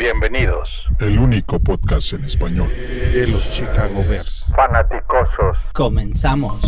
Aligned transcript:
Bienvenidos. 0.00 0.70
El 0.98 1.18
único 1.18 1.60
podcast 1.60 2.14
en 2.14 2.24
español 2.24 2.70
de 3.12 3.26
los 3.26 3.52
Chicago 3.52 4.02
Bears. 4.08 4.46
Fanaticosos. 4.56 5.58
Comenzamos. 5.74 6.58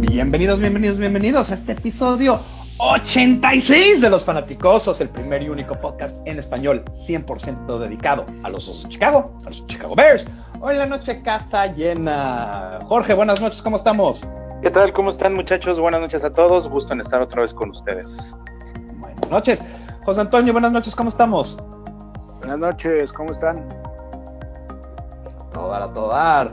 Bienvenidos, 0.00 0.58
bienvenidos, 0.58 0.98
bienvenidos 0.98 1.52
a 1.52 1.54
este 1.54 1.72
episodio 1.72 2.40
86 2.80 4.02
de 4.02 4.08
Los 4.08 4.24
Fanaticosos, 4.24 5.00
el 5.00 5.08
primer 5.08 5.42
y 5.42 5.48
único 5.48 5.74
podcast 5.74 6.16
en 6.26 6.38
español 6.38 6.84
100% 7.08 7.78
dedicado 7.80 8.24
a 8.44 8.50
los 8.50 8.68
Osos 8.68 8.84
de 8.84 8.90
Chicago, 8.90 9.36
a 9.42 9.48
los 9.48 9.66
Chicago 9.66 9.96
Bears. 9.96 10.24
Hoy 10.60 10.74
en 10.74 10.78
la 10.78 10.86
noche 10.86 11.20
casa 11.22 11.66
llena. 11.66 12.78
Jorge, 12.84 13.14
buenas 13.14 13.40
noches, 13.40 13.60
¿cómo 13.62 13.76
estamos? 13.76 14.20
¿Qué 14.62 14.70
tal? 14.70 14.92
¿Cómo 14.92 15.10
están 15.10 15.34
muchachos? 15.34 15.80
Buenas 15.80 16.00
noches 16.00 16.22
a 16.22 16.30
todos. 16.30 16.68
Gusto 16.68 16.92
en 16.92 17.00
estar 17.00 17.20
otra 17.20 17.42
vez 17.42 17.52
con 17.52 17.70
ustedes. 17.70 18.16
Buenas 18.96 19.28
noches. 19.28 19.62
José 20.04 20.20
Antonio, 20.20 20.52
buenas 20.52 20.70
noches, 20.70 20.94
¿cómo 20.94 21.08
estamos? 21.08 21.58
Buenas 22.38 22.60
noches, 22.60 23.12
¿cómo 23.12 23.32
están? 23.32 23.68
Todo 25.52 25.68
dar 25.70 25.82
a 25.82 25.92
todo 25.92 26.08
dar. 26.10 26.52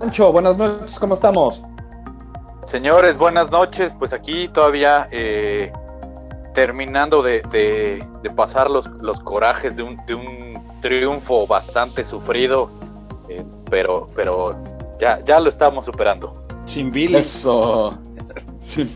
Pancho, 0.00 0.32
buenas 0.32 0.58
noches, 0.58 0.98
¿cómo 0.98 1.14
estamos? 1.14 1.62
Señores, 2.72 3.18
buenas 3.18 3.50
noches. 3.50 3.92
Pues 3.98 4.14
aquí 4.14 4.48
todavía 4.48 5.06
eh, 5.10 5.70
terminando 6.54 7.22
de, 7.22 7.42
de, 7.50 8.02
de 8.22 8.30
pasar 8.30 8.70
los, 8.70 8.88
los 9.02 9.20
corajes 9.20 9.76
de 9.76 9.82
un, 9.82 9.96
de 10.06 10.14
un, 10.14 10.80
triunfo 10.80 11.46
bastante 11.46 12.02
sufrido, 12.02 12.70
eh, 13.28 13.44
pero, 13.70 14.06
pero 14.16 14.56
ya, 14.98 15.20
ya 15.20 15.38
lo 15.38 15.50
estamos 15.50 15.84
superando. 15.84 16.46
Sin 16.64 16.90
bilis. 16.90 17.36
Eso. 17.36 17.98
Sí. 18.60 18.88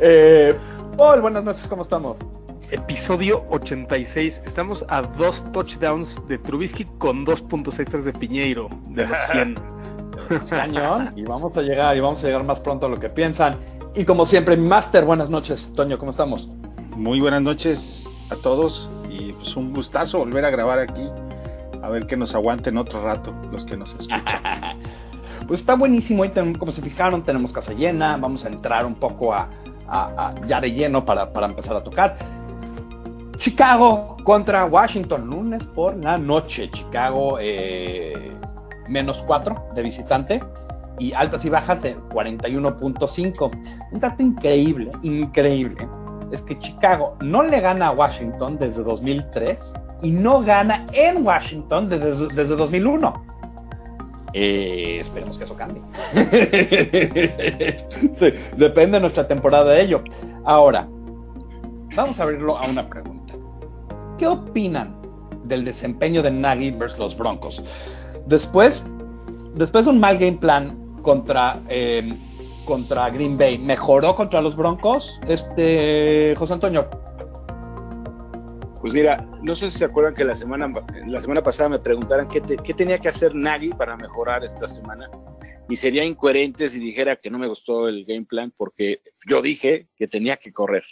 eh, 0.00 0.58
Paul, 0.98 1.22
buenas 1.22 1.44
noches, 1.44 1.66
¿cómo 1.68 1.82
estamos? 1.82 2.18
Episodio 2.70 3.44
86. 3.48 4.42
Estamos 4.44 4.84
a 4.88 5.00
dos 5.00 5.42
touchdowns 5.52 6.20
de 6.28 6.36
Trubisky 6.36 6.84
con 6.98 7.24
dos 7.24 7.40
puntos 7.40 7.78
extras 7.78 8.04
de 8.04 8.12
Piñeiro, 8.12 8.68
de 8.88 9.06
los 9.06 9.16
100. 9.30 9.54
Cañón. 10.48 11.10
Y 11.16 11.24
vamos 11.24 11.56
a 11.56 11.62
llegar, 11.62 11.96
y 11.96 12.00
vamos 12.00 12.22
a 12.22 12.26
llegar 12.26 12.44
más 12.44 12.60
pronto 12.60 12.86
a 12.86 12.88
lo 12.88 12.96
que 12.96 13.08
piensan. 13.08 13.56
Y 13.94 14.04
como 14.04 14.26
siempre, 14.26 14.56
mi 14.56 14.68
Master, 14.68 15.04
buenas 15.04 15.30
noches. 15.30 15.72
Toño, 15.74 15.98
¿cómo 15.98 16.10
estamos? 16.10 16.48
Muy 16.96 17.20
buenas 17.20 17.42
noches 17.42 18.08
a 18.30 18.36
todos 18.36 18.88
y 19.08 19.32
pues 19.32 19.56
un 19.56 19.72
gustazo 19.72 20.18
volver 20.18 20.44
a 20.44 20.50
grabar 20.50 20.78
aquí. 20.78 21.08
A 21.82 21.90
ver 21.90 22.06
que 22.06 22.16
nos 22.16 22.34
aguanten 22.34 22.76
otro 22.78 23.02
rato 23.02 23.34
los 23.50 23.64
que 23.64 23.76
nos 23.76 23.94
escuchan. 23.94 24.22
pues 25.48 25.60
está 25.60 25.74
buenísimo. 25.74 26.28
Ten, 26.30 26.54
como 26.54 26.70
se 26.70 26.82
fijaron, 26.82 27.24
tenemos 27.24 27.52
casa 27.52 27.72
llena. 27.72 28.16
Vamos 28.16 28.44
a 28.44 28.48
entrar 28.48 28.86
un 28.86 28.94
poco 28.94 29.34
a, 29.34 29.48
a, 29.88 30.28
a 30.28 30.46
ya 30.46 30.60
de 30.60 30.70
lleno 30.72 31.04
para, 31.04 31.32
para 31.32 31.46
empezar 31.46 31.74
a 31.74 31.82
tocar. 31.82 32.16
Chicago 33.38 34.18
contra 34.22 34.66
Washington, 34.66 35.26
lunes 35.26 35.64
por 35.66 35.96
la 35.96 36.18
noche. 36.18 36.70
Chicago 36.70 37.38
eh, 37.40 38.30
menos 38.90 39.22
4 39.26 39.54
de 39.74 39.82
visitante 39.82 40.40
y 40.98 41.12
altas 41.14 41.44
y 41.44 41.48
bajas 41.48 41.80
de 41.82 41.96
41.5. 41.96 43.50
Un 43.92 44.00
dato 44.00 44.22
increíble, 44.22 44.90
increíble, 45.02 45.88
es 46.30 46.42
que 46.42 46.58
Chicago 46.58 47.16
no 47.22 47.42
le 47.42 47.60
gana 47.60 47.88
a 47.88 47.92
Washington 47.92 48.58
desde 48.58 48.82
2003 48.82 49.72
y 50.02 50.10
no 50.10 50.42
gana 50.42 50.86
en 50.92 51.24
Washington 51.24 51.88
desde, 51.88 52.26
desde 52.34 52.56
2001. 52.56 53.12
Eh, 54.32 54.98
esperemos 55.00 55.38
que 55.38 55.44
eso 55.44 55.56
cambie. 55.56 55.82
depende 58.56 58.96
de 58.96 59.00
nuestra 59.00 59.26
temporada 59.26 59.72
de 59.72 59.82
ello. 59.82 60.02
Ahora, 60.44 60.86
vamos 61.96 62.20
a 62.20 62.22
abrirlo 62.22 62.56
a 62.56 62.66
una 62.66 62.88
pregunta. 62.88 63.34
¿Qué 64.18 64.26
opinan 64.26 64.94
del 65.44 65.64
desempeño 65.64 66.22
de 66.22 66.30
Nagy 66.30 66.70
versus 66.70 66.98
los 66.98 67.16
Broncos? 67.16 67.64
Después, 68.26 68.84
después 69.54 69.84
de 69.84 69.90
un 69.90 70.00
mal 70.00 70.18
game 70.18 70.38
plan 70.38 70.78
contra, 71.02 71.62
eh, 71.68 72.12
contra 72.64 73.10
Green 73.10 73.36
Bay, 73.36 73.58
¿mejoró 73.58 74.14
contra 74.14 74.40
los 74.40 74.56
Broncos? 74.56 75.20
Este, 75.26 76.34
José 76.36 76.54
Antonio. 76.54 76.88
Pues 78.80 78.94
mira, 78.94 79.16
no 79.42 79.54
sé 79.54 79.70
si 79.70 79.78
se 79.78 79.84
acuerdan 79.84 80.14
que 80.14 80.24
la 80.24 80.34
semana, 80.34 80.72
la 81.06 81.20
semana 81.20 81.42
pasada 81.42 81.68
me 81.68 81.78
preguntaran 81.78 82.28
qué, 82.28 82.40
te, 82.40 82.56
qué 82.56 82.72
tenía 82.72 82.98
que 82.98 83.08
hacer 83.08 83.34
Nagy 83.34 83.70
para 83.70 83.96
mejorar 83.96 84.42
esta 84.42 84.68
semana. 84.68 85.10
Y 85.68 85.76
sería 85.76 86.04
incoherente 86.04 86.68
si 86.68 86.78
dijera 86.80 87.16
que 87.16 87.30
no 87.30 87.38
me 87.38 87.46
gustó 87.46 87.88
el 87.88 88.04
game 88.04 88.24
plan 88.24 88.52
porque 88.56 89.02
yo 89.28 89.42
dije 89.42 89.88
que 89.96 90.08
tenía 90.08 90.36
que 90.36 90.52
correr. 90.52 90.84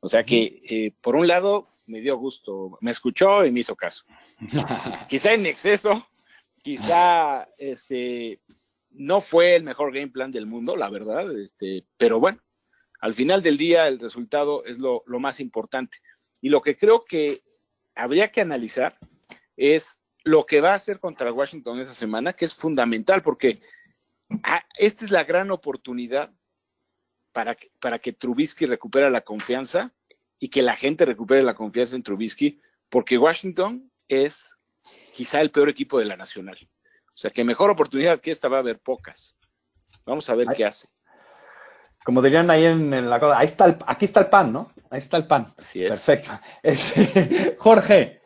O 0.00 0.08
sea 0.08 0.24
que, 0.24 0.62
eh, 0.68 0.92
por 1.00 1.16
un 1.16 1.26
lado, 1.26 1.68
me 1.86 2.00
dio 2.00 2.16
gusto, 2.16 2.78
me 2.80 2.90
escuchó 2.90 3.44
y 3.44 3.50
me 3.50 3.60
hizo 3.60 3.74
caso. 3.74 4.04
Quizá 5.08 5.32
en 5.32 5.46
exceso, 5.46 6.06
quizá 6.64 7.46
este 7.58 8.40
no 8.90 9.20
fue 9.20 9.54
el 9.54 9.64
mejor 9.64 9.92
game 9.92 10.08
plan 10.08 10.30
del 10.30 10.46
mundo, 10.46 10.76
la 10.76 10.88
verdad, 10.88 11.30
este, 11.38 11.84
pero 11.98 12.20
bueno, 12.20 12.40
al 13.00 13.12
final 13.12 13.42
del 13.42 13.58
día 13.58 13.86
el 13.86 13.98
resultado 13.98 14.64
es 14.64 14.78
lo, 14.78 15.02
lo, 15.06 15.20
más 15.20 15.40
importante. 15.40 15.98
Y 16.40 16.48
lo 16.48 16.62
que 16.62 16.76
creo 16.76 17.04
que 17.04 17.42
habría 17.94 18.30
que 18.30 18.40
analizar 18.40 18.96
es 19.56 20.00
lo 20.22 20.46
que 20.46 20.60
va 20.60 20.70
a 20.70 20.76
hacer 20.76 21.00
contra 21.00 21.32
Washington 21.32 21.80
esa 21.80 21.92
semana, 21.92 22.32
que 22.32 22.44
es 22.44 22.54
fundamental, 22.54 23.20
porque 23.20 23.60
ah, 24.44 24.64
esta 24.78 25.04
es 25.04 25.10
la 25.10 25.24
gran 25.24 25.50
oportunidad 25.50 26.32
para 27.32 27.56
que, 27.56 27.72
para 27.80 27.98
que 27.98 28.12
Trubisky 28.12 28.64
recupere 28.64 29.10
la 29.10 29.22
confianza 29.22 29.92
y 30.38 30.48
que 30.48 30.62
la 30.62 30.76
gente 30.76 31.04
recupere 31.04 31.42
la 31.42 31.54
confianza 31.54 31.96
en 31.96 32.04
Trubisky, 32.04 32.60
porque 32.88 33.18
Washington 33.18 33.90
es 34.08 34.53
quizá 35.14 35.40
el 35.40 35.50
peor 35.50 35.68
equipo 35.68 35.98
de 35.98 36.04
la 36.04 36.16
Nacional. 36.16 36.58
O 37.06 37.16
sea, 37.16 37.30
que 37.30 37.44
mejor 37.44 37.70
oportunidad 37.70 38.20
que 38.20 38.32
esta 38.32 38.48
va 38.48 38.56
a 38.56 38.60
haber 38.60 38.80
pocas. 38.80 39.38
Vamos 40.04 40.28
a 40.28 40.34
ver 40.34 40.48
qué 40.54 40.64
hace. 40.64 40.88
Como 42.04 42.20
dirían 42.20 42.50
ahí 42.50 42.64
en, 42.64 42.92
en, 42.92 43.08
la 43.08 43.20
cosa, 43.20 43.38
ahí 43.38 43.46
está 43.46 43.64
el, 43.66 43.78
aquí 43.86 44.04
está 44.04 44.20
el 44.20 44.26
pan, 44.26 44.52
¿no? 44.52 44.72
Ahí 44.90 44.98
está 44.98 45.16
el 45.16 45.26
pan. 45.26 45.54
Así 45.56 45.82
es. 45.84 45.90
Perfecto. 45.90 46.32
Este, 46.62 47.56
Jorge, 47.58 48.20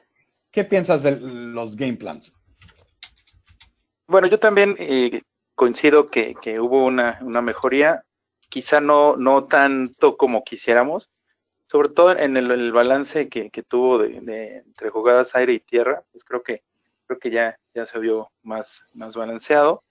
¿qué 0.51 0.65
piensas 0.65 1.03
de 1.03 1.13
los 1.21 1.77
game 1.77 1.97
plans? 1.97 2.35
Bueno, 4.07 4.27
yo 4.27 4.41
también 4.41 4.75
eh, 4.79 5.21
coincido 5.55 6.09
que, 6.09 6.35
que 6.41 6.59
hubo 6.59 6.85
una, 6.87 7.19
una, 7.21 7.43
mejoría, 7.43 8.01
quizá 8.49 8.81
no, 8.81 9.17
no 9.17 9.45
tanto 9.45 10.17
como 10.17 10.43
quisiéramos, 10.43 11.11
sobre 11.71 11.91
todo 11.91 12.19
en 12.19 12.39
el, 12.39 12.51
el 12.51 12.73
balance 12.73 13.29
que, 13.29 13.51
que 13.51 13.63
tuvo 13.63 13.99
de, 13.99 14.21
de, 14.23 14.57
entre 14.57 14.89
jugadas 14.89 15.35
aire 15.35 15.53
y 15.53 15.61
tierra, 15.61 16.03
pues 16.11 16.25
creo 16.25 16.43
que 16.43 16.63
creo 17.09 17.19
que 17.19 17.31
ya, 17.31 17.59
ya 17.75 17.87
se 17.87 17.99
vio 17.99 18.29
más, 18.43 18.83
más 18.93 19.17
balanceado. 19.17 19.83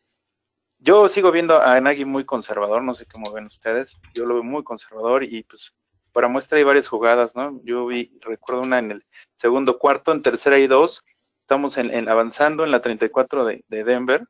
Yo 0.80 1.10
sigo 1.10 1.32
viendo 1.32 1.60
a 1.60 1.82
Nagy 1.82 2.06
muy 2.06 2.24
conservador, 2.24 2.84
no 2.84 2.94
sé 2.94 3.08
cómo 3.08 3.32
ven 3.34 3.46
ustedes, 3.46 4.00
yo 4.14 4.26
lo 4.26 4.36
veo 4.36 4.44
muy 4.44 4.64
conservador 4.64 5.24
y 5.24 5.44
pues 5.44 5.74
para 6.14 6.28
muestra 6.28 6.60
hay 6.60 6.64
varias 6.64 6.88
jugadas, 6.88 7.36
¿no? 7.36 7.60
Yo 7.64 7.88
vi, 7.88 8.18
recuerdo 8.22 8.62
una 8.62 8.80
en 8.80 8.92
el 8.92 9.06
segundo 9.36 9.80
cuarto, 9.80 10.12
en 10.12 10.22
tercera 10.22 10.60
y 10.60 10.68
dos, 10.68 11.04
estamos 11.42 11.78
en, 11.78 11.92
en 11.92 12.08
avanzando 12.08 12.64
en 12.64 12.72
la 12.72 12.82
34 12.82 13.46
de, 13.46 13.66
de 13.68 13.84
Denver 13.84 14.24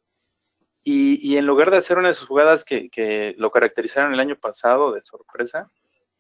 y, 0.84 1.20
y, 1.22 1.38
en 1.38 1.46
lugar 1.46 1.70
de 1.70 1.78
hacer 1.78 1.98
una 1.98 2.08
de 2.10 2.14
sus 2.14 2.28
jugadas 2.28 2.64
que, 2.64 2.90
que, 2.90 3.36
lo 3.38 3.52
caracterizaron 3.52 4.14
el 4.14 4.22
año 4.22 4.38
pasado 4.38 4.94
de 4.94 5.04
sorpresa, 5.04 5.70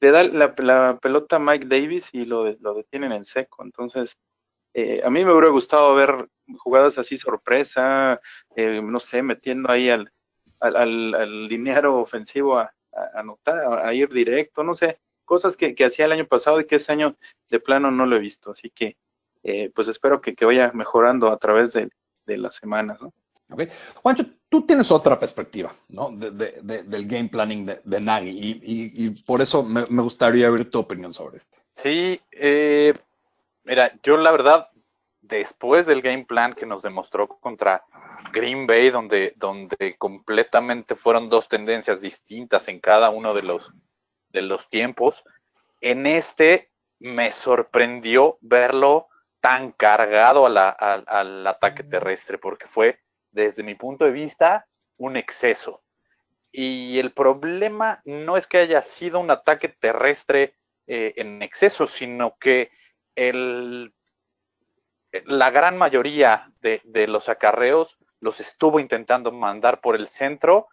le 0.01 0.11
da 0.11 0.23
la, 0.23 0.53
la 0.57 0.99
pelota 1.01 1.37
a 1.37 1.39
Mike 1.39 1.67
Davis 1.67 2.09
y 2.11 2.25
lo, 2.25 2.51
lo 2.59 2.73
detienen 2.73 3.13
en 3.13 3.25
seco, 3.25 3.63
entonces 3.63 4.17
eh, 4.73 5.01
a 5.03 5.09
mí 5.09 5.23
me 5.23 5.31
hubiera 5.31 5.49
gustado 5.49 5.95
ver 5.95 6.27
jugadas 6.57 6.97
así 6.97 7.17
sorpresa, 7.17 8.21
eh, 8.55 8.81
no 8.81 8.99
sé, 8.99 9.21
metiendo 9.21 9.71
ahí 9.71 9.89
al, 9.89 10.11
al, 10.59 10.75
al, 10.75 11.15
al 11.15 11.47
linearo 11.47 11.99
ofensivo 11.99 12.57
a, 12.57 12.73
a, 12.93 13.19
anotar, 13.19 13.57
a, 13.57 13.87
a, 13.87 13.93
ir 13.93 14.09
directo, 14.09 14.63
no 14.63 14.75
sé, 14.75 14.99
cosas 15.25 15.57
que, 15.57 15.75
que, 15.75 15.85
hacía 15.85 16.05
el 16.05 16.13
año 16.13 16.25
pasado 16.25 16.59
y 16.59 16.65
que 16.65 16.77
este 16.77 16.93
año 16.93 17.15
de 17.49 17.59
plano 17.59 17.91
no 17.91 18.05
lo 18.05 18.15
he 18.15 18.19
visto. 18.19 18.51
Así 18.51 18.69
que, 18.69 18.97
eh, 19.43 19.71
pues 19.73 19.87
espero 19.87 20.21
que, 20.21 20.35
que, 20.35 20.45
vaya 20.45 20.71
mejorando 20.73 21.29
a 21.29 21.37
través 21.37 21.73
de, 21.73 21.89
de 22.25 22.37
las 22.37 22.55
semanas, 22.55 23.01
¿no? 23.01 23.13
Okay. 23.49 23.69
Juancho, 24.03 24.25
tú 24.49 24.65
tienes 24.65 24.91
otra 24.91 25.17
perspectiva, 25.17 25.73
¿no? 25.87 26.11
De, 26.11 26.31
de, 26.31 26.59
de, 26.61 26.83
del 26.83 27.07
game 27.07 27.29
planning 27.29 27.65
de, 27.65 27.79
de 27.83 27.99
Nagy 28.01 28.29
y, 28.29 28.51
y, 28.61 29.05
y, 29.05 29.09
por 29.23 29.41
eso 29.41 29.63
me, 29.63 29.85
me, 29.89 30.01
gustaría 30.01 30.49
ver 30.49 30.69
tu 30.69 30.79
opinión 30.79 31.13
sobre 31.13 31.37
esto. 31.37 31.57
Sí, 31.75 32.19
eh, 32.31 32.93
mira, 33.63 33.93
yo 34.03 34.17
la 34.17 34.31
verdad, 34.31 34.67
después 35.27 35.85
del 35.85 36.01
game 36.01 36.25
plan 36.25 36.53
que 36.53 36.65
nos 36.65 36.81
demostró 36.81 37.27
contra 37.27 37.83
Green 38.31 38.65
Bay, 38.67 38.89
donde, 38.89 39.33
donde 39.35 39.95
completamente 39.97 40.95
fueron 40.95 41.29
dos 41.29 41.47
tendencias 41.47 42.01
distintas 42.01 42.67
en 42.67 42.79
cada 42.79 43.09
uno 43.09 43.33
de 43.33 43.43
los, 43.43 43.71
de 44.29 44.41
los 44.41 44.67
tiempos, 44.69 45.23
en 45.81 46.05
este 46.07 46.69
me 46.99 47.31
sorprendió 47.31 48.37
verlo 48.41 49.07
tan 49.39 49.71
cargado 49.71 50.45
a 50.45 50.49
la- 50.49 50.69
al- 50.69 51.05
al 51.07 51.45
ataque 51.45 51.83
terrestre, 51.83 52.37
porque 52.37 52.67
fue, 52.67 52.99
desde 53.31 53.61
mi 53.63 53.75
punto 53.75 54.05
de 54.05 54.11
vista, 54.11 54.65
un 54.97 55.15
exceso. 55.15 55.83
Y 56.51 56.97
el 56.97 57.11
problema 57.11 58.01
no 58.05 58.35
es 58.35 58.47
que 58.47 58.57
haya 58.57 58.81
sido 58.81 59.19
un 59.19 59.29
ataque 59.29 59.69
terrestre 59.69 60.55
eh, 60.87 61.13
en 61.17 61.41
exceso, 61.43 61.85
sino 61.85 62.35
que 62.39 62.71
el, 63.15 63.93
la 65.25 65.51
gran 65.51 65.77
mayoría 65.77 66.51
de, 66.61 67.07
los 67.07 67.29
acarreos 67.29 67.97
los 68.19 68.39
estuvo 68.39 68.79
intentando 68.79 69.31
mandar 69.31 69.79
por 69.79 69.95
el 69.95 70.07
centro 70.07 70.67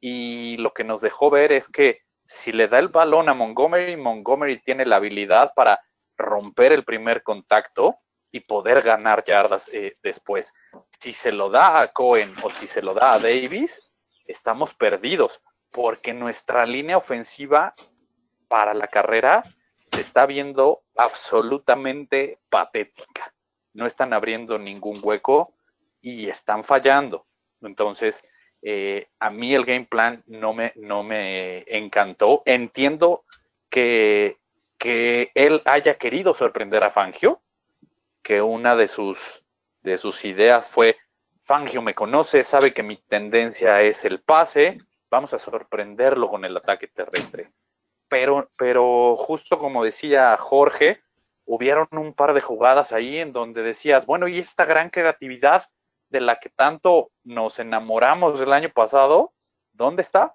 y 0.00 0.56
lo 0.58 0.72
que 0.72 0.84
nos 0.84 1.00
dejó 1.00 1.30
ver 1.30 1.52
es 1.52 1.68
que 1.68 2.02
si 2.24 2.52
le 2.52 2.68
da 2.68 2.78
el 2.78 2.88
balón 2.88 3.28
a 3.28 3.34
Montgomery, 3.34 3.96
Montgomery 3.96 4.60
tiene 4.60 4.84
la 4.84 4.96
habilidad 4.96 5.52
para 5.54 5.80
romper 6.16 6.72
el 6.72 6.84
primer 6.84 7.22
contacto 7.22 7.96
y 8.30 8.40
poder 8.40 8.82
ganar 8.82 9.24
yardas 9.24 9.68
eh, 9.72 9.96
después. 10.02 10.52
Si 11.00 11.12
se 11.12 11.32
lo 11.32 11.48
da 11.48 11.80
a 11.80 11.92
Cohen 11.92 12.34
o 12.42 12.50
si 12.50 12.66
se 12.66 12.82
lo 12.82 12.92
da 12.92 13.14
a 13.14 13.18
Davis, 13.18 13.80
estamos 14.26 14.74
perdidos 14.74 15.40
porque 15.70 16.12
nuestra 16.12 16.66
línea 16.66 16.98
ofensiva 16.98 17.74
para 18.48 18.74
la 18.74 18.88
carrera 18.88 19.42
se 19.92 20.02
está 20.02 20.26
viendo 20.26 20.82
absolutamente 20.96 22.38
patética. 22.50 23.32
No 23.78 23.86
están 23.86 24.12
abriendo 24.12 24.58
ningún 24.58 24.98
hueco 25.00 25.54
y 26.02 26.28
están 26.28 26.64
fallando. 26.64 27.26
Entonces, 27.62 28.24
eh, 28.60 29.06
a 29.20 29.30
mí 29.30 29.54
el 29.54 29.64
game 29.64 29.86
plan 29.86 30.24
no 30.26 30.52
me, 30.52 30.72
no 30.74 31.04
me 31.04 31.64
encantó. 31.68 32.42
Entiendo 32.44 33.24
que, 33.70 34.36
que 34.78 35.30
él 35.36 35.62
haya 35.64 35.94
querido 35.94 36.34
sorprender 36.34 36.82
a 36.82 36.90
Fangio, 36.90 37.40
que 38.20 38.42
una 38.42 38.74
de 38.74 38.88
sus, 38.88 39.44
de 39.82 39.96
sus 39.96 40.24
ideas 40.24 40.68
fue, 40.68 40.96
Fangio 41.44 41.80
me 41.80 41.94
conoce, 41.94 42.42
sabe 42.42 42.74
que 42.74 42.82
mi 42.82 42.96
tendencia 42.96 43.80
es 43.82 44.04
el 44.04 44.18
pase, 44.20 44.78
vamos 45.08 45.32
a 45.34 45.38
sorprenderlo 45.38 46.28
con 46.28 46.44
el 46.44 46.56
ataque 46.56 46.88
terrestre. 46.88 47.52
Pero, 48.08 48.50
pero 48.56 49.14
justo 49.16 49.56
como 49.56 49.84
decía 49.84 50.36
Jorge, 50.36 51.00
hubieron 51.48 51.88
un 51.92 52.12
par 52.12 52.34
de 52.34 52.42
jugadas 52.42 52.92
ahí 52.92 53.18
en 53.18 53.32
donde 53.32 53.62
decías, 53.62 54.04
bueno, 54.04 54.28
y 54.28 54.38
esta 54.38 54.66
gran 54.66 54.90
creatividad 54.90 55.64
de 56.10 56.20
la 56.20 56.36
que 56.36 56.50
tanto 56.50 57.10
nos 57.24 57.58
enamoramos 57.58 58.38
el 58.38 58.52
año 58.52 58.68
pasado, 58.68 59.32
¿dónde 59.72 60.02
está? 60.02 60.34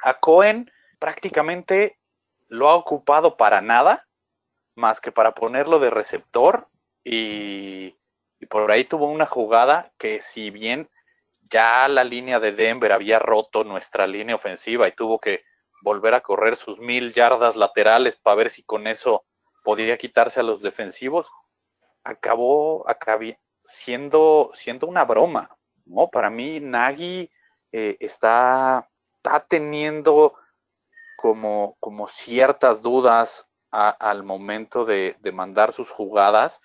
A 0.00 0.14
Cohen 0.20 0.70
prácticamente 1.00 1.98
lo 2.46 2.68
ha 2.68 2.76
ocupado 2.76 3.36
para 3.36 3.60
nada, 3.60 4.06
más 4.76 5.00
que 5.00 5.10
para 5.10 5.34
ponerlo 5.34 5.80
de 5.80 5.90
receptor 5.90 6.68
y, 7.02 7.96
y 8.38 8.46
por 8.48 8.70
ahí 8.70 8.84
tuvo 8.84 9.10
una 9.10 9.26
jugada 9.26 9.90
que 9.98 10.22
si 10.22 10.50
bien 10.50 10.88
ya 11.50 11.88
la 11.88 12.04
línea 12.04 12.38
de 12.38 12.52
Denver 12.52 12.92
había 12.92 13.18
roto 13.18 13.64
nuestra 13.64 14.06
línea 14.06 14.36
ofensiva 14.36 14.86
y 14.86 14.92
tuvo 14.92 15.18
que 15.18 15.42
volver 15.82 16.14
a 16.14 16.20
correr 16.20 16.56
sus 16.56 16.78
mil 16.78 17.12
yardas 17.12 17.56
laterales 17.56 18.14
para 18.14 18.36
ver 18.36 18.50
si 18.50 18.62
con 18.62 18.86
eso 18.86 19.24
podía 19.66 19.98
quitarse 19.98 20.38
a 20.38 20.44
los 20.44 20.62
defensivos, 20.62 21.26
acabó, 22.04 22.86
siendo, 23.64 24.52
siendo 24.54 24.86
una 24.86 25.04
broma. 25.04 25.50
¿no? 25.86 26.08
Para 26.08 26.30
mí, 26.30 26.60
Nagy 26.60 27.28
eh, 27.72 27.96
está, 27.98 28.88
está 29.16 29.44
teniendo 29.48 30.34
como, 31.16 31.76
como 31.80 32.06
ciertas 32.06 32.80
dudas 32.80 33.48
al 33.72 34.22
momento 34.22 34.84
de, 34.84 35.16
de 35.18 35.32
mandar 35.32 35.72
sus 35.72 35.90
jugadas. 35.90 36.60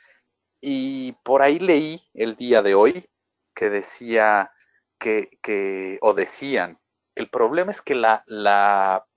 Y 0.62 1.14
por 1.24 1.42
ahí 1.42 1.58
leí 1.58 2.08
el 2.14 2.36
día 2.36 2.62
de 2.62 2.76
hoy 2.76 3.10
que 3.56 3.72
decía 3.72 4.52
que, 5.00 5.40
que 5.42 5.98
o 6.02 6.14
decían, 6.14 6.80
el 7.16 7.32
problema 7.32 7.72
es 7.72 7.82
que 7.82 7.96
la, 7.96 8.24
la, 8.28 9.08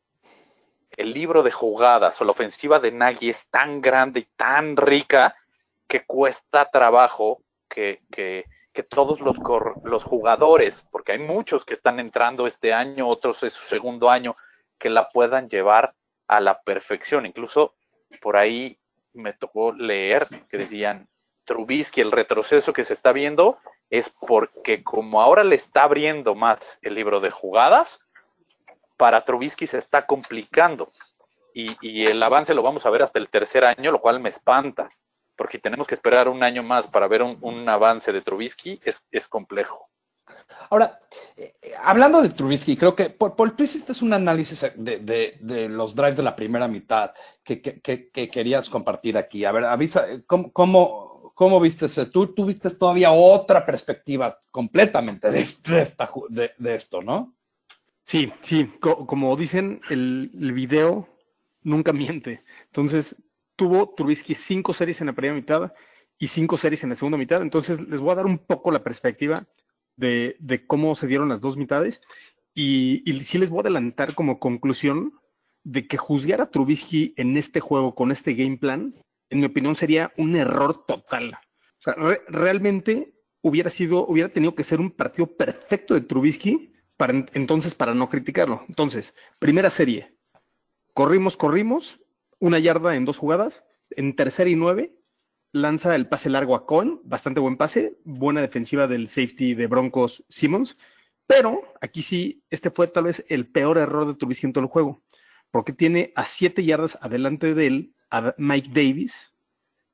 el 0.97 1.13
libro 1.13 1.43
de 1.43 1.51
jugadas 1.51 2.21
o 2.21 2.25
la 2.25 2.33
ofensiva 2.33 2.81
de 2.81 2.93
Nagy 2.93 3.31
es 3.31 3.47
tan 3.49 3.81
grande 3.81 4.21
y 4.21 4.29
tan 4.37 4.77
rica 4.77 5.37
que 5.89 6.05
cuesta 6.05 6.71
trabajo 6.71 7.43
que, 7.69 8.03
que, 8.11 8.45
que 8.73 8.83
todos 8.83 9.21
los, 9.21 9.37
los, 9.85 10.05
jugadores, 10.05 10.85
porque 10.91 11.13
hay 11.13 11.19
muchos 11.19 11.65
que 11.65 11.75
están 11.75 12.01
entrando 12.01 12.47
este 12.47 12.73
año, 12.73 13.09
otros 13.09 13.43
es 13.43 13.53
su 13.53 13.65
segundo 13.67 14.11
año, 14.11 14.35
que 14.79 14.91
la 14.91 15.09
puedan 15.09 15.49
llevar 15.49 15.95
a 16.29 16.41
la 16.41 16.61
perfección. 16.63 17.27
Incluso 17.27 17.75
por 18.21 18.37
ahí 18.37 18.79
me 19.13 19.33
tocó 19.33 19.73
leer 19.73 20.27
que 20.49 20.59
decían, 20.59 21.09
Trubisky, 21.45 22.01
el 22.01 22.13
retroceso 22.13 22.73
que 22.73 22.85
se 22.85 22.95
está 22.95 23.13
viendo 23.13 23.59
es 23.91 24.09
porque 24.09 24.83
como 24.83 25.21
ahora 25.21 25.45
le 25.45 25.57
está 25.57 25.85
abriendo 25.85 26.35
más 26.35 26.79
el 26.83 26.95
libro 26.95 27.21
de 27.21 27.31
jugadas, 27.31 28.07
para 29.05 29.23
Trubisky 29.23 29.67
se 29.67 29.77
está 29.77 30.07
complicando. 30.07 30.91
Y, 31.53 32.07
el 32.07 32.23
avance 32.23 32.55
lo 32.55 32.63
vamos 32.63 32.87
a 32.87 32.91
ver 32.91 33.03
hasta 33.03 33.19
el 33.19 33.29
tercer 33.29 33.63
año, 33.63 33.93
lo 33.93 34.01
cual 34.01 34.19
me 34.19 34.31
espanta, 34.31 34.89
porque 35.37 35.59
tenemos 35.59 35.87
que 35.87 35.95
esperar 35.95 36.27
un 36.27 36.43
año 36.43 36.63
más 36.63 36.87
para 36.87 37.07
ver 37.07 37.23
un, 37.23 37.69
avance 37.69 38.15
de 38.15 38.23
Trubisky, 38.23 38.81
es, 38.83 39.29
complejo. 39.29 39.83
Ahora, 40.71 40.99
eh, 41.37 41.53
hablando 41.83 42.23
de 42.23 42.31
Trubisky, 42.31 42.79
creo 42.79 42.97
que, 42.97 43.11
Paul, 43.11 43.37
Paul, 43.37 43.55
tú 43.55 43.65
hiciste 43.65 43.93
un 44.03 44.15
análisis 44.15 44.73
de, 44.75 45.01
de, 45.01 45.37
de, 45.39 45.69
los 45.69 45.95
drives 45.95 46.17
de 46.17 46.23
la 46.23 46.35
primera 46.35 46.67
mitad 46.67 47.13
que, 47.45 47.61
que, 47.61 47.83
que, 47.83 48.09
que 48.09 48.31
querías 48.31 48.71
compartir 48.71 49.19
aquí. 49.19 49.45
A 49.45 49.53
ver, 49.53 49.67
avisa, 49.67 50.07
¿cómo, 50.27 50.51
cómo, 50.51 51.31
cómo 51.35 51.61
viste 51.61 51.85
eso? 51.85 52.11
Tú, 52.11 52.29
tú 52.29 52.47
viste 52.47 52.71
todavía 52.71 53.13
otra 53.13 53.67
perspectiva 53.67 54.39
completamente 54.51 55.31
de, 55.31 56.53
de 56.57 56.75
esto, 56.75 57.03
¿no? 57.03 57.35
Sí, 58.05 58.33
sí, 58.43 58.71
Co 58.81 59.07
como 59.07 59.35
dicen, 59.37 59.81
el, 59.91 60.31
video 60.53 61.09
nunca 61.63 61.93
miente. 61.93 62.45
Entonces, 62.67 63.17
tuvo 63.57 63.95
Trubisky 63.97 64.35
cinco 64.35 64.75
series 64.75 65.01
en 65.01 65.09
la 65.09 65.15
primera 65.15 65.35
mitad 65.35 65.73
y 66.19 66.29
cinco 66.29 66.59
series 66.59 66.83
en 66.85 66.91
la 66.91 66.97
segunda 66.97 67.19
mitad. 67.19 67.41
Entonces, 67.41 67.81
les 67.89 68.01
voy 68.01 68.13
a 68.13 68.17
dar 68.17 68.27
un 68.27 68.39
poco 68.39 68.71
la 68.71 68.85
perspectiva 68.85 69.47
de, 69.97 70.37
cómo 70.67 70.95
se 70.95 71.07
dieron 71.07 71.31
las 71.31 71.41
dos 71.41 71.57
mitades. 71.57 72.03
Y, 72.55 73.03
y, 73.11 73.23
sí 73.25 73.39
les 73.39 73.51
voy 73.51 73.59
a 73.59 73.63
adelantar 73.63 74.15
como 74.15 74.39
conclusión 74.39 75.15
de 75.65 75.89
que 75.89 75.97
juzgar 75.97 76.43
a 76.43 76.51
Trubisky 76.51 77.15
en 77.17 77.37
este 77.39 77.61
juego 77.61 77.95
con 77.95 78.13
este 78.13 78.35
game 78.35 78.59
plan, 78.59 78.95
en 79.31 79.41
mi 79.41 79.47
opinión, 79.47 79.77
sería 79.77 80.13
un 80.19 80.37
error 80.37 80.85
total. 80.87 81.39
O 81.79 81.83
sea, 81.83 81.95
re 81.95 82.21
realmente 82.29 83.15
hubiera 83.41 83.71
sido, 83.71 84.07
hubiera 84.07 84.29
tenido 84.29 84.55
que 84.55 84.63
ser 84.63 84.81
un 84.81 84.91
partido 84.91 85.27
perfecto 85.27 85.95
de 85.95 86.03
Trubisky 86.03 86.74
entonces 86.99 87.75
para 87.75 87.95
no 87.95 88.09
criticarlo. 88.09 88.65
Entonces, 88.69 89.15
primera 89.39 89.71
serie, 89.71 90.17
corrimos, 90.93 91.37
corrimos, 91.37 92.01
una 92.39 92.59
yarda 92.59 92.97
en 92.97 93.05
dos 93.05 93.19
jugadas, 93.19 93.65
en 93.91 94.17
tercera 94.17 94.51
y 94.51 94.57
nueve, 94.57 94.95
lanza 95.53 95.95
el 95.95 96.09
pase 96.09 96.31
largo 96.31 96.55
a 96.57 96.67
Cohen, 96.67 97.01
bastante 97.05 97.41
buen 97.41 97.57
pase, 97.57 97.97
buena 98.05 98.41
defensiva 98.41 98.87
del 98.87 99.09
safety 99.09 99.55
de 99.55 99.67
Broncos 99.67 100.25
Simmons, 100.29 100.77
pero 101.27 101.63
aquí 101.81 102.03
sí, 102.03 102.43
este 102.51 102.71
fue 102.71 102.89
tal 102.89 103.05
vez 103.05 103.25
el 103.29 103.47
peor 103.47 103.79
error 103.79 104.07
de 104.07 104.15
Trubisky 104.15 104.47
en 104.47 104.53
todo 104.53 104.65
el 104.65 104.71
juego, 104.71 105.03
porque 105.51 105.73
tiene 105.73 106.13
a 106.17 106.25
siete 106.25 106.65
yardas 106.65 106.99
adelante 107.01 107.55
de 107.55 107.67
él 107.67 107.95
a 108.11 108.35
Mike 108.37 108.71
Davis, 108.73 109.33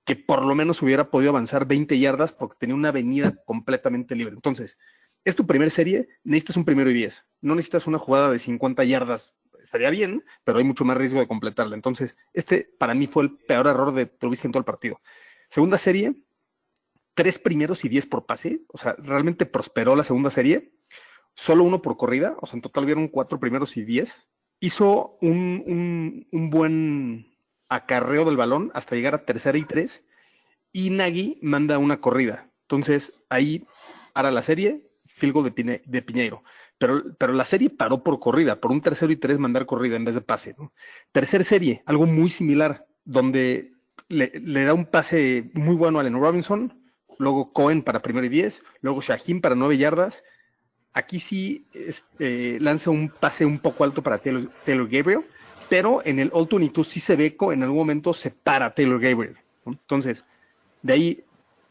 que 0.05 0.17
por 0.17 0.45
lo 0.45 0.55
menos 0.55 0.83
hubiera 0.83 1.11
podido 1.11 1.31
avanzar 1.31 1.67
20 1.67 1.99
yardas 1.99 2.33
porque 2.33 2.57
tenía 2.59 2.75
una 2.75 2.89
avenida 2.89 3.37
completamente 3.45 4.17
libre. 4.17 4.35
Entonces, 4.35 4.79
es 5.25 5.37
tu 5.37 5.47
primera 5.47 5.71
serie, 5.71 6.09
necesitas 6.25 6.57
un 6.57 6.65
primero 6.65 6.91
y 6.91 6.95
10. 6.95 7.25
No 7.43 7.55
necesitas 7.55 7.87
una 7.87 7.99
jugada 7.99 8.31
de 8.31 8.39
50 8.39 8.85
yardas. 8.85 9.35
Estaría 9.63 9.91
bien, 9.91 10.25
pero 10.45 10.59
hay 10.59 10.65
mucho 10.65 10.85
más 10.85 10.97
riesgo 10.97 11.21
de 11.21 11.29
completarla. 11.29 11.75
Entonces, 11.75 12.17
este 12.33 12.71
para 12.79 12.95
mí 12.95 13.07
fue 13.07 13.25
el 13.25 13.37
peor 13.37 13.67
error 13.67 13.93
de 13.93 14.07
Trubisky 14.07 14.47
en 14.47 14.53
todo 14.53 14.61
el 14.61 14.65
partido. 14.65 15.01
Segunda 15.49 15.77
serie, 15.79 16.15
tres 17.15 17.39
primeros 17.39 17.85
y 17.85 17.89
10 17.89 18.07
por 18.07 18.27
pase. 18.27 18.63
O 18.69 18.79
sea, 18.79 18.95
realmente 18.99 19.47
prosperó 19.47 19.97
la 19.97 20.05
segunda 20.05 20.31
serie. 20.31 20.73
Solo 21.35 21.65
uno 21.65 21.83
por 21.83 21.97
corrida. 21.97 22.37
O 22.41 22.47
sea, 22.47 22.57
en 22.57 22.63
total 22.63 22.87
vieron 22.87 23.09
cuatro 23.09 23.39
primeros 23.39 23.77
y 23.77 23.85
10. 23.85 24.15
Hizo 24.61 25.19
un 25.21 26.27
buen 26.33 27.31
acarreo 27.69 28.25
del 28.25 28.37
balón 28.37 28.71
hasta 28.75 28.97
llegar 28.97 29.15
a 29.15 29.25
tercera 29.25 29.59
y 29.59 29.65
tres. 29.65 30.03
Y 30.73 30.91
Nagy 30.91 31.39
manda 31.43 31.79
una 31.79 32.01
corrida. 32.01 32.51
Entonces, 32.63 33.13
ahí 33.29 33.67
para 34.13 34.31
la 34.31 34.43
serie, 34.43 34.90
field 35.21 35.45
de, 35.45 35.51
Pine, 35.53 35.83
de 35.85 36.03
Piñeiro. 36.03 36.43
Pero, 36.79 37.03
pero, 37.19 37.33
la 37.33 37.45
serie 37.45 37.71
paró 37.71 38.03
por 38.03 38.19
corrida, 38.19 38.61
por 38.61 38.73
un 38.73 38.81
tercero 38.81 39.13
y 39.13 39.17
tres 39.17 39.39
mandar 39.39 39.67
corrida 39.67 39.97
en 39.97 40.05
vez 40.05 40.15
de 40.15 40.23
pase. 40.23 40.55
¿no? 40.59 40.73
Tercer 41.13 41.45
serie, 41.45 41.83
algo 41.87 42.07
muy 42.07 42.31
similar, 42.31 42.87
donde 43.05 43.73
le, 44.09 44.65
da 44.65 44.75
un 44.75 44.87
pase 44.87 45.51
muy 45.55 45.77
bueno 45.77 45.99
a 45.99 46.01
Allen 46.01 46.21
Robinson, 46.21 46.75
luego 47.19 47.49
Cohen 47.53 47.83
para 47.83 48.03
primero 48.03 48.27
y 48.27 48.31
diez, 48.31 48.63
luego 48.81 49.01
Shaheen 49.01 49.41
para 49.41 49.55
nueve 49.55 49.77
yardas. 49.77 50.23
Aquí 50.93 51.21
sí 51.21 51.67
este, 51.73 52.59
lanza 52.59 52.91
un 52.91 53.11
pase 53.11 53.45
un 53.45 53.61
poco 53.61 53.85
alto 53.85 54.03
para 54.03 54.19
Taylor, 54.19 54.89
Gabriel, 54.89 55.25
pero 55.69 56.03
en 56.05 56.19
el 56.19 56.31
All 56.33 56.49
22 56.51 56.89
sí 56.89 56.99
se 56.99 57.15
ve 57.15 57.37
en 57.39 57.63
algún 57.63 57.79
momento 57.79 58.13
se 58.13 58.31
para 58.31 58.75
Taylor 58.75 59.01
Gabriel. 59.01 59.37
Entonces, 59.65 60.25
de 60.83 60.93
ahí 60.93 61.25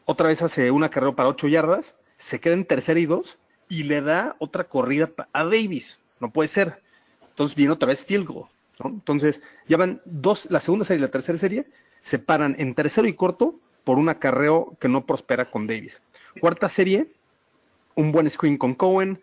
otra 0.06 0.28
vez 0.28 0.40
hace 0.40 0.70
una 0.70 0.88
carrera 0.88 1.14
para 1.14 1.28
8 1.28 1.48
yardas, 1.48 1.94
se 2.20 2.38
queda 2.38 2.54
en 2.54 2.64
tercera 2.64 3.00
y 3.00 3.06
dos 3.06 3.38
y 3.68 3.84
le 3.84 4.02
da 4.02 4.36
otra 4.38 4.64
corrida 4.64 5.10
a 5.32 5.44
Davis. 5.44 5.98
No 6.20 6.30
puede 6.30 6.48
ser. 6.48 6.82
Entonces 7.30 7.56
viene 7.56 7.72
otra 7.72 7.88
vez 7.88 8.04
field 8.04 8.26
goal. 8.26 8.46
Entonces 8.84 9.40
ya 9.66 9.76
van 9.76 10.00
dos, 10.04 10.46
la 10.50 10.60
segunda 10.60 10.84
serie 10.84 10.98
y 10.98 11.02
la 11.02 11.10
tercera 11.10 11.38
serie 11.38 11.66
se 12.02 12.18
paran 12.18 12.54
en 12.58 12.74
tercero 12.74 13.08
y 13.08 13.14
corto 13.14 13.58
por 13.84 13.98
un 13.98 14.08
acarreo 14.08 14.76
que 14.78 14.88
no 14.88 15.04
prospera 15.06 15.50
con 15.50 15.66
Davis. 15.66 16.00
Cuarta 16.40 16.68
serie, 16.68 17.08
un 17.94 18.12
buen 18.12 18.28
screen 18.30 18.56
con 18.58 18.74
Cohen. 18.74 19.20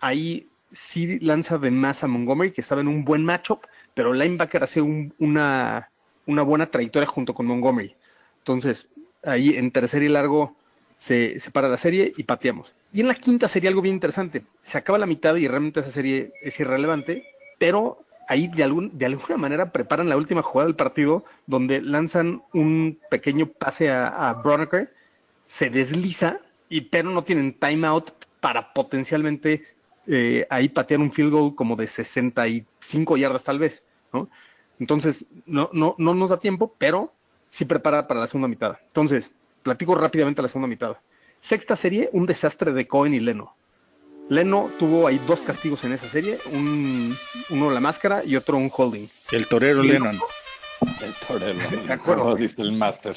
Ahí 0.00 0.48
sí 0.72 1.18
lanza 1.20 1.58
de 1.58 1.70
más 1.70 2.02
a 2.04 2.08
Montgomery, 2.08 2.52
que 2.52 2.60
estaba 2.60 2.80
en 2.80 2.88
un 2.88 3.04
buen 3.04 3.24
matchup, 3.24 3.64
pero 3.94 4.12
linebacker 4.12 4.62
hace 4.64 4.80
un- 4.80 5.14
una, 5.18 5.88
una 6.26 6.42
buena 6.42 6.66
trayectoria 6.66 7.06
junto 7.06 7.32
con 7.34 7.46
Montgomery. 7.46 7.94
Entonces, 8.38 8.88
ahí 9.22 9.56
en 9.56 9.70
tercer 9.70 10.02
y 10.02 10.08
largo 10.08 10.56
se, 11.04 11.38
se 11.38 11.50
para 11.50 11.68
la 11.68 11.76
serie 11.76 12.14
y 12.16 12.22
pateamos. 12.22 12.72
Y 12.90 13.02
en 13.02 13.08
la 13.08 13.14
quinta 13.14 13.46
serie 13.46 13.68
algo 13.68 13.82
bien 13.82 13.96
interesante. 13.96 14.42
Se 14.62 14.78
acaba 14.78 14.98
la 14.98 15.04
mitad 15.04 15.36
y 15.36 15.46
realmente 15.46 15.80
esa 15.80 15.90
serie 15.90 16.32
es 16.40 16.58
irrelevante, 16.58 17.26
pero 17.58 17.98
ahí 18.26 18.48
de, 18.48 18.64
algún, 18.64 18.96
de 18.96 19.04
alguna 19.04 19.36
manera 19.36 19.70
preparan 19.70 20.08
la 20.08 20.16
última 20.16 20.40
jugada 20.40 20.66
del 20.66 20.76
partido 20.76 21.22
donde 21.46 21.82
lanzan 21.82 22.42
un 22.54 22.98
pequeño 23.10 23.48
pase 23.48 23.90
a, 23.90 24.30
a 24.30 24.42
se 25.46 25.68
desliza, 25.68 26.38
y, 26.70 26.80
pero 26.80 27.10
no 27.10 27.22
tienen 27.22 27.52
timeout 27.52 28.12
para 28.40 28.72
potencialmente 28.72 29.62
eh, 30.06 30.46
ahí 30.48 30.70
patear 30.70 31.00
un 31.00 31.12
field 31.12 31.32
goal 31.32 31.54
como 31.54 31.76
de 31.76 31.86
65 31.86 33.18
yardas 33.18 33.44
tal 33.44 33.58
vez, 33.58 33.82
¿no? 34.10 34.30
Entonces, 34.80 35.26
no, 35.44 35.68
no, 35.74 35.96
no 35.98 36.14
nos 36.14 36.30
da 36.30 36.40
tiempo, 36.40 36.74
pero 36.78 37.12
sí 37.50 37.66
prepara 37.66 38.08
para 38.08 38.20
la 38.20 38.26
segunda 38.26 38.48
mitad. 38.48 38.78
Entonces, 38.86 39.30
platico 39.64 39.96
rápidamente 39.96 40.42
la 40.42 40.48
segunda 40.48 40.68
mitad. 40.68 40.96
Sexta 41.40 41.74
serie, 41.74 42.08
un 42.12 42.26
desastre 42.26 42.72
de 42.72 42.86
Cohen 42.86 43.14
y 43.14 43.20
Leno. 43.20 43.56
Leno 44.28 44.70
tuvo 44.78 45.06
ahí 45.08 45.20
dos 45.26 45.40
castigos 45.40 45.84
en 45.84 45.92
esa 45.92 46.06
serie, 46.06 46.38
un, 46.52 47.14
uno 47.50 47.70
la 47.70 47.80
máscara 47.80 48.24
y 48.24 48.36
otro 48.36 48.56
un 48.56 48.70
holding. 48.74 49.08
El 49.32 49.46
torero 49.46 49.82
Lennon. 49.82 50.18
El 51.02 51.12
torero, 51.26 51.58
De 51.86 51.92
acuerdo. 51.92 52.34
dice 52.36 52.62
el 52.62 52.72
máster. 52.72 53.16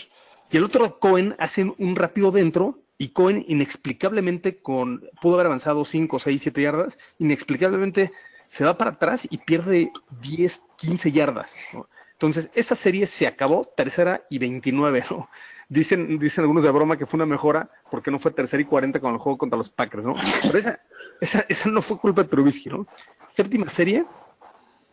Y 0.49 0.57
el 0.57 0.63
otro 0.63 0.99
Cohen 0.99 1.35
hace 1.37 1.71
un 1.77 1.95
rápido 1.95 2.31
dentro 2.31 2.79
y 2.97 3.09
Cohen 3.09 3.45
inexplicablemente 3.47 4.57
con 4.61 5.07
pudo 5.21 5.35
haber 5.35 5.47
avanzado 5.47 5.85
5, 5.85 6.19
6, 6.19 6.41
7 6.41 6.61
yardas, 6.61 6.97
inexplicablemente 7.19 8.11
se 8.49 8.63
va 8.63 8.77
para 8.77 8.91
atrás 8.91 9.27
y 9.29 9.37
pierde 9.37 9.91
10, 10.21 10.61
15 10.77 11.11
yardas. 11.11 11.53
¿no? 11.73 11.87
Entonces, 12.13 12.49
esa 12.55 12.75
serie 12.75 13.05
se 13.05 13.27
acabó 13.27 13.71
tercera 13.77 14.25
y 14.29 14.39
29, 14.39 15.05
¿no? 15.11 15.29
Dicen, 15.69 16.17
dicen 16.17 16.43
algunos 16.43 16.63
de 16.63 16.71
broma 16.71 16.97
que 16.97 17.05
fue 17.05 17.17
una 17.17 17.25
mejora 17.25 17.69
porque 17.91 18.09
no 18.09 18.19
fue 18.19 18.31
tercera 18.31 18.61
y 18.61 18.65
40 18.65 18.99
con 19.01 19.13
el 19.13 19.19
juego 19.19 19.37
contra 19.37 19.57
los 19.57 19.69
Packers, 19.69 20.05
¿no? 20.05 20.13
Pero 20.41 20.57
esa, 20.57 20.79
esa, 21.19 21.45
esa 21.49 21.69
no 21.69 21.81
fue 21.81 21.99
culpa 21.99 22.23
de 22.23 22.29
Trubisky, 22.29 22.69
¿no? 22.69 22.87
Séptima 23.31 23.67
serie, 23.69 24.05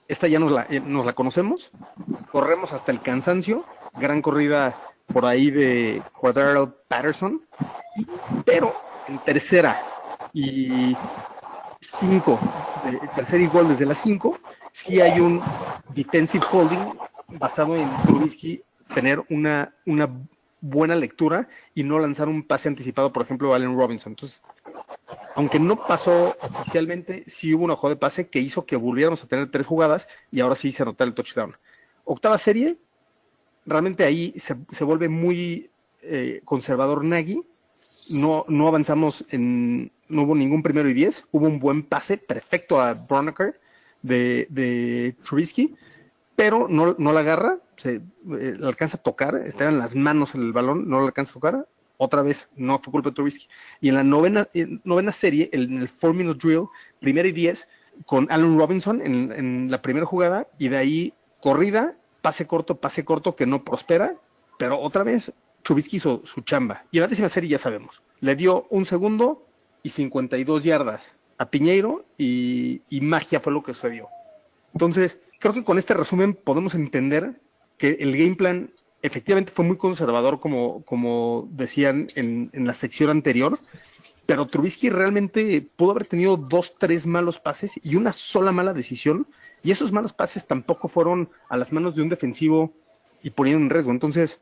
esta 0.09 0.27
ya 0.27 0.39
nos 0.39 0.51
la, 0.51 0.67
eh, 0.69 0.81
nos 0.81 1.07
la 1.07 1.13
conocemos, 1.13 1.71
corremos 2.33 2.73
hasta 2.73 2.91
el 2.93 3.01
cansancio, 3.01 3.65
gran 3.95 4.21
corrida 4.21 4.77
por 5.07 5.25
ahí 5.25 5.51
de 5.51 6.03
Cordero 6.13 6.77
Patterson, 6.89 7.43
pero 8.45 8.75
en 9.09 9.19
tercera 9.21 9.81
y 10.33 10.97
cinco, 11.81 12.39
eh, 12.87 12.99
tercera 13.15 13.43
y 13.43 13.47
gol 13.47 13.69
desde 13.69 13.87
las 13.87 13.99
cinco, 13.99 14.39
sí 14.73 15.01
hay 15.01 15.21
un 15.21 15.41
defensive 15.95 16.45
holding 16.51 16.99
basado 17.29 17.77
en 17.77 17.89
Trubisky 18.05 18.63
tener 18.95 19.23
una, 19.31 19.75
una 19.87 20.09
buena 20.65 20.97
lectura 20.97 21.47
y 21.75 21.85
no 21.85 21.99
lanzar 21.99 22.29
un 22.29 22.43
pase 22.43 22.69
anticipado, 22.69 23.13
por 23.13 23.23
ejemplo, 23.23 23.53
a 23.53 23.57
Allen 23.57 23.77
Robinson. 23.77 24.13
Entonces, 24.13 24.41
aunque 25.35 25.59
no 25.59 25.77
pasó 25.87 26.35
oficialmente, 26.41 27.23
sí 27.27 27.55
hubo 27.55 27.65
una 27.65 27.77
jugada 27.77 27.97
de 27.97 28.01
pase 28.01 28.29
que 28.29 28.39
hizo 28.39 28.65
que 28.65 28.77
volviéramos 28.77 29.23
a 29.23 29.27
tener 29.27 29.51
tres 29.51 29.67
jugadas 29.67 30.09
y 30.33 30.41
ahora 30.41 30.57
sí 30.57 30.73
se 30.73 30.83
anotó 30.83 31.05
el 31.05 31.13
touchdown. 31.13 31.55
Octava 32.05 32.39
serie, 32.39 32.79
realmente 33.67 34.05
ahí 34.05 34.33
se, 34.39 34.57
se 34.73 34.85
vuelve 34.85 35.09
muy 35.11 35.69
eh, 36.03 36.41
conservador 36.45 37.05
Nagy. 37.05 37.43
No, 38.11 38.47
no 38.49 38.67
avanzamos 38.67 39.25
en, 39.31 39.93
no 40.09 40.23
hubo 40.23 40.35
ningún 40.35 40.63
primero 40.63 40.89
y 40.89 40.95
diez. 40.95 41.27
Hubo 41.31 41.47
un 41.47 41.59
buen 41.59 41.83
pase 41.83 42.17
perfecto 42.17 42.81
a 42.81 42.95
Broniker 42.95 43.61
de, 44.01 44.47
de 44.49 45.15
Trubisky, 45.25 45.75
pero 46.37 46.69
no, 46.69 46.95
no 46.99 47.13
la 47.13 47.21
agarra, 47.21 47.59
se 47.77 48.01
eh, 48.39 48.59
alcanza 48.63 48.97
a 48.97 49.03
tocar, 49.03 49.37
está 49.45 49.69
en 49.69 49.79
las 49.79 49.95
manos 49.95 50.35
el 50.35 50.53
balón, 50.53 50.89
no 50.89 51.01
le 51.01 51.07
alcanza 51.07 51.33
a 51.33 51.35
tocar. 51.35 51.69
Otra 51.97 52.23
vez, 52.23 52.49
no 52.57 52.81
fue 52.81 52.93
culpa 52.93 53.11
de 53.11 53.15
Trubisky. 53.15 53.49
Y 53.81 53.89
en 53.89 53.95
la 53.95 54.05
novena, 54.05 54.49
en 54.53 54.81
novena 54.85 55.13
serie, 55.13 55.49
en 55.53 55.79
el 55.79 55.89
four 55.89 56.13
minute 56.13 56.39
drill, 56.45 56.67
primera 57.01 57.29
y 57.29 57.33
diez, 57.33 57.69
con 58.07 58.27
Allen 58.31 58.59
Robinson 58.59 59.01
en, 59.01 59.31
en 59.33 59.71
la 59.71 59.81
primera 59.81 60.05
jugada, 60.05 60.49
y 60.59 60.69
de 60.69 60.77
ahí 60.77 61.15
corrida, 61.41 61.95
pase 62.21 62.47
corto, 62.47 62.77
pase 62.77 63.05
corto 63.05 63.37
que 63.37 63.47
no 63.47 63.65
prospera, 63.65 64.17
pero 64.59 64.81
otra 64.81 65.05
vez 65.05 65.33
Trubisky 65.63 65.99
hizo 65.99 66.23
su 66.25 66.41
chamba. 66.41 66.85
Y 66.91 66.99
en 66.99 67.03
la 67.03 67.09
décima 67.09 67.29
serie 67.29 67.51
ya 67.51 67.59
sabemos, 67.59 68.03
le 68.21 68.37
dio 68.37 68.67
un 68.71 68.87
segundo 68.87 69.47
y 69.83 69.91
52 69.91 70.65
yardas 70.65 71.13
a 71.39 71.51
Piñeiro 71.51 72.05
y, 72.19 72.83
y 72.89 73.01
magia 73.01 73.41
fue 73.41 73.53
lo 73.53 73.63
que 73.63 73.75
sucedió. 73.75 74.09
Entonces, 74.73 75.19
creo 75.39 75.53
que 75.53 75.65
con 75.65 75.79
este 75.79 75.95
resumen 75.95 76.35
podemos 76.35 76.75
entender 76.75 77.41
el 77.91 78.17
game 78.17 78.35
plan 78.35 78.71
efectivamente 79.03 79.53
fue 79.55 79.65
muy 79.65 79.77
conservador, 79.77 80.41
como, 80.41 81.49
decían 81.51 82.09
en, 82.15 82.51
en 82.53 82.67
la 82.67 82.73
sección 82.73 83.11
anterior, 83.11 83.59
pero 84.27 84.47
Trubisky 84.47 84.89
realmente 84.89 85.67
pudo 85.77 85.91
haber 85.91 86.07
tenido 86.07 86.37
dos, 86.37 86.75
tres 86.79 87.07
malos 87.07 87.39
pases 87.39 87.79
y 87.83 87.97
una 87.97 88.13
sola 88.13 88.53
mala 88.53 88.73
decisión, 88.73 89.27
y 89.63 89.71
esos 89.71 89.93
malos 89.93 90.13
pases 90.13 90.47
tampoco 90.47 90.89
fueron 90.89 91.29
a 91.49 91.57
las 91.57 91.73
manos 91.73 91.95
de 91.95 92.03
un 92.03 92.09
defensivo 92.09 92.73
y 93.23 93.31
poniendo 93.31 93.65
en 93.65 93.71
riesgo. 93.71 93.91
Entonces, 93.91 94.41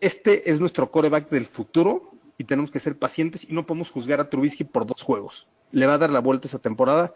este 0.00 0.50
es 0.50 0.60
nuestro 0.60 0.90
coreback 0.90 1.30
del 1.30 1.46
futuro 1.46 2.10
y 2.36 2.44
tenemos 2.44 2.70
que 2.70 2.80
ser 2.80 2.98
pacientes 2.98 3.46
y 3.48 3.52
no 3.52 3.64
podemos 3.66 3.90
juzgar 3.90 4.20
a 4.20 4.28
Trubisky 4.28 4.64
por 4.64 4.86
dos 4.86 5.02
juegos. 5.02 5.46
Le 5.70 5.86
va 5.86 5.94
a 5.94 5.98
dar 5.98 6.10
la 6.10 6.20
vuelta 6.20 6.48
esa 6.48 6.58
temporada 6.58 7.14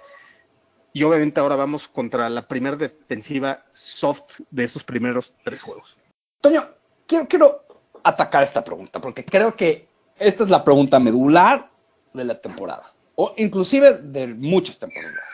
y 0.93 1.03
obviamente 1.03 1.41
ahora 1.41 1.57
vamos 1.57 1.89
contra 1.89 2.29
la 2.29 2.47
primera 2.47 2.77
defensiva 2.77 3.65
soft 3.73 4.41
de 4.51 4.65
estos 4.65 4.85
primeros 4.85 5.33
tres 5.45 5.63
juegos. 5.63 5.97
Toño, 6.41 6.69
quiero, 7.07 7.27
quiero 7.27 7.65
atacar 8.05 8.43
esta 8.43 8.63
pregunta 8.65 9.01
porque 9.01 9.25
creo 9.25 9.55
que 9.57 9.89
esta 10.19 10.45
es 10.45 10.51
la 10.51 10.65
pregunta 10.65 10.99
medular 10.99 11.71
de 12.13 12.25
la 12.25 12.41
temporada 12.41 12.93
o 13.17 13.35
inclusive 13.37 13.95
de 13.95 14.29
muchas 14.29 14.79
temporadas. 14.79 15.25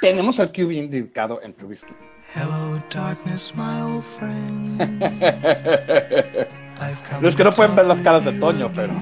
Tenemos 0.00 0.38
al 0.40 0.52
QB 0.52 0.70
indicado 0.72 1.40
en 1.42 1.54
Trubisky. 1.54 1.94
Hello, 2.34 2.82
darkness, 2.90 3.54
my 3.54 3.80
old 3.80 4.02
friend. 4.02 4.78
Come 7.08 7.22
Los 7.22 7.36
que 7.36 7.44
no 7.44 7.50
pueden 7.50 7.76
ver 7.76 7.86
las 7.86 8.00
caras 8.00 8.24
de. 8.24 8.32
Toño, 8.32 8.72
pero 8.74 8.92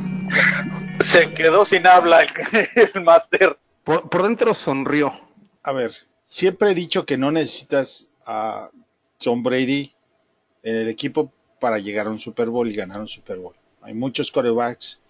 Se 1.00 1.32
quedó 1.32 1.64
sin 1.64 1.86
habla 1.86 2.22
el, 2.22 2.30
el 2.94 3.02
máster. 3.02 3.58
Por, 3.84 4.08
por 4.08 4.22
dentro 4.22 4.54
sonrió. 4.54 5.12
A 5.62 5.72
ver, 5.72 5.92
siempre 6.24 6.70
he 6.70 6.74
dicho 6.74 7.06
que 7.06 7.16
no 7.16 7.30
necesitas 7.30 8.06
a 8.26 8.70
Tom 9.18 9.42
Brady 9.42 9.92
en 10.62 10.76
el 10.76 10.88
equipo 10.88 11.32
para 11.60 11.78
llegar 11.78 12.08
a 12.08 12.10
un 12.10 12.18
Super 12.18 12.48
Bowl 12.48 12.68
y 12.68 12.74
ganar 12.74 13.00
un 13.00 13.08
Super 13.08 13.38
Bowl. 13.38 13.54
Hay 13.80 13.94
muchos 13.94 14.32
corebacks 14.32 15.00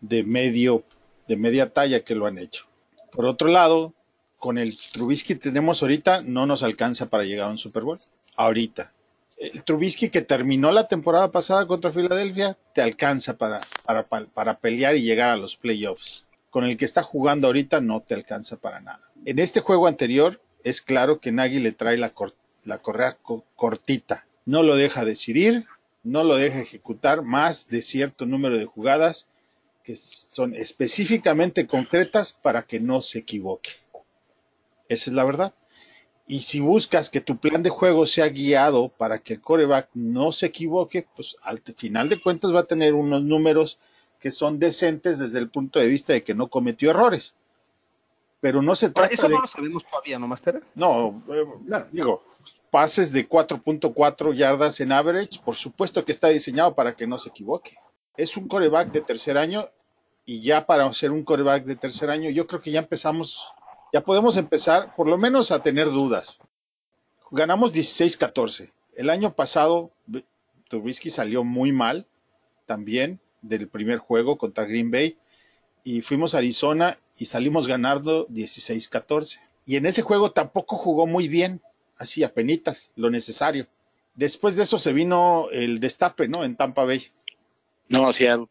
de 0.00 0.22
medio, 0.22 0.84
de 1.26 1.36
media 1.36 1.72
talla 1.72 2.04
que 2.04 2.14
lo 2.14 2.26
han 2.26 2.36
hecho. 2.36 2.66
Por 3.12 3.24
otro 3.24 3.48
lado, 3.48 3.94
con 4.38 4.58
el 4.58 4.76
Trubisky 4.76 5.34
que 5.34 5.40
tenemos 5.40 5.80
ahorita, 5.80 6.20
no 6.20 6.44
nos 6.44 6.62
alcanza 6.62 7.08
para 7.08 7.24
llegar 7.24 7.48
a 7.48 7.50
un 7.50 7.58
Super 7.58 7.82
Bowl. 7.82 7.98
Ahorita. 8.36 8.92
El 9.38 9.64
Trubisky 9.64 10.10
que 10.10 10.20
terminó 10.20 10.70
la 10.70 10.86
temporada 10.86 11.30
pasada 11.30 11.66
contra 11.66 11.92
Filadelfia, 11.92 12.58
te 12.74 12.82
alcanza 12.82 13.38
para, 13.38 13.60
para, 13.86 14.26
para 14.34 14.58
pelear 14.58 14.96
y 14.96 15.02
llegar 15.02 15.30
a 15.30 15.36
los 15.36 15.56
playoffs. 15.56 16.23
Con 16.54 16.62
el 16.62 16.76
que 16.76 16.84
está 16.84 17.02
jugando 17.02 17.48
ahorita, 17.48 17.80
no 17.80 18.00
te 18.00 18.14
alcanza 18.14 18.56
para 18.56 18.78
nada. 18.78 19.10
En 19.24 19.40
este 19.40 19.58
juego 19.58 19.88
anterior, 19.88 20.40
es 20.62 20.80
claro 20.80 21.18
que 21.18 21.32
Nagy 21.32 21.58
le 21.58 21.72
trae 21.72 21.96
la, 21.96 22.10
cor 22.10 22.32
la 22.62 22.78
correa 22.78 23.16
co 23.20 23.44
cortita. 23.56 24.28
No 24.46 24.62
lo 24.62 24.76
deja 24.76 25.04
decidir, 25.04 25.66
no 26.04 26.22
lo 26.22 26.36
deja 26.36 26.60
ejecutar 26.60 27.22
más 27.22 27.66
de 27.66 27.82
cierto 27.82 28.24
número 28.24 28.56
de 28.56 28.66
jugadas 28.66 29.26
que 29.82 29.96
son 29.96 30.54
específicamente 30.54 31.66
concretas 31.66 32.32
para 32.32 32.62
que 32.62 32.78
no 32.78 33.02
se 33.02 33.18
equivoque. 33.18 33.70
Esa 34.88 35.10
es 35.10 35.14
la 35.16 35.24
verdad. 35.24 35.54
Y 36.28 36.42
si 36.42 36.60
buscas 36.60 37.10
que 37.10 37.20
tu 37.20 37.38
plan 37.38 37.64
de 37.64 37.70
juego 37.70 38.06
sea 38.06 38.28
guiado 38.28 38.90
para 38.90 39.18
que 39.18 39.32
el 39.32 39.40
coreback 39.40 39.88
no 39.94 40.30
se 40.30 40.46
equivoque, 40.46 41.04
pues 41.16 41.34
al 41.42 41.60
final 41.76 42.08
de 42.08 42.22
cuentas 42.22 42.54
va 42.54 42.60
a 42.60 42.68
tener 42.68 42.94
unos 42.94 43.24
números 43.24 43.80
que 44.24 44.30
son 44.30 44.58
decentes 44.58 45.18
desde 45.18 45.38
el 45.38 45.50
punto 45.50 45.78
de 45.78 45.86
vista 45.86 46.14
de 46.14 46.24
que 46.24 46.34
no 46.34 46.48
cometió 46.48 46.90
errores. 46.90 47.34
Pero 48.40 48.62
no 48.62 48.74
se 48.74 48.88
trata 48.88 49.12
Eso 49.12 49.28
de... 49.28 49.34
no 49.34 49.42
lo 49.42 49.46
sabemos 49.46 49.84
todavía, 49.84 50.18
¿no, 50.18 50.26
Master? 50.26 50.62
No, 50.74 51.22
eh, 51.28 51.44
claro. 51.66 51.88
digo, 51.92 52.24
pases 52.70 53.12
de 53.12 53.28
4.4 53.28 54.32
yardas 54.32 54.80
en 54.80 54.92
average, 54.92 55.40
por 55.44 55.56
supuesto 55.56 56.06
que 56.06 56.12
está 56.12 56.28
diseñado 56.28 56.74
para 56.74 56.96
que 56.96 57.06
no 57.06 57.18
se 57.18 57.28
equivoque. 57.28 57.76
es 58.16 58.38
un 58.38 58.48
coreback 58.48 58.92
de 58.92 59.02
tercer 59.02 59.36
año 59.36 59.68
y 60.24 60.40
ya 60.40 60.64
para 60.64 60.90
ser 60.94 61.10
un 61.10 61.22
coreback 61.22 61.66
de 61.66 61.76
tercer 61.76 62.08
año, 62.08 62.30
yo 62.30 62.46
creo 62.46 62.62
que 62.62 62.70
ya 62.70 62.78
empezamos, 62.78 63.52
ya 63.92 64.02
podemos 64.02 64.38
empezar 64.38 64.96
por 64.96 65.06
lo 65.06 65.18
menos 65.18 65.50
a 65.50 65.62
tener 65.62 65.90
dudas. 65.90 66.38
Ganamos 67.30 67.74
16-14. 67.74 68.72
El 68.96 69.10
año 69.10 69.34
pasado 69.34 69.90
Trubisky 70.70 71.10
salió 71.10 71.44
muy 71.44 71.72
mal 71.72 72.06
también 72.64 73.20
del 73.48 73.68
primer 73.68 73.98
juego 73.98 74.36
contra 74.38 74.64
Green 74.64 74.90
Bay 74.90 75.16
y 75.82 76.00
fuimos 76.00 76.34
a 76.34 76.38
Arizona 76.38 76.98
y 77.18 77.26
salimos 77.26 77.66
ganando 77.68 78.26
16-14. 78.28 79.38
Y 79.66 79.76
en 79.76 79.86
ese 79.86 80.02
juego 80.02 80.32
tampoco 80.32 80.76
jugó 80.76 81.06
muy 81.06 81.28
bien, 81.28 81.60
así 81.96 82.22
a 82.24 82.32
penitas, 82.32 82.90
lo 82.96 83.10
necesario. 83.10 83.66
Después 84.14 84.56
de 84.56 84.62
eso 84.64 84.78
se 84.78 84.92
vino 84.92 85.48
el 85.50 85.80
destape, 85.80 86.28
¿no? 86.28 86.44
En 86.44 86.56
Tampa 86.56 86.84
Bay. 86.84 87.02
No, 87.88 88.12
Seattle. 88.12 88.46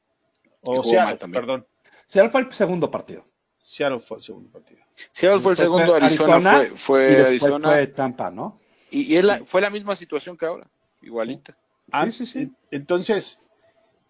O 0.61 0.83
Seattle, 0.83 1.05
mal 1.05 1.19
también. 1.19 1.41
perdón. 1.41 1.67
Seattle 2.07 2.31
fue 2.31 2.41
el 2.41 2.53
segundo 2.53 2.89
partido. 2.91 3.25
Seattle 3.57 3.99
fue 3.99 4.17
el 4.17 4.23
segundo 4.23 4.49
partido. 4.49 4.81
Seattle 5.11 5.39
fue 5.39 5.51
el 5.53 5.57
segundo, 5.57 5.85
fue 5.87 5.95
Arizona, 5.97 6.33
Arizona, 6.35 6.57
fue, 6.57 6.75
fue 6.77 7.03
y 7.03 7.15
después 7.15 7.41
Arizona. 7.43 7.69
fue 7.69 7.87
Tampa, 7.87 8.29
¿no? 8.31 8.59
Y, 8.91 9.01
y 9.13 9.15
es 9.17 9.25
la- 9.25 9.43
fue 9.45 9.61
la 9.61 9.69
misma 9.69 9.95
situación 9.95 10.37
que 10.37 10.45
ahora, 10.45 10.67
igualita. 11.01 11.57
Ah, 11.91 12.09
sí, 12.11 12.25
sí. 12.25 12.39
en- 12.39 12.57
Entonces, 12.71 13.39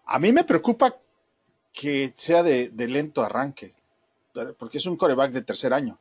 a 0.06 0.18
mí 0.18 0.32
me 0.32 0.44
preocupa 0.44 0.96
que 1.72 2.12
sea 2.16 2.42
de, 2.42 2.68
de 2.70 2.88
lento 2.88 3.22
arranque, 3.22 3.74
porque 4.58 4.78
es 4.78 4.86
un 4.86 4.96
coreback 4.96 5.32
de 5.32 5.42
tercer 5.42 5.72
año. 5.72 5.98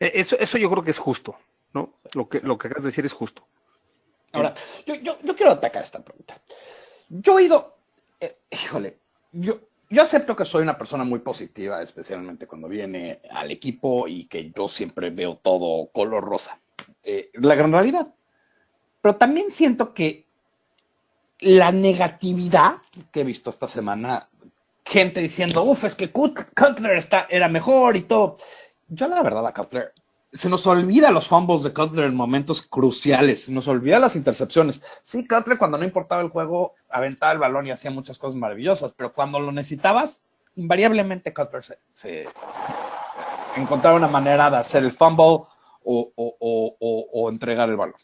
Eh, 0.00 0.12
Eso, 0.14 0.36
eso 0.38 0.58
yo 0.58 0.70
creo 0.70 0.82
que 0.82 0.90
es 0.90 0.98
justo, 0.98 1.36
¿no? 1.72 1.94
Lo 2.12 2.28
que, 2.28 2.40
lo 2.40 2.58
que 2.58 2.68
acabas 2.68 2.84
de 2.84 2.90
decir 2.90 3.04
es 3.06 3.12
justo. 3.12 3.46
Ahora, 4.32 4.54
yo, 4.86 4.94
yo, 4.96 5.18
yo 5.22 5.36
quiero 5.36 5.52
atacar 5.52 5.82
esta 5.82 6.02
pregunta. 6.02 6.40
Yo 7.08 7.38
he 7.38 7.44
ido, 7.44 7.76
eh, 8.20 8.38
híjole, 8.50 8.98
yo, 9.32 9.60
yo 9.88 10.02
acepto 10.02 10.34
que 10.34 10.44
soy 10.44 10.62
una 10.62 10.76
persona 10.76 11.04
muy 11.04 11.20
positiva, 11.20 11.82
especialmente 11.82 12.46
cuando 12.46 12.68
viene 12.68 13.20
al 13.30 13.50
equipo 13.50 14.08
y 14.08 14.26
que 14.26 14.50
yo 14.50 14.66
siempre 14.66 15.10
veo 15.10 15.36
todo 15.36 15.86
color 15.92 16.24
rosa. 16.24 16.58
Eh, 17.02 17.30
la 17.34 17.54
gran 17.54 17.70
realidad. 17.70 18.08
Pero 19.00 19.16
también 19.16 19.50
siento 19.50 19.94
que 19.94 20.23
la 21.44 21.70
negatividad 21.72 22.76
que 23.12 23.20
he 23.20 23.24
visto 23.24 23.50
esta 23.50 23.68
semana, 23.68 24.28
gente 24.84 25.20
diciendo, 25.20 25.62
uff, 25.62 25.84
es 25.84 25.94
que 25.94 26.12
Cut- 26.12 26.46
Cutler 26.54 26.96
está, 26.96 27.26
era 27.30 27.48
mejor 27.48 27.96
y 27.96 28.02
todo. 28.02 28.38
Yo 28.88 29.08
la 29.08 29.22
verdad 29.22 29.46
a 29.46 29.54
Cutler, 29.54 29.92
se 30.32 30.48
nos 30.48 30.66
olvida 30.66 31.10
los 31.10 31.28
fumbles 31.28 31.62
de 31.62 31.72
Cutler 31.72 32.06
en 32.06 32.16
momentos 32.16 32.62
cruciales, 32.62 33.44
se 33.44 33.52
nos 33.52 33.68
olvida 33.68 33.98
las 33.98 34.16
intercepciones. 34.16 34.82
Sí, 35.02 35.26
Cutler 35.28 35.58
cuando 35.58 35.78
no 35.78 35.84
importaba 35.84 36.22
el 36.22 36.28
juego, 36.30 36.74
aventaba 36.90 37.32
el 37.32 37.38
balón 37.38 37.66
y 37.66 37.70
hacía 37.70 37.90
muchas 37.90 38.18
cosas 38.18 38.36
maravillosas, 38.36 38.92
pero 38.96 39.12
cuando 39.12 39.38
lo 39.38 39.52
necesitabas, 39.52 40.22
invariablemente 40.56 41.32
Cutler 41.32 41.64
se, 41.64 41.78
se 41.92 42.28
encontraba 43.56 43.96
una 43.96 44.08
manera 44.08 44.50
de 44.50 44.56
hacer 44.56 44.82
el 44.84 44.92
fumble 44.92 45.24
o- 45.24 46.12
o- 46.16 46.36
o- 46.80 47.08
o 47.12 47.30
entregar 47.30 47.68
el 47.68 47.76
balón. 47.76 47.94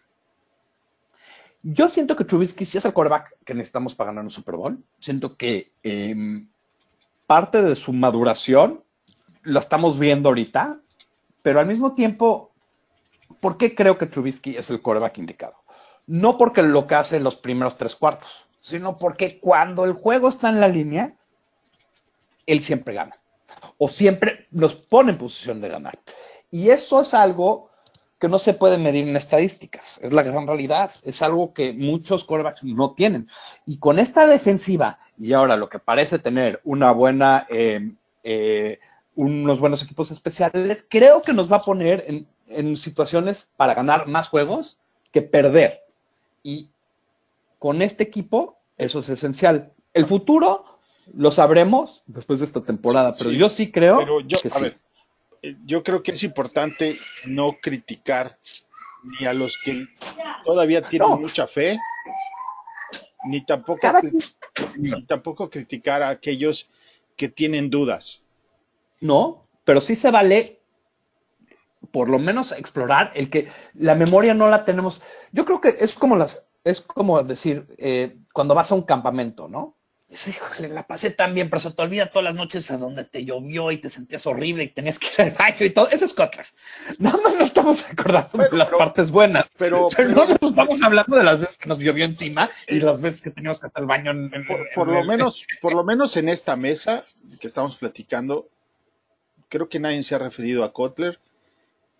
Yo 1.62 1.88
siento 1.88 2.16
que 2.16 2.24
Trubisky 2.24 2.64
sí 2.64 2.78
es 2.78 2.84
el 2.84 2.92
quarterback 2.92 3.36
que 3.44 3.54
necesitamos 3.54 3.94
para 3.94 4.10
ganar 4.10 4.24
un 4.24 4.30
Super 4.30 4.56
Bowl. 4.56 4.82
Siento 4.98 5.36
que 5.36 5.72
em, 5.82 6.48
parte 7.26 7.60
de 7.60 7.76
su 7.76 7.92
maduración 7.92 8.82
la 9.42 9.60
estamos 9.60 9.98
viendo 9.98 10.30
ahorita, 10.30 10.80
pero 11.42 11.60
al 11.60 11.66
mismo 11.66 11.94
tiempo, 11.94 12.52
¿por 13.40 13.58
qué 13.58 13.74
creo 13.74 13.98
que 13.98 14.06
Trubisky 14.06 14.56
es 14.56 14.70
el 14.70 14.80
quarterback 14.80 15.18
indicado? 15.18 15.56
No 16.06 16.38
porque 16.38 16.62
lo 16.62 16.86
que 16.86 16.94
hace 16.94 17.16
en 17.16 17.24
los 17.24 17.36
primeros 17.36 17.76
tres 17.76 17.94
cuartos, 17.94 18.30
sino 18.60 18.98
porque 18.98 19.38
cuando 19.38 19.84
el 19.84 19.92
juego 19.92 20.28
está 20.28 20.48
en 20.48 20.60
la 20.60 20.68
línea, 20.68 21.14
él 22.46 22.60
siempre 22.60 22.94
gana. 22.94 23.16
O 23.78 23.88
siempre 23.88 24.46
nos 24.50 24.74
pone 24.74 25.12
en 25.12 25.18
posición 25.18 25.60
de 25.60 25.68
ganar. 25.68 25.98
Y 26.50 26.70
eso 26.70 27.02
es 27.02 27.14
algo 27.14 27.69
que 28.20 28.28
no 28.28 28.38
se 28.38 28.52
puede 28.52 28.76
medir 28.76 29.08
en 29.08 29.16
estadísticas. 29.16 29.98
Es 30.02 30.12
la 30.12 30.22
gran 30.22 30.46
realidad. 30.46 30.92
Es 31.02 31.22
algo 31.22 31.54
que 31.54 31.72
muchos 31.72 32.24
quarterbacks 32.24 32.62
no 32.62 32.92
tienen. 32.92 33.28
Y 33.64 33.78
con 33.78 33.98
esta 33.98 34.26
defensiva, 34.26 34.98
y 35.18 35.32
ahora 35.32 35.56
lo 35.56 35.70
que 35.70 35.78
parece 35.78 36.18
tener 36.18 36.60
una 36.64 36.92
buena, 36.92 37.46
eh, 37.48 37.92
eh, 38.22 38.78
unos 39.14 39.58
buenos 39.58 39.82
equipos 39.82 40.10
especiales, 40.10 40.86
creo 40.88 41.22
que 41.22 41.32
nos 41.32 41.50
va 41.50 41.56
a 41.56 41.62
poner 41.62 42.04
en, 42.06 42.26
en 42.48 42.76
situaciones 42.76 43.50
para 43.56 43.74
ganar 43.74 44.06
más 44.06 44.28
juegos 44.28 44.78
que 45.12 45.22
perder. 45.22 45.80
Y 46.42 46.68
con 47.58 47.80
este 47.80 48.04
equipo, 48.04 48.58
eso 48.76 48.98
es 48.98 49.08
esencial. 49.08 49.72
El 49.94 50.06
futuro 50.06 50.64
lo 51.14 51.30
sabremos 51.30 52.02
después 52.06 52.38
de 52.40 52.44
esta 52.44 52.62
temporada, 52.62 53.14
pero 53.16 53.30
sí. 53.30 53.38
yo 53.38 53.48
sí 53.48 53.72
creo 53.72 53.98
Pero 53.98 54.20
yo, 54.20 54.38
que 54.40 54.48
a 54.48 54.50
sí. 54.50 54.62
ver, 54.62 54.78
yo 55.64 55.82
creo 55.82 56.02
que 56.02 56.10
es 56.10 56.22
importante 56.22 56.96
no 57.24 57.56
criticar 57.60 58.38
ni 59.02 59.26
a 59.26 59.32
los 59.32 59.58
que 59.64 59.86
todavía 60.44 60.82
tienen 60.82 61.10
No. 61.10 61.18
mucha 61.18 61.46
fe, 61.46 61.78
ni 63.24 63.44
tampoco, 63.44 63.80
ni 64.76 65.04
tampoco 65.06 65.48
criticar 65.50 66.02
a 66.02 66.10
aquellos 66.10 66.68
que 67.16 67.28
tienen 67.28 67.70
dudas. 67.70 68.22
No, 69.00 69.46
pero 69.64 69.80
sí 69.80 69.96
se 69.96 70.10
vale 70.10 70.58
por 71.92 72.08
lo 72.08 72.18
menos 72.18 72.52
explorar 72.52 73.10
el 73.14 73.30
que 73.30 73.48
la 73.74 73.94
memoria 73.94 74.34
no 74.34 74.48
la 74.48 74.64
tenemos. 74.64 75.02
Yo 75.32 75.44
creo 75.44 75.60
que 75.60 75.76
es 75.80 75.94
como 75.94 76.16
las, 76.16 76.46
es 76.64 76.80
como 76.80 77.22
decir, 77.22 77.66
eh, 77.78 78.16
cuando 78.32 78.54
vas 78.54 78.70
a 78.70 78.74
un 78.74 78.82
campamento, 78.82 79.48
¿no? 79.48 79.74
Dices, 80.10 80.36
híjole, 80.36 80.68
la 80.68 80.88
pasé 80.88 81.10
tan 81.10 81.34
bien, 81.34 81.48
pero 81.48 81.60
se 81.60 81.70
te 81.70 81.80
olvida 81.82 82.10
todas 82.10 82.24
las 82.24 82.34
noches 82.34 82.68
a 82.72 82.76
donde 82.76 83.04
te 83.04 83.24
llovió 83.24 83.70
y 83.70 83.78
te 83.78 83.88
sentías 83.88 84.26
horrible 84.26 84.64
y 84.64 84.68
tenías 84.68 84.98
que 84.98 85.06
ir 85.06 85.20
al 85.22 85.30
baño 85.30 85.64
y 85.64 85.70
todo. 85.70 85.88
Ese 85.88 86.04
es 86.04 86.14
Kotler. 86.14 86.46
Nada 86.98 87.16
más 87.22 87.34
nos 87.34 87.44
estamos 87.44 87.84
acordando 87.88 88.28
Bueno, 88.32 88.50
de 88.50 88.56
las 88.58 88.68
pero- 88.70 88.78
partes 88.78 89.10
buenas. 89.12 89.46
Pero, 89.56 89.88
Pero 89.96 90.08
pero 90.08 90.26
no 90.26 90.34
nos 90.34 90.50
estamos 90.50 90.82
hablando 90.82 91.16
de 91.16 91.22
las 91.22 91.38
veces 91.40 91.56
que 91.58 91.68
nos 91.68 91.78
llovió 91.78 92.04
encima 92.04 92.50
y 92.66 92.80
las 92.80 93.00
veces 93.00 93.22
que 93.22 93.30
teníamos 93.30 93.60
que 93.60 93.68
hacer 93.68 93.82
el 93.82 93.86
baño 93.86 94.10
en, 94.10 94.34
en- 94.34 94.46
por, 94.46 94.58
en 94.58 94.66
por 94.74 94.88
lo 94.88 94.98
el- 95.00 95.06
menos, 95.06 95.46
por 95.60 95.74
lo 95.74 95.84
menos 95.84 96.16
en 96.16 96.28
esta 96.28 96.56
mesa 96.56 97.04
que 97.40 97.46
estamos 97.46 97.76
platicando, 97.76 98.48
creo 99.48 99.68
que 99.68 99.78
nadie 99.78 100.02
se 100.02 100.16
ha 100.16 100.18
referido 100.18 100.64
a 100.64 100.72
Kotler. 100.72 101.20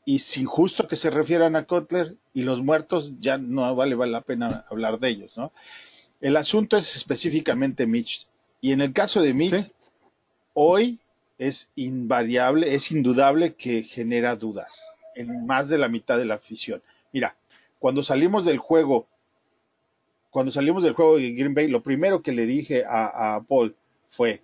Y 0.05 0.19
sin 0.21 0.47
justo 0.47 0.89
que 0.89 0.97
se 0.97 1.11
refieran 1.11 1.55
a 1.55 1.67
Kotler 1.67 2.17
y 2.33 2.43
los 2.43 2.61
muertos, 2.61 3.21
ya 3.21 3.39
no 3.39 3.73
vale, 3.77 3.95
vale 3.95 4.11
la 4.11 4.23
pena 4.23 4.65
hablar 4.69 4.99
de 4.99 5.11
ellos, 5.11 5.39
¿no? 5.39 5.53
El 6.21 6.37
asunto 6.37 6.77
es 6.77 6.97
específicamente 6.97 7.87
Mitch. 7.87 8.27
Y 8.61 8.73
en 8.73 8.81
el 8.81 8.93
caso 8.93 9.23
de 9.23 9.33
Mitch, 9.35 9.59
Sí. 9.59 9.73
hoy 10.55 11.01
es 11.39 11.71
invariable, 11.75 12.75
es 12.75 12.91
indudable 12.91 13.55
que 13.55 13.83
genera 13.83 14.37
dudas 14.37 14.85
en 15.15 15.47
más 15.47 15.69
de 15.69 15.79
la 15.79 15.89
mitad 15.89 16.19
de 16.19 16.27
la 16.27 16.35
afición. 16.35 16.83
Mira, 17.13 17.37
cuando 17.79 18.03
salimos 18.03 18.45
del 18.45 18.59
juego, 18.59 19.07
cuando 20.31 20.53
salimos 20.53 20.83
del 20.83 20.93
juego 20.93 21.17
de 21.17 21.33
Green 21.33 21.55
Bay, 21.55 21.69
lo 21.69 21.83
primero 21.83 22.23
que 22.23 22.33
le 22.33 22.45
dije 22.47 22.85
a, 22.87 23.37
a 23.37 23.43
Paul 23.43 23.75
fue, 24.11 24.43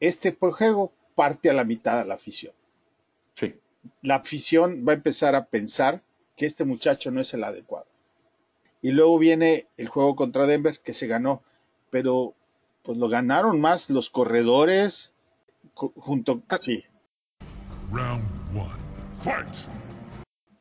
este 0.00 0.36
juego 0.38 0.92
parte 1.14 1.48
a 1.50 1.52
la 1.52 1.64
mitad 1.64 2.00
a 2.00 2.04
la 2.04 2.14
afición. 2.14 2.52
Sí. 3.34 3.54
La 4.02 4.16
afición 4.16 4.84
va 4.86 4.92
a 4.92 4.96
empezar 4.96 5.34
a 5.34 5.46
pensar 5.46 6.02
que 6.36 6.46
este 6.46 6.64
muchacho 6.64 7.10
no 7.10 7.20
es 7.20 7.32
el 7.34 7.44
adecuado. 7.44 7.86
Y 8.82 8.90
luego 8.90 9.16
viene 9.18 9.68
el 9.76 9.88
juego 9.88 10.16
contra 10.16 10.46
Denver 10.46 10.78
que 10.80 10.92
se 10.92 11.06
ganó, 11.06 11.42
pero 11.90 12.34
pues 12.82 12.98
lo 12.98 13.08
ganaron 13.08 13.60
más 13.60 13.88
los 13.90 14.10
corredores 14.10 15.12
junto 15.74 16.42
sí. 16.60 16.84
Round 17.92 18.24
one. 18.56 18.82
Fight! 19.14 19.54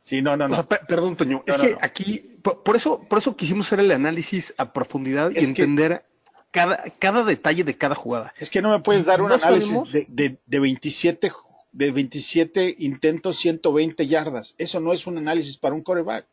Sí, 0.01 0.21
no, 0.21 0.35
no, 0.37 0.45
O 0.45 0.49
sea, 0.49 0.57
no. 0.57 0.67
per- 0.67 0.85
perdón, 0.87 1.15
Toño, 1.17 1.43
No, 1.47 1.53
es 1.53 1.57
no, 1.57 1.63
que 1.63 1.71
no. 1.71 1.77
aquí, 1.81 2.17
por, 2.43 2.63
por 2.63 2.75
eso, 2.75 3.01
por 3.09 3.17
eso 3.19 3.35
quisimos 3.35 3.65
hacer 3.67 3.79
el 3.79 3.91
análisis 3.91 4.53
a 4.57 4.71
profundidad 4.73 5.31
y 5.31 5.35
que- 5.35 5.39
entender 5.41 6.05
cada, 6.51 6.83
cada 6.99 7.23
detalle 7.23 7.63
de 7.63 7.77
cada 7.77 7.95
jugada. 7.95 8.33
Es 8.37 8.49
que 8.49 8.61
no 8.61 8.69
me 8.71 8.79
puedes 8.79 9.05
dar 9.05 9.21
un 9.21 9.31
análisis 9.31 9.91
de, 9.91 10.05
de, 10.09 10.37
de 10.45 10.59
27 10.59 11.31
de 11.71 11.91
27 11.91 12.75
intentos, 12.79 13.37
120 13.37 14.05
yardas. 14.05 14.53
Eso 14.57 14.79
no 14.81 14.91
es 14.91 15.07
un 15.07 15.17
análisis 15.17 15.55
para 15.57 15.73
un 15.73 15.81
coreback. 15.81 16.25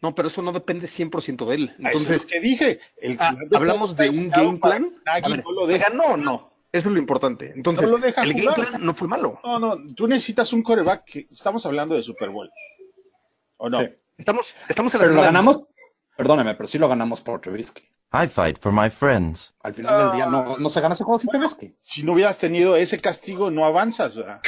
No, 0.00 0.14
pero 0.14 0.28
eso 0.28 0.42
no 0.42 0.52
depende 0.52 0.86
100% 0.86 1.46
de 1.46 1.54
él. 1.54 1.64
Eso 1.64 1.88
es 1.88 1.94
Entonces, 1.94 2.22
lo 2.22 2.28
que 2.28 2.40
dije. 2.40 2.80
El 2.98 3.16
ah, 3.18 3.34
hablamos 3.54 3.96
de 3.96 4.10
un 4.10 4.28
game 4.30 4.58
plan. 4.58 4.94
A 5.06 5.28
ver, 5.28 5.44
no 5.44 5.52
lo 5.52 5.66
¿Se 5.66 5.72
deja. 5.72 5.88
ganó 5.88 6.04
o 6.04 6.16
no? 6.16 6.52
Eso 6.70 6.88
es 6.88 6.92
lo 6.92 6.98
importante. 6.98 7.52
Entonces, 7.54 7.86
No 7.90 7.96
lo 7.96 7.98
deja 7.98 8.22
el 8.22 8.32
jugar. 8.32 8.56
game 8.56 8.68
plan 8.68 8.84
no 8.84 8.94
fue 8.94 9.08
malo. 9.08 9.40
No, 9.42 9.58
no, 9.58 9.94
tú 9.94 10.06
necesitas 10.06 10.52
un 10.52 10.62
coreback. 10.62 11.04
Que, 11.04 11.26
estamos 11.30 11.64
hablando 11.66 11.96
de 11.96 12.02
Super 12.02 12.30
Bowl. 12.30 12.50
¿O 13.56 13.68
no? 13.68 13.80
Sí. 13.80 13.86
Estamos, 14.18 14.54
estamos 14.68 14.94
en 14.94 15.00
la 15.00 15.04
Pero 15.06 15.16
lo 15.16 15.22
ganamos, 15.22 15.60
perdóname, 16.16 16.54
pero 16.54 16.66
sí 16.66 16.78
lo 16.78 16.88
ganamos 16.88 17.20
por 17.20 17.40
Trubisky. 17.40 17.82
I 18.12 18.26
fight 18.26 18.58
for 18.58 18.72
my 18.72 18.90
friends. 18.90 19.54
Al 19.62 19.74
final 19.74 20.08
del 20.08 20.12
día 20.16 20.26
no, 20.26 20.58
no 20.58 20.70
se 20.70 20.80
gana 20.80 20.94
ese 20.94 21.04
juego 21.04 21.18
sin 21.18 21.30
Trubisky. 21.30 21.76
Si 21.82 22.02
no 22.02 22.12
hubieras 22.14 22.38
tenido 22.38 22.76
ese 22.76 22.98
castigo, 22.98 23.50
no 23.50 23.64
avanzas. 23.64 24.14
¿verdad? 24.14 24.40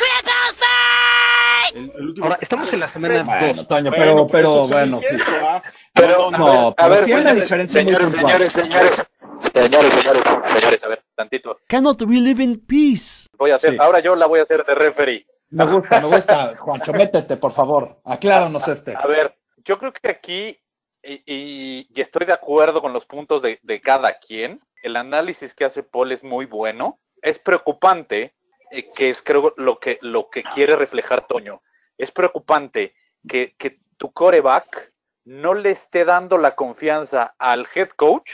El- 1.74 1.92
el 1.96 2.06
último- 2.08 2.26
Ahora, 2.26 2.38
estamos 2.40 2.72
en 2.72 2.80
la 2.80 2.88
semana 2.88 3.22
Bueno, 3.22 3.46
2. 3.54 3.68
Toño, 3.68 3.90
Bueno, 3.90 4.04
pero, 4.04 4.16
por 4.26 4.30
pero 4.32 4.66
bueno. 4.68 4.96
sí. 4.96 5.06
diciendo, 5.10 5.46
¿ah? 5.48 5.62
Pero, 5.94 6.30
No, 6.30 6.74
a 6.76 6.88
ver, 6.88 7.04
pero 7.04 7.16
hay 7.16 7.22
una 7.22 7.30
señores, 7.30 7.40
diferencia 7.42 7.80
señores, 7.80 8.12
señores, 8.12 8.52
señores, 8.52 9.06
Señores, 9.54 9.92
señores, 9.94 10.22
señores, 10.54 10.84
a 10.84 10.88
ver, 10.88 11.02
tantito. 11.16 11.58
Cannot 11.66 12.02
we 12.02 12.20
live 12.20 12.42
in 12.42 12.60
peace? 12.66 13.26
Voy 13.38 13.50
a 13.50 13.54
hacer, 13.56 13.72
Sí. 13.72 13.76
ahora 13.80 14.00
yo 14.00 14.14
la 14.14 14.26
voy 14.26 14.38
a 14.40 14.42
hacer 14.42 14.64
de 14.66 14.74
referee. 14.74 15.26
Me 15.48 15.64
gusta, 15.64 15.98
me 16.00 16.08
gusta, 16.14 16.54
Juancho, 16.58 16.92
métete, 16.92 17.36
por 17.38 17.52
favor. 17.52 18.00
Acláranos 18.04 18.68
este. 18.68 18.94
A 18.94 19.06
ver, 19.06 19.34
yo 19.64 19.78
creo 19.78 19.92
que 19.92 20.08
aquí, 20.10 20.58
y, 21.02 21.14
y- 21.26 21.86
y 21.92 22.00
estoy 22.00 22.26
de 22.26 22.34
acuerdo 22.34 22.82
con 22.82 22.92
los 22.92 23.06
puntos 23.06 23.42
de, 23.42 23.58
de 23.62 23.80
cada 23.80 24.18
quien, 24.18 24.60
el 24.82 24.96
análisis 24.96 25.54
que 25.54 25.64
hace 25.64 25.82
Paul 25.82 26.12
es 26.12 26.22
muy 26.22 26.44
bueno. 26.44 26.98
Es 27.22 27.38
preocupante, 27.38 28.34
eh, 28.70 28.84
que 28.96 29.10
es 29.10 29.22
creo 29.22 29.52
lo 29.56 29.78
que, 29.78 29.98
lo 30.02 30.28
que 30.28 30.42
quiere 30.42 30.76
reflejar 30.76 31.26
Toño, 31.26 31.62
es 31.98 32.10
preocupante 32.10 32.94
que, 33.28 33.54
que 33.58 33.72
tu 33.96 34.12
coreback 34.12 34.92
no 35.24 35.54
le 35.54 35.70
esté 35.70 36.04
dando 36.04 36.38
la 36.38 36.54
confianza 36.56 37.34
al 37.38 37.68
head 37.74 37.90
coach 37.90 38.32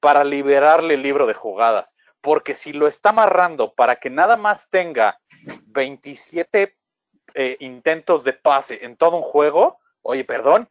para 0.00 0.24
liberarle 0.24 0.94
el 0.94 1.02
libro 1.02 1.26
de 1.26 1.34
jugadas. 1.34 1.86
Porque 2.20 2.54
si 2.54 2.72
lo 2.72 2.86
está 2.86 3.10
amarrando 3.10 3.74
para 3.74 3.96
que 3.96 4.10
nada 4.10 4.36
más 4.36 4.68
tenga 4.70 5.18
27 5.66 6.76
eh, 7.34 7.56
intentos 7.60 8.24
de 8.24 8.32
pase 8.32 8.84
en 8.84 8.96
todo 8.96 9.16
un 9.16 9.22
juego, 9.22 9.78
oye, 10.02 10.24
perdón, 10.24 10.68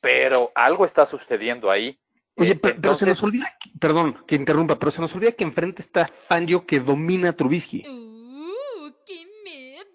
pero 0.00 0.50
algo 0.54 0.84
está 0.84 1.06
sucediendo 1.06 1.70
ahí. 1.70 1.98
Oye, 2.36 2.52
Eh, 2.52 2.56
pero, 2.56 2.76
pero 2.80 2.94
se 2.94 3.06
nos 3.06 3.22
olvida, 3.22 3.54
perdón 3.78 4.24
que 4.26 4.34
interrumpa, 4.34 4.78
pero 4.78 4.90
se 4.90 5.00
nos 5.00 5.14
olvida 5.14 5.32
que 5.32 5.44
enfrente 5.44 5.82
está 5.82 6.06
Fangio 6.06 6.66
que 6.66 6.80
domina 6.80 7.30
a 7.30 7.32
Trubisky. 7.32 7.84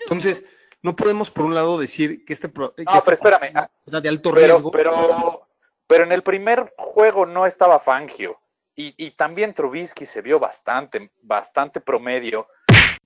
Entonces, 0.08 0.46
no 0.82 0.96
podemos 0.96 1.30
por 1.30 1.44
un 1.46 1.54
lado 1.54 1.78
decir 1.78 2.24
que 2.26 2.32
este 2.34 2.48
pro- 2.48 2.74
que 2.74 2.84
No, 2.84 3.02
pero 3.04 3.16
espérame, 3.16 3.52
ah, 3.56 3.70
de 3.86 4.08
alto 4.10 4.32
pero, 4.34 4.54
riesgo. 4.54 4.72
pero, 4.72 5.48
pero 5.86 6.04
en 6.06 6.14
el 6.14 6.24
primer 6.24 6.74
juego 6.78 7.26
no 7.26 7.46
estaba 7.46 7.80
Fangio 7.80 8.40
y, 8.74 8.94
y 8.98 9.12
también 9.12 9.54
Trubisky 9.54 10.06
se 10.06 10.22
vio 10.22 10.40
bastante, 10.40 11.12
bastante 11.22 11.82
promedio. 11.82 12.48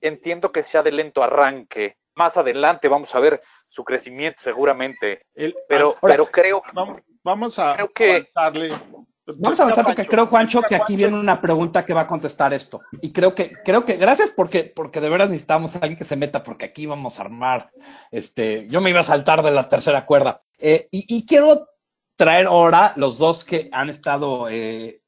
Entiendo 0.00 0.52
que 0.52 0.62
sea 0.62 0.82
de 0.82 0.92
lento 0.92 1.22
arranque. 1.24 1.96
Más 2.14 2.36
adelante 2.36 2.86
vamos 2.88 3.12
a 3.14 3.20
ver 3.20 3.40
su 3.68 3.82
crecimiento 3.84 4.40
seguramente, 4.42 5.26
El- 5.34 5.56
pero, 5.68 5.96
pero 6.02 6.26
creo 6.26 6.62
vamos, 6.74 7.00
vamos 7.24 7.58
a 7.58 7.74
Creo 7.74 7.88
que- 7.88 8.10
avanzarle. 8.10 8.78
Vamos 9.26 9.60
a 9.60 9.62
avanzar 9.62 9.84
porque 9.84 10.04
creo, 10.04 10.26
Juancho, 10.26 10.62
que 10.62 10.74
aquí 10.74 10.96
viene 10.96 11.16
una 11.16 11.40
pregunta 11.40 11.86
que 11.86 11.94
va 11.94 12.02
a 12.02 12.06
contestar 12.08 12.52
esto. 12.52 12.80
Y 13.00 13.12
creo 13.12 13.34
que, 13.34 13.52
creo 13.64 13.84
que, 13.84 13.96
gracias 13.96 14.30
porque, 14.30 14.64
porque 14.64 15.00
de 15.00 15.08
veras 15.08 15.28
necesitamos 15.28 15.76
a 15.76 15.78
alguien 15.78 15.96
que 15.96 16.04
se 16.04 16.16
meta, 16.16 16.42
porque 16.42 16.64
aquí 16.64 16.86
vamos 16.86 17.18
a 17.18 17.22
armar, 17.22 17.70
este, 18.10 18.66
yo 18.68 18.80
me 18.80 18.90
iba 18.90 19.00
a 19.00 19.04
saltar 19.04 19.42
de 19.42 19.52
la 19.52 19.68
tercera 19.68 20.06
cuerda. 20.06 20.42
Eh, 20.58 20.88
y, 20.90 21.04
y 21.08 21.24
quiero 21.24 21.68
traer 22.16 22.46
ahora 22.46 22.94
los 22.96 23.18
dos 23.18 23.44
que 23.44 23.68
han 23.72 23.90
estado 23.90 24.48
eh, 24.48 25.02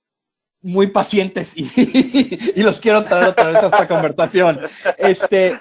muy 0.62 0.88
pacientes 0.88 1.53
y, 1.57 1.70
y 2.57 2.62
los 2.62 2.81
quiero 2.81 3.05
traer 3.05 3.29
otra 3.29 3.46
vez 3.46 3.57
a 3.57 3.66
esta 3.66 3.88
conversación. 3.88 4.61
Este, 4.96 5.61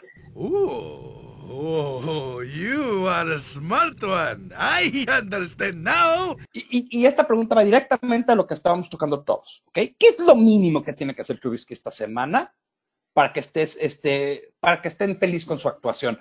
Oh, 1.65 2.41
you 2.43 3.07
are 3.07 3.31
a 3.31 3.39
smart 3.39 4.03
one. 4.03 4.51
I 4.57 5.05
understand 5.09 5.81
now. 5.81 6.35
Y, 6.51 6.59
y- 6.77 6.87
y 6.91 7.05
esta 7.05 7.25
pregunta 7.25 7.55
va 7.55 7.63
directamente 7.63 8.33
a 8.33 8.35
lo 8.35 8.45
que 8.45 8.53
estábamos 8.53 8.89
tocando 8.89 9.21
todos, 9.23 9.63
¿ok? 9.67 9.75
¿Qué 9.97 10.07
es 10.09 10.19
lo 10.19 10.35
mínimo 10.35 10.83
que 10.83 10.91
tiene 10.91 11.15
que 11.15 11.21
hacer 11.21 11.39
Trubisky 11.39 11.73
esta 11.73 11.89
semana 11.89 12.53
para 13.13 13.31
que 13.31 13.39
estés, 13.39 13.77
este, 13.79 14.53
para 14.59 14.81
que 14.81 14.89
estén 14.89 15.17
feliz 15.17 15.45
con 15.45 15.57
su 15.57 15.69
actuación? 15.69 16.19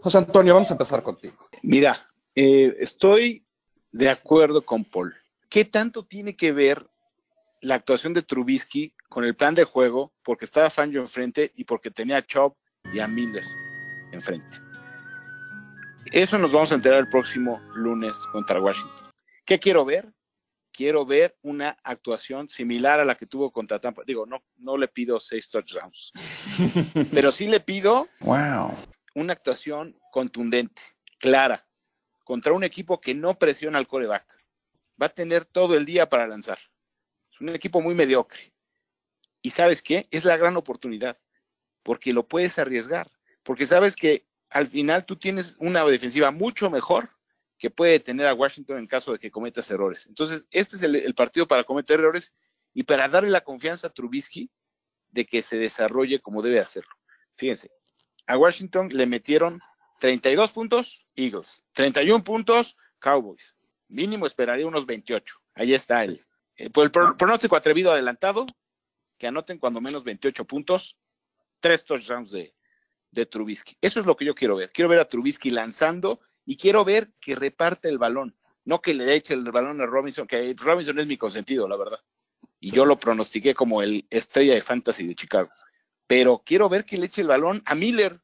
José 0.00 0.18
Antonio, 0.18 0.54
vamos 0.54 0.70
a 0.70 0.74
empezar 0.74 1.02
contigo. 1.02 1.36
Mira, 1.62 2.06
eh, 2.36 2.76
estoy 2.78 3.44
de 3.90 4.08
acuerdo 4.10 4.64
con 4.64 4.84
Paul. 4.84 5.12
¿Qué 5.48 5.64
tanto 5.64 6.04
tiene 6.06 6.36
que 6.36 6.52
ver 6.52 6.86
la 7.62 7.74
actuación 7.74 8.14
de 8.14 8.22
Trubisky 8.22 8.94
con 9.08 9.24
el 9.24 9.34
plan 9.34 9.56
de 9.56 9.64
juego? 9.64 10.12
Porque 10.22 10.44
estaba 10.44 10.70
Fangio 10.70 11.00
enfrente 11.00 11.50
y 11.56 11.64
porque 11.64 11.90
tenía 11.90 12.18
a 12.18 12.24
Chop 12.26 12.56
y 12.94 13.00
a 13.00 13.08
Miller 13.08 13.42
enfrente. 14.12 14.67
Eso 16.12 16.38
nos 16.38 16.52
vamos 16.52 16.72
a 16.72 16.76
enterar 16.76 17.00
el 17.00 17.08
próximo 17.08 17.60
lunes 17.74 18.16
contra 18.32 18.60
Washington. 18.60 19.10
¿Qué 19.44 19.58
quiero 19.58 19.84
ver? 19.84 20.12
Quiero 20.72 21.04
ver 21.04 21.36
una 21.42 21.76
actuación 21.82 22.48
similar 22.48 23.00
a 23.00 23.04
la 23.04 23.16
que 23.16 23.26
tuvo 23.26 23.50
contra 23.50 23.80
Tampa. 23.80 24.02
Digo, 24.06 24.26
no, 24.26 24.42
no 24.58 24.76
le 24.76 24.88
pido 24.88 25.18
seis 25.18 25.48
touchdowns, 25.48 26.12
pero 27.12 27.32
sí 27.32 27.46
le 27.46 27.60
pido 27.60 28.08
Wow. 28.20 28.74
una 29.14 29.32
actuación 29.32 29.98
contundente, 30.12 30.82
clara, 31.18 31.66
contra 32.24 32.52
un 32.52 32.64
equipo 32.64 33.00
que 33.00 33.14
no 33.14 33.38
presiona 33.38 33.78
al 33.78 33.88
coreback. 33.88 34.38
Va 35.00 35.06
a 35.06 35.10
tener 35.10 35.44
todo 35.44 35.74
el 35.76 35.84
día 35.84 36.08
para 36.08 36.26
lanzar. 36.26 36.58
Es 37.32 37.40
un 37.40 37.48
equipo 37.50 37.80
muy 37.80 37.94
mediocre. 37.94 38.52
Y 39.42 39.50
sabes 39.50 39.82
qué? 39.82 40.06
Es 40.10 40.24
la 40.24 40.36
gran 40.36 40.56
oportunidad, 40.56 41.18
porque 41.82 42.12
lo 42.12 42.28
puedes 42.28 42.58
arriesgar, 42.58 43.10
porque 43.42 43.66
sabes 43.66 43.96
que 43.96 44.27
al 44.50 44.66
final 44.66 45.04
tú 45.04 45.16
tienes 45.16 45.56
una 45.58 45.84
defensiva 45.84 46.30
mucho 46.30 46.70
mejor 46.70 47.10
que 47.58 47.70
puede 47.70 47.98
tener 48.00 48.26
a 48.26 48.34
Washington 48.34 48.78
en 48.78 48.86
caso 48.86 49.12
de 49.12 49.18
que 49.18 49.30
cometas 49.30 49.70
errores. 49.70 50.06
Entonces, 50.06 50.46
este 50.50 50.76
es 50.76 50.82
el, 50.82 51.14
partido 51.14 51.46
para 51.48 51.64
cometer 51.64 51.98
errores 51.98 52.32
y 52.72 52.84
para 52.84 53.08
darle 53.08 53.30
la 53.30 53.40
confianza 53.40 53.88
a 53.88 53.90
Trubisky 53.90 54.50
de 55.10 55.26
que 55.26 55.42
se 55.42 55.56
desarrolle 55.58 56.20
como 56.20 56.42
debe 56.42 56.60
hacerlo. 56.60 56.94
Fíjense, 57.36 57.70
a 58.26 58.36
Washington 58.38 58.90
le 58.92 59.06
metieron 59.06 59.60
32 60.00 60.52
puntos 60.52 61.06
Eagles, 61.16 61.62
31 61.72 62.22
puntos 62.22 62.76
Cowboys. 63.00 63.56
Mínimo 63.88 64.26
esperaría 64.26 64.66
unos 64.66 64.86
28. 64.86 65.34
Ahí 65.54 65.74
está 65.74 66.04
el, 66.04 66.24
eh, 66.56 66.70
el 66.72 66.90
pro- 66.90 67.16
pronóstico 67.16 67.56
atrevido 67.56 67.90
adelantado, 67.90 68.46
que 69.18 69.26
anoten 69.26 69.58
cuando 69.58 69.80
menos 69.80 70.04
28 70.04 70.44
puntos, 70.44 70.96
tres 71.58 71.84
touchdowns 71.84 72.30
de, 72.30 72.54
de 73.10 73.26
Trubisky. 73.26 73.76
Eso 73.80 74.00
es 74.00 74.06
lo 74.06 74.16
que 74.16 74.24
yo 74.24 74.34
quiero 74.34 74.56
ver. 74.56 74.70
Quiero 74.72 74.88
ver 74.88 75.00
a 75.00 75.08
Trubisky 75.08 75.50
lanzando 75.50 76.20
y 76.44 76.56
quiero 76.56 76.84
ver 76.84 77.12
que 77.20 77.34
reparte 77.34 77.88
el 77.88 77.98
balón, 77.98 78.36
no 78.64 78.80
que 78.80 78.94
le 78.94 79.14
eche 79.14 79.34
el 79.34 79.50
balón 79.50 79.80
a 79.80 79.86
Robinson, 79.86 80.26
que 80.26 80.54
Robinson 80.56 80.98
es 80.98 81.06
mi 81.06 81.16
consentido, 81.16 81.68
la 81.68 81.76
verdad. 81.76 82.00
Y 82.60 82.70
yo 82.70 82.84
lo 82.84 82.98
pronostiqué 82.98 83.54
como 83.54 83.82
el 83.82 84.06
estrella 84.10 84.54
de 84.54 84.62
fantasy 84.62 85.06
de 85.06 85.14
Chicago. 85.14 85.50
Pero 86.06 86.42
quiero 86.44 86.68
ver 86.68 86.84
que 86.84 86.96
le 86.96 87.06
eche 87.06 87.20
el 87.20 87.28
balón 87.28 87.62
a 87.66 87.74
Miller. 87.74 88.20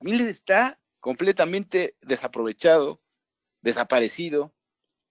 Miller 0.00 0.28
está 0.28 0.80
completamente 0.98 1.96
desaprovechado, 2.00 3.00
desaparecido. 3.62 4.54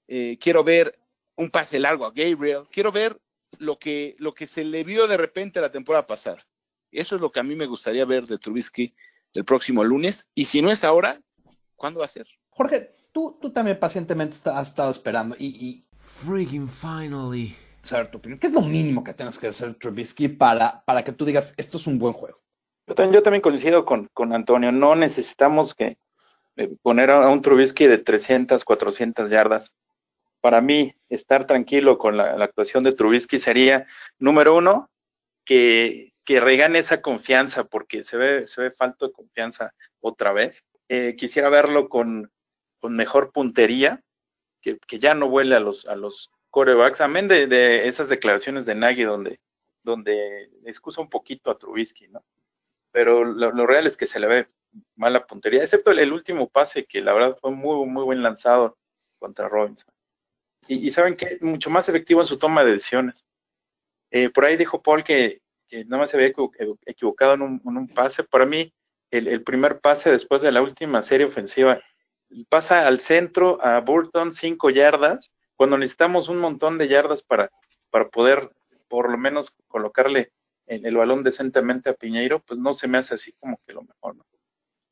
Eh, 0.07 0.37
quiero 0.39 0.63
ver 0.63 0.99
un 1.35 1.49
pase 1.49 1.79
largo 1.79 2.05
a 2.05 2.11
Gabriel. 2.11 2.67
Quiero 2.71 2.91
ver 2.91 3.19
lo 3.57 3.79
que, 3.79 4.15
lo 4.19 4.33
que 4.33 4.47
se 4.47 4.63
le 4.63 4.83
vio 4.83 5.07
de 5.07 5.17
repente 5.17 5.61
la 5.61 5.71
temporada 5.71 6.05
pasada. 6.05 6.45
Eso 6.91 7.15
es 7.15 7.21
lo 7.21 7.31
que 7.31 7.39
a 7.39 7.43
mí 7.43 7.55
me 7.55 7.67
gustaría 7.67 8.05
ver 8.05 8.25
de 8.25 8.37
Trubisky 8.37 8.93
el 9.33 9.45
próximo 9.45 9.83
lunes. 9.83 10.27
Y 10.35 10.45
si 10.45 10.61
no 10.61 10.71
es 10.71 10.83
ahora, 10.83 11.21
¿cuándo 11.75 11.99
va 11.99 12.05
a 12.05 12.09
ser? 12.09 12.27
Jorge, 12.49 12.95
tú, 13.11 13.37
tú 13.41 13.51
también 13.51 13.79
pacientemente 13.79 14.37
has 14.45 14.69
estado 14.69 14.91
esperando 14.91 15.35
y, 15.37 15.47
y 15.47 15.85
Freaking 15.99 16.67
finally. 16.67 17.55
saber 17.81 18.11
tu 18.11 18.17
opinión. 18.17 18.39
¿Qué 18.39 18.47
es 18.47 18.53
lo 18.53 18.61
mínimo 18.61 19.03
que 19.03 19.13
tienes 19.13 19.37
que 19.37 19.47
hacer 19.47 19.75
Trubisky 19.75 20.27
para, 20.27 20.83
para 20.85 21.03
que 21.03 21.11
tú 21.11 21.25
digas 21.25 21.53
esto 21.57 21.77
es 21.77 21.87
un 21.87 21.99
buen 21.99 22.13
juego? 22.13 22.39
Yo 22.87 22.95
también, 22.95 23.13
yo 23.13 23.23
también 23.23 23.41
coincido 23.41 23.85
con, 23.85 24.09
con 24.13 24.33
Antonio. 24.33 24.71
No 24.71 24.95
necesitamos 24.95 25.75
que 25.75 25.97
eh, 26.57 26.75
poner 26.81 27.11
a 27.11 27.29
un 27.29 27.41
Trubisky 27.41 27.85
de 27.87 27.99
300, 27.99 28.63
400 28.63 29.29
yardas. 29.29 29.73
Para 30.41 30.61
mí, 30.61 30.95
estar 31.09 31.45
tranquilo 31.45 31.97
con 31.97 32.17
la, 32.17 32.35
la 32.35 32.45
actuación 32.45 32.83
de 32.83 32.93
Trubisky 32.93 33.39
sería, 33.39 33.85
número 34.17 34.55
uno, 34.55 34.87
que, 35.45 36.09
que 36.29 36.39
regane 36.39 36.77
esa 36.77 37.01
confianza, 37.01 37.63
porque 37.63 38.03
se 38.03 38.15
ve, 38.15 38.45
se 38.45 38.61
ve 38.61 38.69
falta 38.69 39.07
de 39.07 39.11
confianza 39.11 39.73
otra 39.99 40.31
vez. 40.31 40.63
Eh, 40.87 41.15
quisiera 41.15 41.49
verlo 41.49 41.89
con, 41.89 42.31
con 42.79 42.95
mejor 42.95 43.31
puntería, 43.31 43.99
que, 44.61 44.77
que 44.77 44.99
ya 44.99 45.15
no 45.15 45.27
vuele 45.27 45.55
a 45.55 45.59
los, 45.59 45.87
a 45.87 45.95
los 45.95 46.29
corebacks, 46.51 47.01
amén 47.01 47.27
de, 47.27 47.47
de 47.47 47.87
esas 47.87 48.09
declaraciones 48.09 48.67
de 48.67 48.75
Nagy 48.75 49.05
donde, 49.05 49.39
donde 49.81 50.51
excusa 50.65 51.01
un 51.01 51.09
poquito 51.09 51.49
a 51.49 51.57
Trubisky, 51.57 52.09
¿no? 52.09 52.23
pero 52.91 53.25
lo, 53.25 53.65
real 53.65 53.87
es 53.87 53.97
que 53.97 54.05
se 54.05 54.19
le 54.19 54.27
ve 54.27 54.47
mala 54.97 55.25
puntería, 55.25 55.63
excepto 55.63 55.89
el, 55.89 56.13
último 56.13 56.47
pase 56.47 56.85
que 56.85 57.01
la 57.01 57.13
verdad 57.13 57.39
fue 57.41 57.49
muy, 57.49 57.87
muy 57.87 58.03
buen 58.03 58.21
lanzado 58.21 58.77
contra 59.17 59.49
Robinson. 59.49 59.91
Y, 60.67 60.87
y 60.87 60.91
saben 60.91 61.15
que 61.15 61.39
mucho 61.41 61.71
más 61.71 61.89
efectivo 61.89 62.21
en 62.21 62.27
su 62.27 62.37
toma 62.37 62.63
de 62.63 62.73
decisiones. 62.73 63.25
Eh, 64.11 64.29
por 64.29 64.45
ahí 64.45 64.57
dijo 64.57 64.83
Paul 64.83 65.03
que, 65.03 65.41
que 65.69 65.85
nada 65.85 65.99
más 65.99 66.09
se 66.09 66.17
había 66.17 66.29
equivo- 66.29 66.51
equivocado 66.85 67.35
en 67.35 67.41
un, 67.63 67.87
pase. 67.87 68.23
Para 68.23 68.45
mí, 68.45 68.73
el, 69.11 69.43
primer 69.43 69.79
pase 69.79 70.11
después 70.11 70.41
de 70.41 70.51
la 70.51 70.61
última 70.61 71.01
serie 71.01 71.27
ofensiva 71.27 71.81
pasa 72.47 72.87
al 72.87 72.99
centro 72.99 73.63
a 73.63 73.79
Burton 73.81 74.33
cinco 74.33 74.69
yardas, 74.69 75.31
cuando 75.55 75.77
necesitamos 75.77 76.29
un 76.29 76.37
montón 76.37 76.77
de 76.77 76.87
yardas 76.87 77.23
para, 77.23 77.49
para 77.89 78.09
poder 78.09 78.49
por 78.87 79.09
lo 79.09 79.17
menos 79.17 79.51
colocarle 79.67 80.31
el, 80.67 80.85
el 80.85 80.95
balón 80.95 81.23
decentemente 81.23 81.89
a 81.89 81.93
Piñeiro, 81.93 82.39
pues 82.39 82.59
no 82.59 82.73
se 82.73 82.87
me 82.87 82.97
hace 82.97 83.15
así 83.15 83.33
como 83.39 83.59
que 83.65 83.73
lo 83.73 83.81
mejor, 83.81 84.15
¿no? 84.15 84.25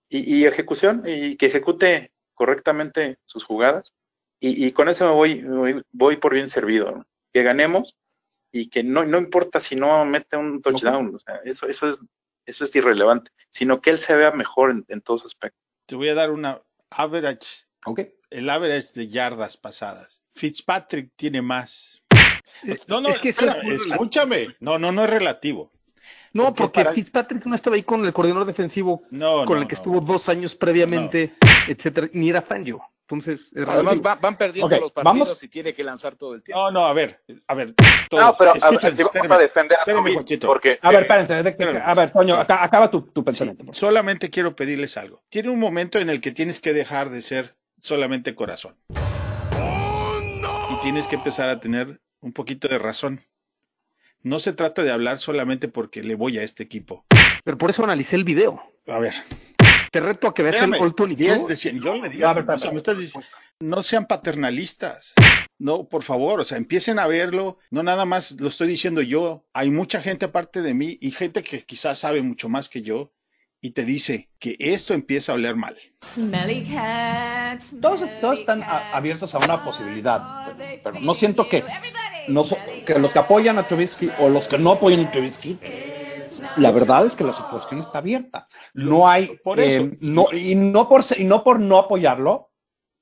Y, 0.10 0.46
ejecución, 0.46 1.04
y 1.06 1.36
que 1.36 1.48
ejecute 1.48 2.12
correctamente 2.34 3.18
sus 3.26 3.44
jugadas, 3.44 3.94
y, 4.40 4.72
con 4.72 4.88
eso 4.88 5.06
me 5.06 5.13
voy, 5.13 5.84
voy, 5.92 6.18
por 6.18 6.34
bien 6.34 6.50
servido. 6.50 7.06
Que 7.34 7.42
ganemos, 7.42 7.96
y 8.52 8.70
que 8.70 8.84
no, 8.84 9.04
no 9.06 9.18
importa 9.18 9.60
si 9.60 9.76
no 9.76 10.04
mete 10.06 10.38
un 10.38 10.62
touchdown, 10.62 11.14
o 11.16 11.18
sea, 11.20 11.36
eso, 11.44 11.68
eso 11.68 11.90
es, 11.90 11.98
eso 12.46 12.64
es 12.64 12.76
irrelevante, 12.76 13.32
sino 13.50 13.82
que 13.82 13.90
él 13.90 14.00
se 14.00 14.16
vea 14.16 14.32
mejor 14.32 14.72
en, 14.72 14.86
en 14.88 15.02
todos 15.02 15.26
aspectos. 15.26 15.62
Te 15.86 15.96
voy 15.96 16.10
a 16.10 16.16
dar 16.16 16.32
una 16.32 16.62
average, 16.90 17.66
el 18.30 18.50
average 18.50 18.88
de 18.96 19.08
yardas 19.10 19.58
pasadas. 19.58 20.22
Fitzpatrick 20.34 21.12
tiene 21.16 21.42
más. 21.42 22.02
Es- 22.64 22.88
No, 22.88 23.02
no, 23.02 23.10
es 23.10 23.18
que 23.20 23.30
es 23.30 23.38
escúchame. 23.40 24.56
No, 24.60 24.78
no, 24.80 24.92
no 24.92 25.04
es 25.04 25.10
relativo. 25.10 25.72
No, 26.34 26.46
Porque 26.46 26.62
porque 26.64 26.84
para- 26.84 26.94
Fitzpatrick 26.94 27.46
no 27.46 27.56
estaba 27.56 27.76
ahí 27.76 27.84
con 27.84 28.06
el 28.06 28.14
coordinador 28.14 28.46
defensivo 28.48 29.04
No, 29.12 29.46
con 29.46 29.56
no, 29.58 29.62
el 29.64 29.68
que 29.68 29.74
no. 29.76 29.78
estuvo 29.78 30.02
dos 30.02 30.30
años 30.30 30.56
previamente, 30.56 31.34
etcétera, 31.68 32.10
ni 32.14 32.30
era 32.30 32.42
Fangio. 32.42 32.82
Entonces, 33.10 33.54
es 33.56 33.65
Además, 33.65 34.02
va- 34.06 34.15
van 34.15 34.38
perdiendo 34.38 34.78
los 34.82 34.91
partidos 34.91 35.17
vamos. 35.30 35.41
y 35.43 35.48
tiene 35.48 35.74
que 35.74 35.82
lanzar 35.82 36.17
todo 36.17 36.34
el 36.34 36.43
tiempo. 36.43 36.62
No, 36.62 36.72
no, 36.72 36.86
a 36.88 36.91
ver, 36.91 37.22
a 37.48 37.54
ver. 37.54 37.74
No, 38.12 38.36
pero 38.38 38.50
a 38.52 38.54
ver, 38.70 38.82
si 38.93 39.02
vamos 39.02 39.32
a 39.32 39.38
defender 39.38 39.78
a 39.80 39.84
Juanchito. 40.02 40.46
porque 40.48 40.78
A 40.82 40.91
ver, 40.91 41.04
espérense. 41.04 41.34
a 41.34 41.93
ver, 41.93 42.12
Toño, 42.12 42.36
Sí. 42.41 42.46
acaba 42.50 42.91
tu, 42.91 43.04
tu 43.04 43.24
pensamiento. 43.24 43.63
Solamente 43.72 44.30
quiero 44.30 44.58
pedirles 44.58 44.98
algo. 44.98 45.24
Tiene 45.30 45.50
un 45.50 45.60
momento 45.60 46.00
en 46.00 46.10
el 46.10 46.20
que 46.20 46.32
tienes 46.34 46.60
que 46.60 46.74
dejar 46.74 47.10
de 47.10 47.22
ser 47.22 47.56
solamente 47.78 48.36
corazón. 48.36 48.76
Y 50.70 50.76
tienes 50.82 51.08
que 51.08 51.15
empezar 51.15 51.48
a 51.48 51.62
tener 51.62 52.02
un 52.20 52.34
poquito 52.34 52.67
de 52.67 52.78
razón. 52.78 53.22
No 54.22 54.39
se 54.39 54.52
trata 54.52 54.84
de 54.84 54.91
hablar 54.91 55.17
solamente 55.20 55.70
porque 55.70 56.04
le 56.04 56.15
voy 56.15 56.38
a 56.39 56.43
este 56.43 56.63
equipo. 56.63 57.06
Pero 57.46 57.58
por 57.58 57.70
eso 57.70 57.86
analicé 57.86 58.17
el 58.17 58.26
video. 58.26 58.62
A 58.88 59.00
ver, 59.00 59.13
Te 59.98 60.02
reto 60.02 60.28
a 60.28 60.34
que 60.36 60.44
veas 60.44 60.58
el 60.62 60.74
All 60.76 60.94
22. 60.96 61.18
10 61.18 61.48
de 61.48 61.56
100. 61.56 61.82
Yo 61.82 61.96
le 61.96 62.10
digo, 62.10 62.28
A 62.28 62.34
ver, 62.36 62.48
o 62.48 62.60
sea, 62.60 62.70
me 62.70 62.78
estás 62.78 63.00
diciendo, 63.00 63.28
no 63.60 63.82
sean 63.82 64.06
paternalistas. 64.06 65.14
No, 65.58 65.88
por 65.88 66.04
favor, 66.04 66.40
o 66.40 66.44
sea, 66.44 66.60
empiecen 66.60 67.00
a 67.00 67.08
verlo. 67.08 67.58
No 67.72 67.82
nada 67.82 68.06
más 68.06 68.40
lo 68.40 68.48
estoy 68.50 68.68
diciendo 68.68 69.02
yo. 69.02 69.48
Hay 69.54 69.72
mucha 69.72 70.00
gente 70.00 70.26
aparte 70.26 70.62
de 70.62 70.76
mí 70.76 71.00
y 71.02 71.10
gente 71.10 71.42
que 71.42 71.64
quizás 71.64 71.98
sabe 71.98 72.22
mucho 72.22 72.48
más 72.48 72.70
que 72.70 72.84
yo 72.84 73.12
y 73.60 73.72
te 73.72 73.86
dice 73.86 74.30
que 74.38 74.56
esto 74.60 74.94
empieza 74.94 75.32
a 75.32 75.36
oler 75.36 75.56
mal. 75.56 75.76
Smelly 76.04 76.64
cat, 76.66 77.60
Todos, 77.82 78.02
smelly 78.02 78.22
todos 78.22 78.40
están 78.42 78.60
cat, 78.60 78.70
a- 78.70 78.98
abiertos 78.98 79.34
a 79.34 79.40
una 79.40 79.64
posibilidad, 79.66 80.56
they 80.58 80.80
pero 80.84 81.00
no 81.00 81.16
siento 81.16 81.50
que, 81.50 81.64
no 82.28 82.44
que 82.86 83.00
los 83.00 83.12
que 83.12 83.18
apoyan 83.18 83.58
a 83.58 83.68
Trubisky 83.68 84.12
o 84.20 84.30
los 84.30 84.48
que 84.48 84.60
no 84.60 84.74
apoyan 84.74 85.08
a 85.08 85.12
Trubisky, 85.12 85.58
la 86.58 86.72
verdad 86.72 87.06
es 87.06 87.15
que 87.15 87.24
la 87.24 87.34
situación 87.34 87.80
está 87.80 88.00
abierta. 88.00 88.48
No 88.74 89.08
hay, 89.08 89.38
Por 89.43 89.60
eso. 89.60 89.84
eh, 89.84 89.98
no, 90.02 90.28
y, 90.34 90.56
no 90.56 90.88
por, 90.89 91.02
y 91.17 91.24
no 91.24 91.43
por 91.43 91.60
no 91.60 91.78
apoyarlo, 91.80 92.52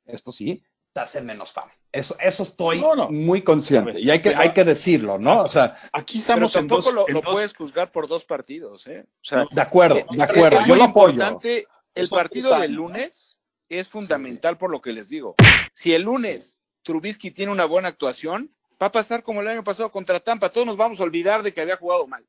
esto 0.05 0.31
sí, 0.31 0.63
te 0.93 0.99
hace 1.01 1.21
menos 1.21 1.51
fan. 1.51 1.65
Eso, 1.91 2.15
eso 2.19 2.43
estoy 2.43 2.81
No, 2.81 2.93
no. 2.95 3.09
muy 3.09 3.41
consciente 3.41 3.99
y 3.99 4.09
hay 4.11 4.21
que, 4.21 4.31
pero- 4.31 4.41
hay 4.41 4.51
que 4.53 4.63
decirlo, 4.65 5.17
¿no? 5.17 5.43
O 5.43 5.47
sea, 5.49 5.77
Aquí 5.93 6.19
Pero 6.25 6.45
estamos 6.47 6.55
en 6.55 6.61
tampoco 6.67 6.81
dos, 6.83 6.93
lo, 6.93 7.07
en 7.07 7.13
lo 7.13 7.21
dos- 7.21 7.33
puedes 7.33 7.55
juzgar 7.55 7.91
por 7.91 8.07
dos 8.07 8.25
partidos, 8.25 8.85
¿eh? 8.87 9.05
O 9.07 9.23
sea, 9.23 9.45
de 9.49 9.61
acuerdo, 9.61 9.97
eh, 9.99 10.05
de 10.09 10.23
acuerdo, 10.23 10.59
yo 10.67 10.75
lo 10.75 10.83
apoyo. 10.83 11.13
importante, 11.13 11.65
El 11.93 12.09
partido 12.09 12.59
del 12.59 12.73
lunes 12.73 13.37
es 13.69 13.87
fundamental 13.87 14.57
por 14.57 14.69
lo 14.69 14.81
que 14.81 14.91
les 14.91 15.07
digo. 15.09 15.35
Si 15.73 15.93
el 15.93 16.01
lunes 16.03 16.61
Trubisky 16.83 17.31
tiene 17.31 17.51
una 17.51 17.65
buena 17.65 17.87
actuación, 17.87 18.53
va 18.81 18.87
a 18.87 18.91
pasar 18.91 19.23
como 19.23 19.39
el 19.41 19.47
año 19.47 19.63
pasado 19.63 19.89
contra 19.91 20.19
Tampa. 20.19 20.49
Todos 20.49 20.67
nos 20.67 20.75
vamos 20.77 20.99
a 20.99 21.03
olvidar 21.03 21.41
de 21.43 21.53
que 21.53 21.61
había 21.61 21.77
jugado 21.77 22.05
mal. 22.07 22.25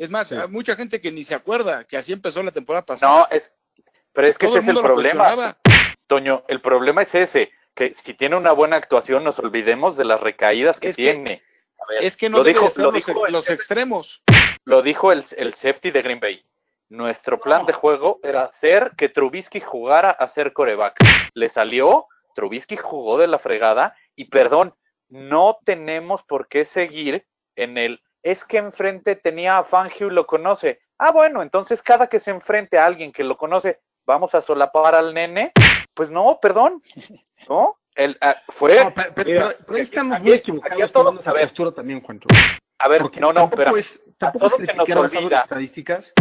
Es 0.00 0.10
más, 0.10 0.32
hay 0.32 0.48
mucha 0.48 0.76
gente 0.76 0.98
que 1.00 1.12
ni 1.12 1.24
se 1.24 1.34
acuerda 1.34 1.84
que 1.84 1.98
así 1.98 2.12
empezó 2.12 2.42
la 2.42 2.52
temporada 2.52 2.86
pasada. 2.86 3.18
no, 3.30 3.36
es, 3.36 3.52
pero 4.12 4.26
es 4.28 4.38
que 4.38 4.46
Todo 4.46 4.58
ese 4.58 4.70
es 4.70 4.76
el 4.76 4.82
problema. 4.82 5.58
Toño, 6.06 6.42
el 6.48 6.60
problema 6.62 7.02
es 7.02 7.14
ese, 7.14 7.52
que 7.74 7.90
si 7.90 8.14
tiene 8.14 8.34
una 8.36 8.52
buena 8.52 8.76
actuación 8.76 9.22
nos 9.22 9.38
olvidemos 9.38 9.96
de 9.98 10.04
las 10.06 10.20
recaídas 10.20 10.80
que 10.80 10.88
Es 10.88 10.96
que- 10.96 11.02
tiene. 11.12 11.42
A 11.78 11.86
ver, 11.92 12.04
Es 12.04 12.16
que 12.16 12.28
no 12.30 12.38
lo 12.38 12.44
debe 12.44 12.54
dijo, 12.54 12.64
de 12.66 12.70
ser 12.72 12.82
lo 12.84 12.90
los, 12.92 13.06
dijo 13.06 13.26
el- 13.26 13.32
los 13.34 13.50
extremos. 13.50 14.22
Lo 14.64 14.82
dijo 14.82 15.12
el, 15.12 15.24
el 15.36 15.52
safety 15.54 15.90
de 15.90 16.02
Green 16.02 16.20
Bay. 16.20 16.44
Nuestro 16.88 17.38
plan 17.38 17.66
de 17.66 17.72
juego 17.72 18.18
era 18.22 18.42
hacer 18.44 18.92
que 18.96 19.08
Trubisky 19.10 19.60
jugara 19.60 20.10
a 20.10 20.28
ser 20.28 20.52
coreback. 20.52 20.96
Le 21.34 21.48
salió, 21.50 22.06
Trubisky 22.34 22.76
jugó 22.76 23.16
de 23.18 23.28
la 23.28 23.38
fregada 23.38 23.94
y 24.16 24.24
perdón, 24.24 24.74
no 25.08 25.58
tenemos 25.64 26.22
por 26.24 26.48
qué 26.48 26.64
seguir 26.64 27.26
en 27.54 27.78
el 27.78 28.02
es 28.22 28.44
que 28.44 28.58
enfrente 28.58 29.16
tenía 29.16 29.58
a 29.58 29.64
Fangio 29.64 30.08
y 30.08 30.10
lo 30.10 30.26
conoce. 30.26 30.80
Ah, 30.98 31.10
bueno, 31.12 31.42
entonces 31.42 31.82
cada 31.82 32.06
que 32.08 32.20
se 32.20 32.30
enfrente 32.30 32.78
a 32.78 32.86
alguien 32.86 33.12
que 33.12 33.24
lo 33.24 33.36
conoce, 33.36 33.80
vamos 34.06 34.34
a 34.34 34.42
solapar 34.42 34.94
al 34.94 35.14
nene. 35.14 35.52
Pues 35.94 36.10
no, 36.10 36.38
perdón. 36.40 36.82
¿No? 37.48 37.78
El, 37.94 38.16
ah, 38.20 38.36
fue. 38.48 38.82
No, 38.84 38.92
pero, 38.94 39.12
pero- 39.14 39.28
Mira, 39.30 39.46
pero- 39.48 39.58
pero 39.66 39.76
ahí 39.76 39.82
estamos 39.82 40.14
aquí- 40.16 40.22
muy 40.24 40.32
aquí 40.32 40.38
equivocados 40.40 40.74
a 40.74 40.78
todos- 40.88 40.92
tomando 40.92 41.20
esa 41.22 41.30
a 41.30 41.34
ver. 41.34 41.42
postura 41.44 41.72
también, 41.72 42.00
Juancho. 42.02 42.28
A 42.78 42.88
ver, 42.88 43.02
Porque 43.02 43.20
no, 43.20 43.28
no, 43.32 43.40
tampoco 43.40 43.62
pero 43.62 43.76
es, 43.76 44.00
tampoco 44.18 44.46
es 44.46 44.52
todo 44.52 44.58
criticar 44.58 44.96
basado 44.98 45.18
en 45.18 45.24
olvida. 45.24 45.40
estadísticas 45.40 46.12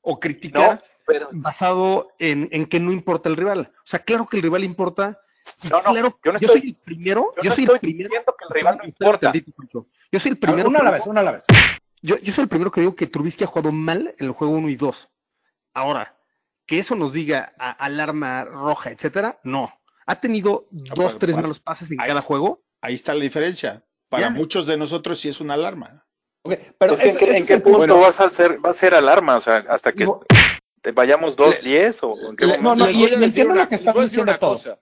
o 0.00 0.18
criticar 0.20 0.70
no, 0.76 0.82
pero 1.06 1.28
basado 1.32 2.08
en, 2.18 2.48
en 2.52 2.66
que 2.66 2.80
no 2.80 2.90
importa 2.92 3.28
el 3.28 3.36
rival. 3.36 3.70
O 3.74 3.80
sea, 3.84 4.00
claro 4.00 4.26
que 4.26 4.36
el 4.38 4.42
rival 4.42 4.64
importa. 4.64 5.20
No, 5.70 5.82
no, 5.82 5.92
claro, 5.92 6.18
yo 6.24 6.32
no 6.32 6.38
yo 6.38 6.46
estoy- 6.46 6.60
soy 6.60 6.68
el 6.70 6.74
primero. 6.76 7.32
yo 7.36 7.42
Yo, 7.42 7.50
no 7.50 7.54
soy 7.54 7.64
estoy 7.64 7.74
el 7.76 7.80
primero. 7.80 8.10
que 8.10 8.16
el 8.48 8.54
rival 8.54 8.78
no 8.78 8.84
importa. 8.84 9.32
Yo 10.12 10.18
soy 10.20 10.30
el 10.30 10.38
primero. 10.38 10.68
una 10.68 10.78
a 10.78 10.80
que 10.80 10.84
la 10.84 10.90
digo- 10.92 10.98
vez, 11.04 11.06
una 11.06 11.20
a 11.20 11.24
la 11.24 11.32
vez. 11.32 11.44
yo, 12.02 12.16
yo 12.18 12.32
soy 12.32 12.42
el 12.42 12.48
primero 12.48 12.70
que 12.70 12.80
digo 12.80 12.94
que 12.94 13.06
Trubisky 13.06 13.44
ha 13.44 13.46
jugado 13.46 13.72
mal 13.72 14.14
en 14.18 14.26
el 14.26 14.32
juego 14.32 14.54
1 14.54 14.68
y 14.68 14.76
2. 14.76 15.08
Ahora, 15.74 16.16
que 16.66 16.78
eso 16.78 16.94
nos 16.94 17.12
diga 17.12 17.52
a- 17.58 17.70
alarma 17.72 18.44
roja, 18.44 18.90
etcétera, 18.90 19.38
no. 19.44 19.72
Ha 20.06 20.16
tenido 20.20 20.66
dos, 20.70 20.94
pero, 21.14 21.18
tres 21.18 21.32
Juan, 21.34 21.42
malos 21.42 21.60
pases 21.60 21.90
en 21.90 22.00
ahí 22.00 22.08
cada 22.08 22.20
juego. 22.20 22.62
Ahí 22.80 22.94
está 22.94 23.12
la 23.14 23.22
diferencia. 23.22 23.82
Para 24.08 24.24
Ya. 24.24 24.30
muchos 24.30 24.66
de 24.66 24.76
nosotros 24.76 25.18
sí 25.20 25.28
es 25.28 25.40
una 25.40 25.54
alarma. 25.54 26.04
Ok, 26.42 26.54
pero 26.78 26.94
Es 26.94 27.00
que, 27.00 27.08
ese- 27.08 27.18
¿en 27.24 27.32
qué, 27.32 27.38
es 27.42 27.50
el 27.50 27.62
punto 27.62 27.98
vas 27.98 28.20
a 28.20 28.30
ser, 28.30 28.64
va 28.64 28.70
a 28.70 28.72
ser 28.72 28.94
alarma? 28.94 29.36
O 29.36 29.40
sea, 29.40 29.64
hasta 29.68 29.90
que 29.92 30.00
Digo, 30.00 30.24
te 30.80 30.92
vayamos 30.92 31.34
2-10 31.36 31.98
o 32.02 32.14
en 32.30 32.36
qué 32.36 32.46
le- 32.46 32.58
momento? 32.58 32.84
no, 32.86 32.92
no, 32.92 32.98
y- 32.98 33.12
entiendo 33.24 33.52
una- 33.54 33.64
lo 33.64 33.68
que 33.68 33.74
están 33.74 33.94
diciendo 34.00 34.38
todos. 34.38 34.58
cosa. 34.64 34.78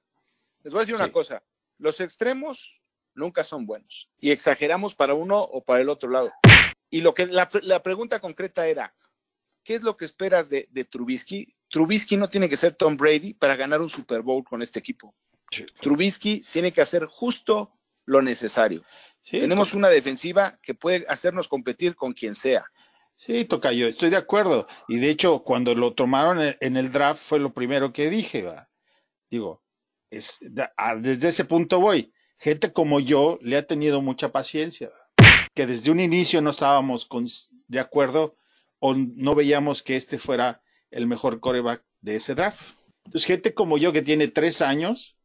Les 0.64 0.72
voy 0.72 0.80
a 0.80 0.82
decir 0.82 0.96
Sí. 0.96 1.02
una 1.02 1.12
cosa. 1.12 1.42
Los 1.78 2.00
extremos 2.00 2.80
nunca 3.14 3.44
son 3.44 3.64
buenos 3.66 4.10
y 4.18 4.30
exageramos 4.32 4.94
para 4.94 5.14
uno 5.14 5.40
o 5.40 5.62
para 5.62 5.80
el 5.80 5.88
otro 5.88 6.10
lado. 6.10 6.32
Y 6.90 7.00
lo 7.00 7.14
que 7.14 7.26
la, 7.26 7.48
la 7.62 7.82
pregunta 7.82 8.20
concreta 8.20 8.66
era, 8.66 8.94
¿qué 9.62 9.76
es 9.76 9.82
lo 9.82 9.96
que 9.96 10.04
esperas 10.04 10.48
de, 10.50 10.66
de 10.70 10.84
Trubisky? 10.84 11.54
Trubisky 11.68 12.16
no 12.16 12.28
tiene 12.28 12.48
que 12.48 12.56
ser 12.56 12.74
Tom 12.74 12.96
Brady 12.96 13.34
para 13.34 13.56
ganar 13.56 13.80
un 13.80 13.88
Super 13.88 14.22
Bowl 14.22 14.44
con 14.44 14.62
este 14.62 14.78
equipo. 14.80 15.14
Sí. 15.50 15.64
Trubisky 15.80 16.44
tiene 16.52 16.72
que 16.72 16.80
hacer 16.80 17.06
justo 17.06 17.72
lo 18.06 18.20
necesario. 18.22 18.82
Sí, 19.22 19.40
Tenemos 19.40 19.72
una 19.74 19.88
defensiva 19.88 20.58
que 20.62 20.74
puede 20.74 21.06
hacernos 21.08 21.48
competir 21.48 21.94
con 21.96 22.12
quien 22.12 22.34
sea. 22.34 22.64
Sí, 23.16 23.44
Tocayo, 23.44 23.86
estoy 23.88 24.10
de 24.10 24.16
acuerdo. 24.16 24.66
Y 24.88 24.98
de 24.98 25.08
hecho, 25.08 25.42
cuando 25.42 25.74
lo 25.74 25.94
tomaron 25.94 26.40
en- 26.42 26.56
en 26.60 26.76
el 26.76 26.92
draft 26.92 27.22
fue 27.22 27.38
lo 27.40 27.52
primero 27.54 27.92
que 27.92 28.10
dije, 28.10 28.42
va. 28.42 28.68
Digo, 29.30 29.62
desde 31.00 31.28
ese 31.28 31.44
punto 31.44 31.80
voy. 31.80 32.12
Gente 32.38 32.72
como 32.72 33.00
yo 33.00 33.38
le 33.42 33.56
ha 33.56 33.66
tenido 33.66 34.02
mucha 34.02 34.32
paciencia, 34.32 34.90
que 35.54 35.66
desde 35.66 35.90
un 35.90 36.00
inicio 36.00 36.42
no 36.42 36.50
estábamos 36.50 37.08
de 37.68 37.80
acuerdo 37.80 38.36
o 38.80 38.94
no 38.94 39.34
veíamos 39.34 39.82
que 39.82 39.96
este 39.96 40.18
fuera 40.18 40.62
el 40.90 41.06
mejor 41.06 41.40
coreback 41.40 41.82
de 42.00 42.16
ese 42.16 42.34
draft. 42.34 42.60
Entonces, 43.04 43.26
gente 43.26 43.54
como 43.54 43.78
yo 43.78 43.92
que 43.92 44.02
tiene 44.02 44.28
tres 44.28 44.62
años, 44.62 45.16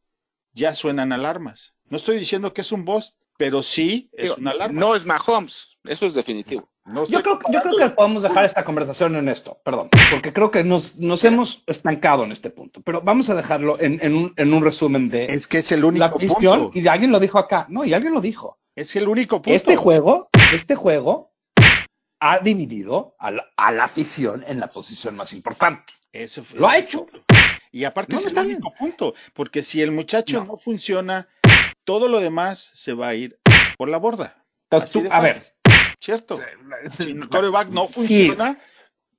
ya 0.52 0.74
suenan 0.74 1.12
alarmas. 1.12 1.74
No 1.86 1.96
estoy 1.96 2.18
diciendo 2.18 2.52
que 2.54 2.60
es 2.60 2.72
un 2.72 2.84
boss, 2.84 3.16
pero 3.40 3.62
sí 3.62 4.10
es 4.12 4.24
Digo, 4.24 4.34
una 4.38 4.50
alarma. 4.50 4.78
no 4.78 4.94
es 4.94 5.06
Mahomes, 5.06 5.70
eso 5.84 6.04
es 6.04 6.12
definitivo. 6.12 6.68
No 6.84 7.06
Yo 7.06 7.22
creo, 7.22 7.38
que- 7.38 7.50
yo 7.50 7.60
creo 7.62 7.76
que 7.78 7.88
podemos 7.90 8.22
dejar 8.22 8.44
esta 8.44 8.64
conversación 8.64 9.16
en 9.16 9.30
esto, 9.30 9.58
perdón, 9.64 9.88
porque 10.10 10.32
creo 10.34 10.50
que 10.50 10.62
nos, 10.62 10.96
nos 10.98 11.24
hemos 11.24 11.62
estancado 11.66 12.24
en 12.24 12.32
este 12.32 12.50
punto, 12.50 12.82
pero 12.82 13.00
vamos 13.00 13.30
a 13.30 13.34
dejarlo 13.34 13.80
en, 13.80 13.98
en 14.02 14.14
un, 14.14 14.34
en 14.36 14.52
un 14.52 14.62
resumen 14.62 15.08
de 15.08 15.24
Es 15.24 15.46
que 15.46 15.58
es 15.58 15.72
el 15.72 15.84
único 15.86 16.04
la 16.04 16.12
visión, 16.12 16.60
punto. 16.64 16.78
y 16.78 16.86
alguien 16.86 17.12
lo 17.12 17.18
dijo 17.18 17.38
acá, 17.38 17.64
no, 17.70 17.82
y 17.86 17.94
alguien 17.94 18.12
lo 18.12 18.20
dijo. 18.20 18.58
Es 18.76 18.94
el 18.96 19.08
único 19.08 19.36
punto. 19.40 19.54
Este 19.56 19.76
juego, 19.76 20.28
este 20.52 20.74
juego 20.74 21.32
ha 22.20 22.40
dividido 22.40 23.14
a 23.18 23.30
la, 23.30 23.46
a 23.56 23.72
la 23.72 23.84
afición 23.84 24.44
en 24.46 24.60
la 24.60 24.66
posición 24.68 25.16
más 25.16 25.32
importante. 25.32 25.94
Ese 26.12 26.42
fue- 26.42 26.58
Lo 26.60 26.68
ha 26.68 26.76
hecho. 26.76 27.06
Y 27.72 27.84
aparte 27.84 28.12
No, 28.14 28.18
es 28.18 28.24
no 28.24 28.28
el 28.28 28.36
está 28.36 28.42
único 28.42 28.74
punto, 28.78 29.14
porque 29.32 29.62
si 29.62 29.80
el 29.80 29.92
muchacho 29.92 30.40
No. 30.40 30.44
no. 30.44 30.56
funciona, 30.58 31.28
todo 31.90 32.06
lo 32.06 32.20
demás 32.20 32.70
se 32.72 32.92
va 32.94 33.08
a 33.08 33.14
ir 33.16 33.36
por 33.76 33.88
la 33.88 33.96
borda. 33.98 34.44
Tú, 34.92 35.02
a 35.10 35.20
ver, 35.20 35.56
¿cierto? 35.98 36.40
Si 36.88 37.02
el 37.02 37.28
coreback 37.28 37.68
no 37.70 37.88
Sí. 37.88 37.94
funciona, 37.94 38.60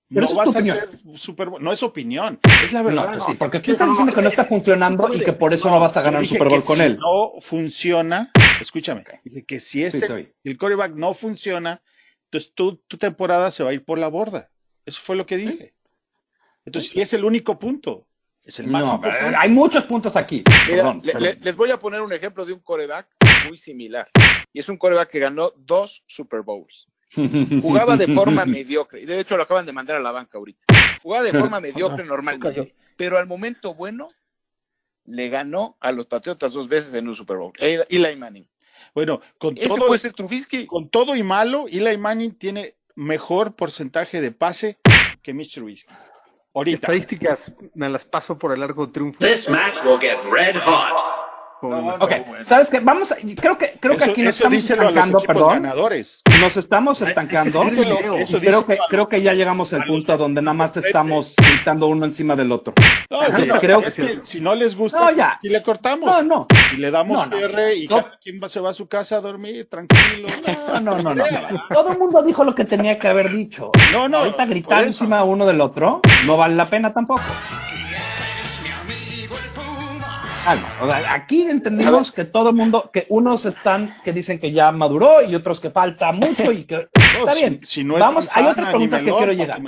Pero 0.07 0.27
no 0.29 0.35
vas 0.35 0.47
a 0.55 0.59
opinión. 0.59 0.77
ser 0.77 0.89
super 1.17 1.51
No 1.59 1.73
es 1.73 1.83
opinión, 1.83 2.39
es 2.63 2.71
la 2.71 2.81
verdad. 2.81 3.13
no, 3.17 3.25
sí, 3.25 3.33
porque 3.33 3.59
tú 3.59 3.71
estás 3.71 3.89
diciendo 3.89 4.13
que 4.13 4.21
no 4.21 4.29
está 4.29 4.45
funcionando 4.45 5.13
y 5.13 5.19
que 5.19 5.33
por 5.33 5.53
eso 5.53 5.69
no 5.69 5.81
vas 5.81 5.97
a 5.97 6.01
ganar 6.01 6.21
un 6.21 6.25
Super 6.25 6.47
Bowl 6.47 6.61
que 6.61 6.65
con 6.65 6.77
si 6.77 6.83
él. 6.83 6.97
no 6.97 7.33
funciona, 7.41 8.31
escúchame, 8.61 9.03
dije 9.25 9.43
que 9.43 9.59
si 9.59 9.79
Sí, 9.79 9.83
este, 9.83 10.07
bien. 10.13 10.33
el 10.45 10.57
coreback 10.57 10.93
no 10.95 11.13
funciona, 11.13 11.81
entonces 12.25 12.53
tu, 12.53 12.77
tu 12.87 12.97
temporada 12.97 13.51
se 13.51 13.65
va 13.65 13.71
a 13.71 13.73
ir 13.73 13.83
por 13.83 13.99
la 13.99 14.07
borda. 14.07 14.49
Eso 14.85 15.01
fue 15.01 15.17
lo 15.17 15.25
que 15.25 15.35
dije. 15.35 15.73
Entonces, 16.63 16.91
si 16.91 17.01
es 17.01 17.11
el 17.13 17.25
único 17.25 17.59
punto, 17.59 18.07
es 18.43 18.59
el 18.59 18.67
más 18.67 18.83
No, 18.85 18.95
importante. 18.95 19.35
hay 19.37 19.49
muchos 19.49 19.83
puntos 19.85 20.15
aquí. 20.15 20.43
Mira, 20.47 20.65
Perdón, 20.83 21.01
le- 21.03 21.11
perdón. 21.13 21.23
le- 21.23 21.35
les 21.45 21.55
voy 21.55 21.71
a 21.71 21.77
poner 21.79 22.01
un 22.01 22.11
ejemplo 22.13 22.45
de 22.45 22.53
un 22.53 22.59
coreback 22.59 23.07
muy 23.47 23.57
similar. 23.57 24.09
y 24.53 24.59
es 24.59 24.67
un 24.69 24.77
coreback 24.77 25.09
que 25.09 25.19
ganó 25.19 25.51
dos 25.57 26.03
Super 26.07 26.41
Bowls. 26.41 26.87
Jugaba 27.61 27.97
de 27.97 28.07
forma 28.07 28.45
mediocre, 28.45 29.01
y 29.01 29.05
de 29.05 29.19
hecho 29.19 29.35
lo 29.37 29.43
acaban 29.43 29.65
de 29.65 29.73
mandar 29.73 29.97
a 29.97 29.99
la 29.99 30.11
banca 30.11 30.37
ahorita. 30.37 30.65
Jugaba 31.01 31.23
de 31.23 31.31
forma 31.31 31.59
mediocre 31.61 32.05
normalmente, 32.05 32.73
pero 32.97 33.17
al 33.17 33.27
momento 33.27 33.73
bueno 33.73 34.09
le 35.05 35.29
ganó 35.29 35.77
a 35.79 35.91
los 35.91 36.05
Patriotas 36.07 36.53
dos 36.53 36.67
veces 36.69 36.93
en 36.93 37.07
un 37.07 37.15
Super 37.15 37.37
Bowl. 37.37 37.51
Eli 37.57 37.83
Eli 37.89 38.15
Manning. 38.15 38.47
Bueno, 38.93 39.21
con 39.37 39.57
Ese 39.57 39.67
todo, 39.67 39.87
puede 39.87 39.99
ser 39.99 40.13
Trubisky. 40.13 40.65
con 40.67 40.89
todo 40.89 41.15
y 41.15 41.23
malo, 41.23 41.65
Eli 41.69 41.97
Manning 41.97 42.35
tiene 42.37 42.75
mejor 42.95 43.55
porcentaje 43.55 44.21
de 44.21 44.31
pase 44.31 44.77
que 45.21 45.33
Mitch 45.33 45.53
Trubisky. 45.55 45.91
Ahorita. 46.53 46.75
Estadísticas 46.75 47.53
me 47.73 47.87
las 47.89 48.03
paso 48.05 48.37
por 48.37 48.53
el 48.53 48.59
largo 48.59 48.89
triunfo. 48.89 49.19
This 49.19 49.47
match 49.47 49.75
will 49.85 49.99
get 49.99 50.17
red 50.31 50.55
hot. 50.55 51.10
Ok, 51.61 52.11
¿sabes 52.41 52.69
qué? 52.69 52.79
Vamos, 52.79 53.11
a- 53.11 53.17
creo 53.37 53.57
que, 53.57 53.77
creo 53.79 53.95
que 53.97 54.03
Eso- 54.03 54.11
aquí 54.11 54.21
nos 54.23 54.35
eso 54.35 54.47
estamos 54.49 54.69
estancando, 54.69 55.19
perdón. 55.21 55.49
ganadores. 55.61 56.21
Nos 56.39 56.57
estamos 56.57 57.01
estancando. 57.01 57.63
díselo- 57.63 57.97
Creo 57.99 58.15
eso 58.17 58.39
creo 58.39 58.65
que, 58.65 58.77
creo 58.89 59.07
que 59.07 59.21
ya 59.21 59.33
llegamos 59.33 59.71
al 59.73 59.83
punto 59.85 60.17
donde 60.17 60.41
nada 60.41 60.53
más 60.55 60.75
estamos 60.77 61.35
gritando 61.37 61.87
uno 61.87 62.05
encima 62.05 62.35
del 62.35 62.51
otro. 62.51 62.73
No, 63.09 63.23
Entonces, 63.23 63.47
no, 63.53 63.59
creo 63.59 63.81
es 63.81 63.95
que- 63.95 64.01
que 64.03 64.19
si 64.23 64.41
no 64.41 64.55
les 64.55 64.75
gusta, 64.75 64.99
No, 64.99 65.11
ya. 65.15 65.39
y 65.43 65.49
le 65.49 65.61
cortamos. 65.61 66.09
No, 66.09 66.23
no. 66.23 66.47
Y 66.73 66.77
le 66.77 66.89
damos 66.91 67.17
No, 67.17 67.25
no. 67.27 67.37
cierre 67.37 67.75
y 67.75 67.87
No. 67.87 67.97
cada 67.97 68.17
quien 68.23 68.39
va- 68.41 68.49
se 68.49 68.59
va 68.59 68.71
a 68.71 68.73
su 68.73 68.87
casa 68.87 69.17
a 69.17 69.21
dormir 69.21 69.67
tranquilo. 69.69 70.27
No, 70.71 70.79
no, 70.79 70.97
no, 71.01 71.13
no. 71.13 71.23
Todo 71.69 71.91
el 71.91 71.99
mundo 71.99 72.23
dijo 72.23 72.43
lo 72.43 72.55
que 72.55 72.63
tenía 72.65 72.97
que 72.97 73.07
haber 73.07 73.29
dicho. 73.29 73.71
No, 73.91 74.07
no, 74.07 74.19
Ahorita 74.19 74.45
gritar 74.45 74.79
eso. 74.79 74.87
encima 75.03 75.23
uno 75.23 75.45
del 75.45 75.59
otro 75.61 76.01
no 76.25 76.37
vale 76.37 76.55
la 76.55 76.69
pena 76.69 76.93
tampoco. 76.93 77.21
Calma. 80.43 80.67
O 80.81 80.85
sea, 80.87 81.13
aquí 81.13 81.43
entendimos 81.43 82.11
que 82.11 82.25
todo 82.25 82.49
el 82.49 82.55
mundo, 82.55 82.89
que 82.91 83.05
unos 83.09 83.45
están 83.45 83.89
que 84.03 84.11
dicen 84.11 84.39
que 84.39 84.51
ya 84.51 84.71
maduró 84.71 85.21
y 85.21 85.35
otros 85.35 85.59
que 85.59 85.69
falta 85.69 86.11
mucho 86.11 86.51
y 86.51 86.63
que 86.65 86.75
No, 87.13 87.19
está 87.19 87.31
si- 87.33 87.39
bien. 87.41 87.59
si 87.63 87.83
no 87.83 87.93
es 87.95 87.99
Vamos, 87.99 88.29
hay 88.35 88.45
otras 88.45 88.69
preguntas 88.69 89.01
que 89.03 89.05
quiero 89.09 89.19
¿para 89.19 89.33
llegar. 89.33 89.61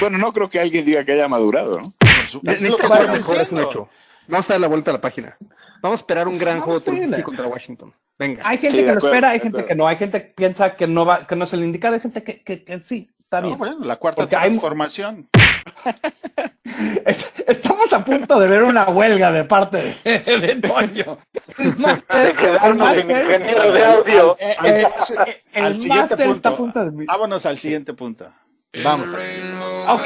Bueno, 0.00 0.18
no 0.18 0.32
creo 0.32 0.48
que 0.50 0.58
alguien 0.60 0.84
diga 0.84 1.04
que 1.04 1.12
haya 1.12 1.28
madurado, 1.28 1.72
¿no? 1.78 1.82
Por 1.82 2.26
su- 2.26 2.38
es 2.38 2.44
lo 2.44 2.50
Necesita 2.50 2.76
que 2.76 2.82
jugar 2.86 3.00
estoy 3.02 3.16
mejor, 3.16 3.34
es 3.36 3.38
un 3.52 3.58
diciendo. 3.58 3.70
hecho. 3.70 3.88
Vamos 4.26 4.50
a 4.50 4.52
dar 4.54 4.60
la 4.60 4.68
vuelta 4.68 4.90
a 4.90 4.94
la 4.94 5.00
página. 5.00 5.36
Vamos 5.80 6.00
a 6.00 6.02
esperar 6.02 6.26
un 6.28 6.38
gran 6.38 6.60
Vamos 6.60 6.82
juego. 6.82 6.98
Trubisky 6.98 7.22
contra 7.22 7.46
Washington. 7.46 7.94
Venga. 8.18 8.42
Hay 8.44 8.58
gente 8.58 8.72
Sí, 8.72 8.76
que 8.78 8.82
lo 8.86 8.90
acuerdo, 8.98 9.08
espera, 9.08 9.28
hay 9.30 9.40
gente 9.40 9.64
que 9.64 9.74
no, 9.76 9.86
hay 9.86 9.96
gente 9.96 10.22
que 10.22 10.28
piensa 10.34 10.74
que 10.76 10.86
no 10.88 11.06
va, 11.06 11.26
que 11.26 11.36
no 11.36 11.44
es 11.44 11.52
el 11.52 11.62
indicado, 11.62 11.94
hay 11.94 12.00
gente 12.00 12.24
que, 12.24 12.42
que, 12.42 12.64
que 12.64 12.80
sí, 12.80 13.08
está 13.20 13.40
No, 13.40 13.46
bien. 13.46 13.58
bueno, 13.58 13.76
la 13.84 13.94
cuarta 13.96 14.22
Porque 14.22 14.34
hay- 14.34 14.48
transformación. 14.50 15.28
Estamos 17.46 17.92
a 17.92 18.04
punto 18.04 18.38
de 18.38 18.48
ver 18.48 18.62
una 18.62 18.88
huelga 18.88 19.32
de 19.32 19.44
parte 19.44 19.96
de, 20.04 20.20
de 20.20 20.56
Toño. 20.56 21.18
El 21.58 21.76
máster- 21.76 22.26
De 22.28 22.32
quedarnos 22.34 22.94
sin 22.94 23.10
ingeniero 23.10 23.72
de 23.72 23.84
audio. 23.84 24.36
Eh, 24.38 24.56
Al, 24.58 24.66
eh, 24.68 24.88
al 25.54 25.72
el 25.72 25.78
siguiente 25.78 26.00
máster 26.00 26.18
punto. 26.18 26.32
está 26.34 26.48
a 26.50 26.56
punto 26.56 26.84
de... 26.90 27.04
Vámonos 27.06 27.46
al 27.46 27.58
siguiente 27.58 27.94
punto. 27.94 28.30
Vamos. 28.84 29.12
al 29.14 29.26
siguiente. 29.26 29.58
Ok. 29.88 30.02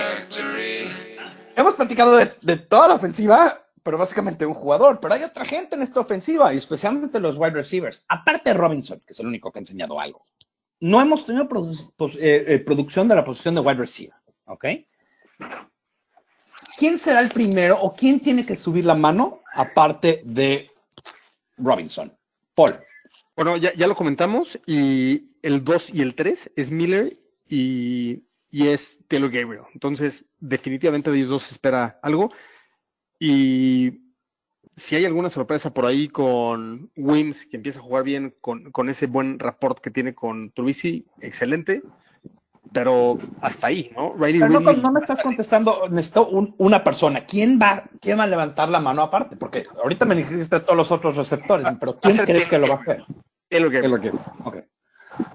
Hemos 1.56 1.74
platicado 1.74 2.16
de, 2.16 2.32
de 2.40 2.56
toda 2.56 2.88
la 2.88 2.94
ofensiva, 2.94 3.62
pero 3.82 3.98
básicamente 3.98 4.46
un 4.46 4.54
jugador. 4.54 5.00
Pero 5.00 5.14
hay 5.14 5.22
otra 5.24 5.44
gente 5.44 5.74
en 5.76 5.82
esta 5.82 6.00
ofensiva, 6.00 6.54
y 6.54 6.58
especialmente 6.58 7.20
los 7.20 7.36
wide 7.36 7.50
receivers. 7.52 8.04
Aparte 8.08 8.50
de 8.50 8.54
Robinson, 8.58 9.00
que 9.06 9.12
es 9.12 9.20
el 9.20 9.26
único 9.26 9.52
que 9.52 9.58
ha 9.58 9.62
enseñado 9.62 10.00
algo. 10.00 10.24
No 10.80 11.00
hemos 11.00 11.26
tenido 11.26 11.48
produ- 11.48 11.92
pos- 11.96 12.16
eh, 12.16 12.44
eh, 12.48 12.58
producción 12.60 13.06
de 13.08 13.14
la 13.16 13.24
posición 13.24 13.54
de 13.54 13.60
wide 13.60 13.74
receiver. 13.78 14.14
¿Ok? 14.46 14.64
¿Quién 16.78 16.98
será 16.98 17.20
el 17.20 17.28
primero 17.28 17.80
o 17.80 17.92
quién 17.94 18.20
tiene 18.20 18.44
que 18.46 18.56
subir 18.56 18.84
la 18.84 18.94
mano 18.94 19.40
aparte 19.54 20.20
de 20.24 20.70
Robinson? 21.58 22.12
Paul. 22.54 22.78
Bueno, 23.36 23.56
ya, 23.56 23.72
ya 23.74 23.86
lo 23.86 23.96
comentamos 23.96 24.58
y 24.66 25.30
el 25.42 25.64
2 25.64 25.90
y 25.94 26.02
el 26.02 26.14
3 26.14 26.52
es 26.56 26.70
Miller 26.70 27.12
y, 27.48 28.24
y 28.50 28.68
es 28.68 29.00
Taylor 29.08 29.30
Gabriel. 29.30 29.64
Entonces, 29.72 30.24
definitivamente 30.38 31.10
de 31.10 31.18
ellos 31.18 31.30
dos 31.30 31.42
se 31.44 31.54
espera 31.54 31.98
algo. 32.02 32.30
Y 33.18 34.02
si 34.76 34.96
hay 34.96 35.04
alguna 35.04 35.30
sorpresa 35.30 35.72
por 35.72 35.86
ahí 35.86 36.08
con 36.08 36.90
Wims, 36.96 37.46
que 37.46 37.56
empieza 37.56 37.78
a 37.78 37.82
jugar 37.82 38.04
bien 38.04 38.34
con, 38.40 38.70
con 38.72 38.88
ese 38.88 39.06
buen 39.06 39.38
rapport 39.38 39.80
que 39.80 39.90
tiene 39.90 40.14
con 40.14 40.50
Trubisky, 40.50 41.06
excelente. 41.20 41.82
Pero 42.72 43.18
hasta 43.42 43.66
ahí, 43.66 43.92
¿no? 43.94 44.14
Riley 44.18 44.40
Pero 44.40 44.52
no, 44.60 44.70
Ridley- 44.70 44.80
no 44.82 44.92
me 44.92 45.00
estás 45.00 45.22
contestando, 45.22 45.88
necesito 45.90 46.26
un- 46.28 46.54
una 46.58 46.82
persona. 46.82 47.26
¿Quién 47.26 47.58
va, 47.60 47.84
¿Quién 48.00 48.18
va 48.18 48.22
a 48.24 48.26
levantar 48.28 48.70
la 48.70 48.80
mano 48.80 49.02
aparte? 49.02 49.36
Porque 49.36 49.64
ahorita 49.82 50.04
me 50.06 50.14
dijiste 50.14 50.60
todos 50.60 50.76
los 50.76 50.90
otros 50.90 51.16
receptores, 51.16 51.66
pero 51.78 51.98
¿quién 52.00 52.16
crees 52.18 52.46
que 52.46 52.58
lo 52.58 52.68
va 52.68 52.74
a 52.76 52.78
hacer? 52.78 53.04
Taylor 53.48 53.70
Gabriel. 53.70 54.00
Taylor 54.00 54.00
Gabriel. 54.00 54.18
Ok. 54.44 54.56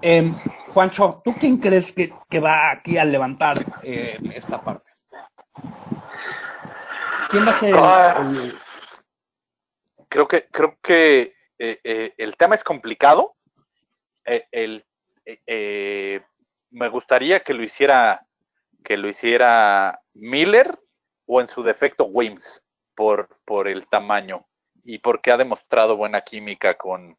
Em, 0.02 0.34
Juancho, 0.74 1.22
¿tú 1.24 1.32
quién 1.38 1.58
crees 1.58 1.92
que, 1.92 2.12
que 2.28 2.40
va 2.40 2.72
aquí 2.72 2.98
a 2.98 3.04
levantar 3.04 3.64
eh, 3.84 4.18
esta 4.34 4.60
parte? 4.60 4.90
¿Quién 7.30 7.46
va 7.46 7.50
a 7.50 7.54
ser 7.54 7.68
el- 7.70 7.76
Ah. 7.78 8.16
el- 8.20 8.58
creo 10.08 10.26
que 10.26 10.46
creo 10.50 10.76
que 10.82 11.34
eh, 11.60 11.80
eh, 11.84 12.14
el 12.16 12.36
tema 12.36 12.54
es 12.54 12.64
complicado. 12.64 13.34
Eh, 14.24 14.44
el, 14.52 14.84
eh, 15.24 15.38
eh, 15.46 16.20
me 16.70 16.88
gustaría 16.88 17.40
que 17.40 17.54
lo 17.54 17.62
hiciera 17.62 18.26
que 18.84 18.96
lo 18.96 19.08
hiciera 19.08 20.00
Miller 20.14 20.78
o 21.26 21.40
en 21.40 21.48
su 21.48 21.62
defecto 21.62 22.04
Wims 22.04 22.62
por 22.94 23.28
por 23.44 23.68
el 23.68 23.86
tamaño 23.88 24.46
y 24.84 24.98
porque 24.98 25.30
ha 25.30 25.36
demostrado 25.36 25.96
buena 25.96 26.22
química 26.22 26.76
con 26.76 27.16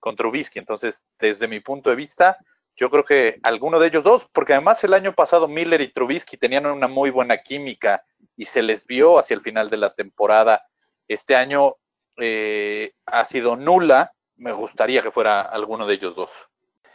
con 0.00 0.16
Trubisky. 0.16 0.58
Entonces, 0.58 1.02
desde 1.18 1.46
mi 1.46 1.60
punto 1.60 1.90
de 1.90 1.96
vista, 1.96 2.38
yo 2.76 2.90
creo 2.90 3.04
que 3.04 3.38
alguno 3.42 3.78
de 3.78 3.88
ellos 3.88 4.02
dos, 4.02 4.26
porque 4.32 4.54
además 4.54 4.82
el 4.82 4.94
año 4.94 5.14
pasado 5.14 5.46
Miller 5.46 5.80
y 5.82 5.92
Trubisky 5.92 6.36
tenían 6.38 6.66
una 6.66 6.88
muy 6.88 7.10
buena 7.10 7.42
química 7.42 8.02
y 8.36 8.46
se 8.46 8.62
les 8.62 8.86
vio 8.86 9.18
hacia 9.18 9.34
el 9.34 9.42
final 9.42 9.68
de 9.68 9.76
la 9.76 9.92
temporada. 9.92 10.64
Este 11.06 11.36
año 11.36 11.76
eh, 12.16 12.92
ha 13.04 13.24
sido 13.26 13.56
nula. 13.56 14.12
Me 14.36 14.52
gustaría 14.52 15.02
que 15.02 15.10
fuera 15.10 15.42
alguno 15.42 15.86
de 15.86 15.94
ellos 15.94 16.16
dos. 16.16 16.30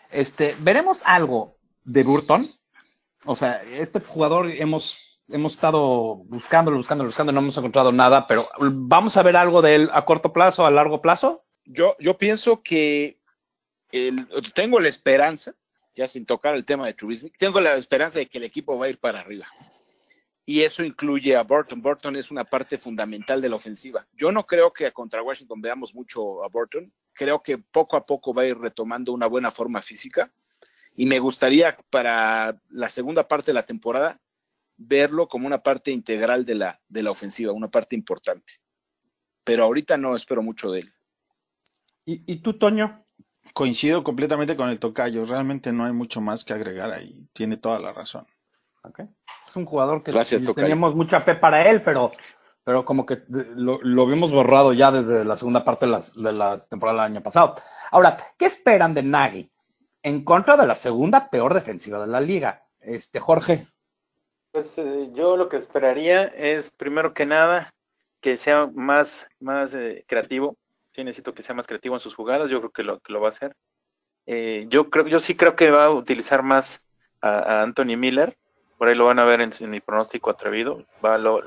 Este, 0.09 0.55
veremos 0.59 1.03
algo 1.05 1.54
de 1.85 2.03
Burton. 2.03 2.49
O 3.25 3.35
sea, 3.35 3.63
este 3.63 3.99
jugador 4.01 4.51
hemos, 4.51 5.19
hemos 5.29 5.53
estado 5.53 6.15
buscándolo, 6.25 6.77
buscándolo, 6.77 7.07
buscando, 7.09 7.31
no 7.31 7.39
hemos 7.39 7.57
encontrado 7.57 7.91
nada, 7.91 8.27
pero 8.27 8.47
vamos 8.59 9.17
a 9.17 9.23
ver 9.23 9.35
algo 9.37 9.61
de 9.61 9.75
él 9.75 9.89
a 9.93 10.05
corto 10.05 10.33
plazo, 10.33 10.65
a 10.65 10.71
largo 10.71 11.01
plazo. 11.01 11.43
Yo, 11.65 11.95
yo 11.99 12.17
pienso 12.17 12.61
que 12.61 13.19
el- 13.91 14.27
tengo 14.53 14.79
la 14.79 14.89
esperanza, 14.89 15.55
ya 15.95 16.07
sin 16.07 16.25
tocar 16.25 16.53
el 16.55 16.65
tema 16.65 16.85
de 16.85 16.93
Trubisky, 16.93 17.31
tengo 17.31 17.59
la 17.61 17.75
esperanza 17.75 18.19
de 18.19 18.27
que 18.27 18.37
el 18.37 18.43
equipo 18.43 18.77
va 18.77 18.85
a 18.87 18.89
ir 18.89 18.99
para 18.99 19.21
arriba. 19.21 19.47
Y 20.47 20.61
eso 20.61 20.83
incluye 20.83 21.35
a 21.35 21.41
Burton. 21.41 21.81
Burton 21.81 22.15
es 22.17 22.29
una 22.29 22.43
parte 22.43 22.77
fundamental 22.77 23.41
de 23.41 23.49
la 23.49 23.55
ofensiva. 23.55 24.05
Yo 24.13 24.31
no 24.31 24.45
creo 24.45 24.71
que 24.71 24.91
contra 24.91 25.23
Washington 25.23 25.59
veamos 25.59 25.95
mucho 25.95 26.43
a 26.43 26.49
Burton. 26.49 26.93
Creo 27.15 27.41
que 27.41 27.57
poco 27.57 27.97
a 27.97 28.05
poco 28.05 28.31
va 28.31 28.43
a 28.43 28.45
ir 28.45 28.57
retomando 28.59 29.11
una 29.11 29.25
buena 29.25 29.49
forma 29.49 29.81
física. 29.81 30.31
Y 30.95 31.05
me 31.05 31.19
gustaría 31.19 31.77
para 31.89 32.59
la 32.69 32.89
segunda 32.89 33.27
parte 33.27 33.47
de 33.51 33.55
la 33.55 33.65
temporada 33.65 34.19
verlo 34.77 35.27
como 35.27 35.47
una 35.47 35.61
parte 35.63 35.91
integral 35.91 36.45
de 36.45 36.55
la, 36.55 36.81
de 36.87 37.03
la 37.03 37.11
ofensiva, 37.11 37.51
una 37.53 37.69
parte 37.69 37.95
importante. 37.95 38.53
Pero 39.43 39.63
ahorita 39.65 39.97
no 39.97 40.15
espero 40.15 40.41
mucho 40.41 40.71
de 40.71 40.79
él. 40.81 40.93
¿Y, 42.05 42.31
y 42.33 42.37
tú, 42.41 42.53
Toño? 42.53 43.03
Coincido 43.53 44.03
completamente 44.03 44.55
con 44.55 44.69
el 44.69 44.79
tocayo. 44.79 45.25
Realmente 45.25 45.71
no 45.71 45.85
hay 45.85 45.93
mucho 45.93 46.21
más 46.21 46.43
que 46.43 46.53
agregar 46.53 46.91
ahí. 46.91 47.27
Tiene 47.33 47.57
toda 47.57 47.79
la 47.79 47.93
razón. 47.93 48.25
Ok. 48.83 49.01
Es 49.47 49.55
un 49.55 49.65
jugador 49.65 50.03
que 50.03 50.11
Gracias, 50.11 50.43
teníamos 50.55 50.95
mucha 50.95 51.21
fe 51.21 51.35
para 51.35 51.69
él, 51.69 51.81
pero, 51.81 52.11
pero 52.63 52.83
como 52.85 53.05
que 53.05 53.23
lo, 53.27 53.79
lo 53.81 54.05
vimos 54.07 54.31
borrado 54.31 54.73
ya 54.73 54.91
desde 54.91 55.23
la 55.25 55.37
segunda 55.37 55.63
parte 55.63 55.85
de, 55.85 55.91
las- 55.93 56.13
de 56.15 56.33
la 56.33 56.59
temporada 56.59 57.03
del 57.03 57.13
año 57.13 57.23
pasado. 57.23 57.55
Ahora, 57.91 58.17
¿qué 58.37 58.45
esperan 58.45 58.93
de 58.93 59.03
Nagy 59.03 59.51
en 60.05 60.23
contra 60.23 60.55
de 60.55 60.67
la 60.67 60.75
segunda 60.75 61.31
peor 61.31 61.55
defensiva 61.55 61.99
de 61.99 62.05
la 62.05 62.21
liga? 62.21 62.67
Este, 62.79 63.19
Jorge. 63.19 63.65
Pues 64.51 64.77
eh, 64.77 65.09
yo 65.13 65.35
lo 65.35 65.49
que 65.49 65.57
esperaría 65.57 66.25
es, 66.25 66.69
primero 66.69 67.15
que 67.15 67.25
nada, 67.25 67.73
que 68.21 68.37
sea 68.37 68.67
más, 68.67 69.27
más 69.39 69.73
eh, 69.73 70.05
creativo. 70.07 70.57
Sí, 70.91 71.03
necesito 71.03 71.33
que 71.33 71.41
sea 71.41 71.55
más 71.55 71.65
creativo 71.65 71.95
en 71.95 72.01
sus 72.01 72.13
jugadas. 72.13 72.51
Yo 72.51 72.59
creo 72.59 72.71
que 72.71 72.83
lo, 72.83 72.99
que 72.99 73.13
lo 73.13 73.19
va 73.19 73.29
a 73.29 73.31
hacer. 73.31 73.55
Eh, 74.27 74.67
yo 74.69 74.91
creo, 74.91 75.07
yo 75.07 75.19
sí 75.19 75.35
creo 75.35 75.55
que 75.55 75.71
va 75.71 75.85
a 75.85 75.91
utilizar 75.91 76.43
más 76.43 76.81
a, 77.21 77.63
Anthony 77.63 77.97
Miller. 77.97 78.37
Por 78.77 78.87
ahí 78.89 78.95
lo 78.95 79.07
van 79.07 79.17
a 79.17 79.25
ver 79.25 79.41
en, 79.41 79.53
en 79.59 79.71
mi 79.71 79.81
pronóstico 79.81 80.29
atrevido. 80.29 80.85
Va 81.03 81.17
lo- 81.17 81.41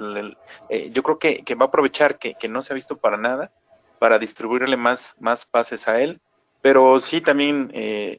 eh, 0.69 0.91
yo 0.91 1.05
creo 1.05 1.21
que, 1.21 1.45
que 1.45 1.55
va 1.55 1.67
a 1.67 1.69
aprovechar 1.69 2.19
que, 2.19 2.35
que 2.35 2.49
no 2.49 2.65
se 2.65 2.73
ha 2.73 2.75
visto 2.75 2.97
para 2.99 3.17
nada 3.17 3.53
para 4.01 4.19
distribuirle 4.19 4.77
más, 4.77 5.15
más 5.21 5.47
pases 5.47 5.87
a 5.87 6.01
él. 6.01 6.19
Pero 6.61 6.99
sí 6.99 7.21
también 7.21 7.71
eh, 7.73 8.19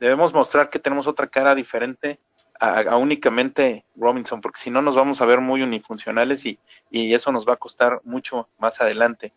debemos 0.00 0.32
mostrar 0.34 0.70
que 0.70 0.78
tenemos 0.78 1.06
otra 1.06 1.26
cara 1.26 1.54
diferente 1.54 2.18
a, 2.60 2.80
a 2.80 2.96
únicamente 2.96 3.84
Robinson, 3.96 4.40
porque 4.40 4.60
si 4.60 4.70
no 4.70 4.82
nos 4.82 4.96
vamos 4.96 5.20
a 5.20 5.26
ver 5.26 5.40
muy 5.40 5.62
unifuncionales 5.62 6.44
y, 6.46 6.58
y 6.90 7.14
eso 7.14 7.30
nos 7.32 7.46
va 7.46 7.52
a 7.54 7.56
costar 7.56 8.00
mucho 8.04 8.48
más 8.58 8.80
adelante. 8.80 9.32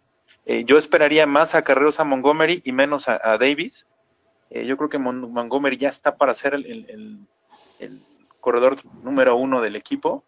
Eh, 0.46 0.64
yo 0.66 0.78
esperaría 0.78 1.28
más 1.28 1.54
a 1.54 1.62
Carreros 1.64 2.00
a 2.00 2.04
Montgomery 2.04 2.62
y 2.66 2.72
menos 2.72 3.08
a, 3.08 3.20
Davis, 3.38 3.86
Eh, 4.50 4.66
yo 4.66 4.76
creo 4.76 4.90
que 4.90 4.98
Mon- 4.98 5.32
Montgomery 5.32 5.78
ya 5.78 5.88
está 5.90 6.18
para 6.18 6.34
ser 6.34 6.54
el, 6.56 6.66
el- 6.66 6.86
el- 6.90 7.28
el 7.80 8.02
corredor 8.42 8.78
número 9.04 9.36
uno 9.38 9.62
del 9.62 9.76
equipo. 9.78 10.26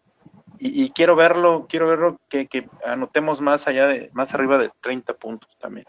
Y, 0.58 0.82
y 0.84 0.90
quiero 0.92 1.14
verlo, 1.16 1.66
quiero 1.68 1.88
verlo 1.88 2.18
que, 2.30 2.46
que 2.46 2.66
anotemos 2.86 3.40
más 3.42 3.66
allá 3.66 3.86
de, 3.86 4.10
más 4.14 4.32
arriba 4.32 4.56
de 4.56 4.70
30 4.80 5.12
puntos 5.14 5.50
también. 5.58 5.84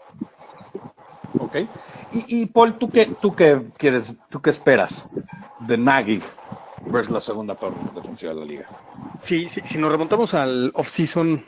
Ok. 1.38 1.56
Y, 2.12 2.42
y 2.42 2.46
Paul, 2.46 2.78
¿tú 2.78 2.90
qué, 2.90 3.06
¿tú 3.06 3.34
qué 3.34 3.62
quieres, 3.76 4.12
tú 4.28 4.40
qué 4.40 4.50
esperas 4.50 5.08
de 5.60 5.76
Nagy 5.76 6.22
versus 6.86 7.12
la 7.12 7.20
segunda 7.20 7.54
peor 7.54 7.74
defensiva 7.94 8.34
de 8.34 8.40
la 8.40 8.46
liga? 8.46 8.66
Sí, 9.22 9.48
sí, 9.48 9.60
si 9.64 9.78
nos 9.78 9.90
remontamos 9.90 10.34
al 10.34 10.70
off-season, 10.74 11.44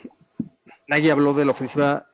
Nagy 0.87 1.09
habló 1.09 1.33
de 1.33 1.45
la 1.45 1.51
ofensiva 1.51 2.07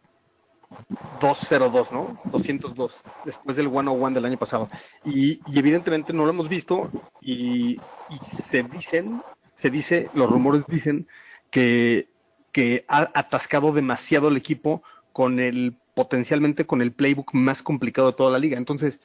202, 1.20 1.92
¿no? 1.92 2.20
202, 2.26 2.94
después 3.24 3.56
del 3.56 3.70
101 3.70 4.12
del 4.12 4.26
año 4.26 4.38
pasado. 4.38 4.70
Y, 5.04 5.40
y 5.48 5.60
evidentemente 5.60 6.14
no 6.14 6.24
lo 6.24 6.30
hemos 6.30 6.50
visto 6.50 6.90
y, 7.22 7.80
y 8.10 8.18
se 8.28 8.64
dicen, 8.64 9.22
se 9.54 9.70
dice, 9.70 10.10
los 10.14 10.30
rumores 10.30 10.66
dicen 10.68 11.08
que, 11.50 12.10
que 12.52 12.86
ha 12.88 13.10
atascado 13.14 13.72
demasiado 13.72 14.28
el 14.28 14.38
equipo 14.38 14.84
con 15.14 15.40
el, 15.40 15.78
potencialmente 15.96 16.68
con 16.68 16.82
el 16.84 16.92
playbook 16.92 17.34
más 17.34 17.64
complicado 17.64 18.12
de 18.12 18.18
toda 18.18 18.30
la 18.30 18.40
liga. 18.40 18.58
Entonces, 18.58 19.00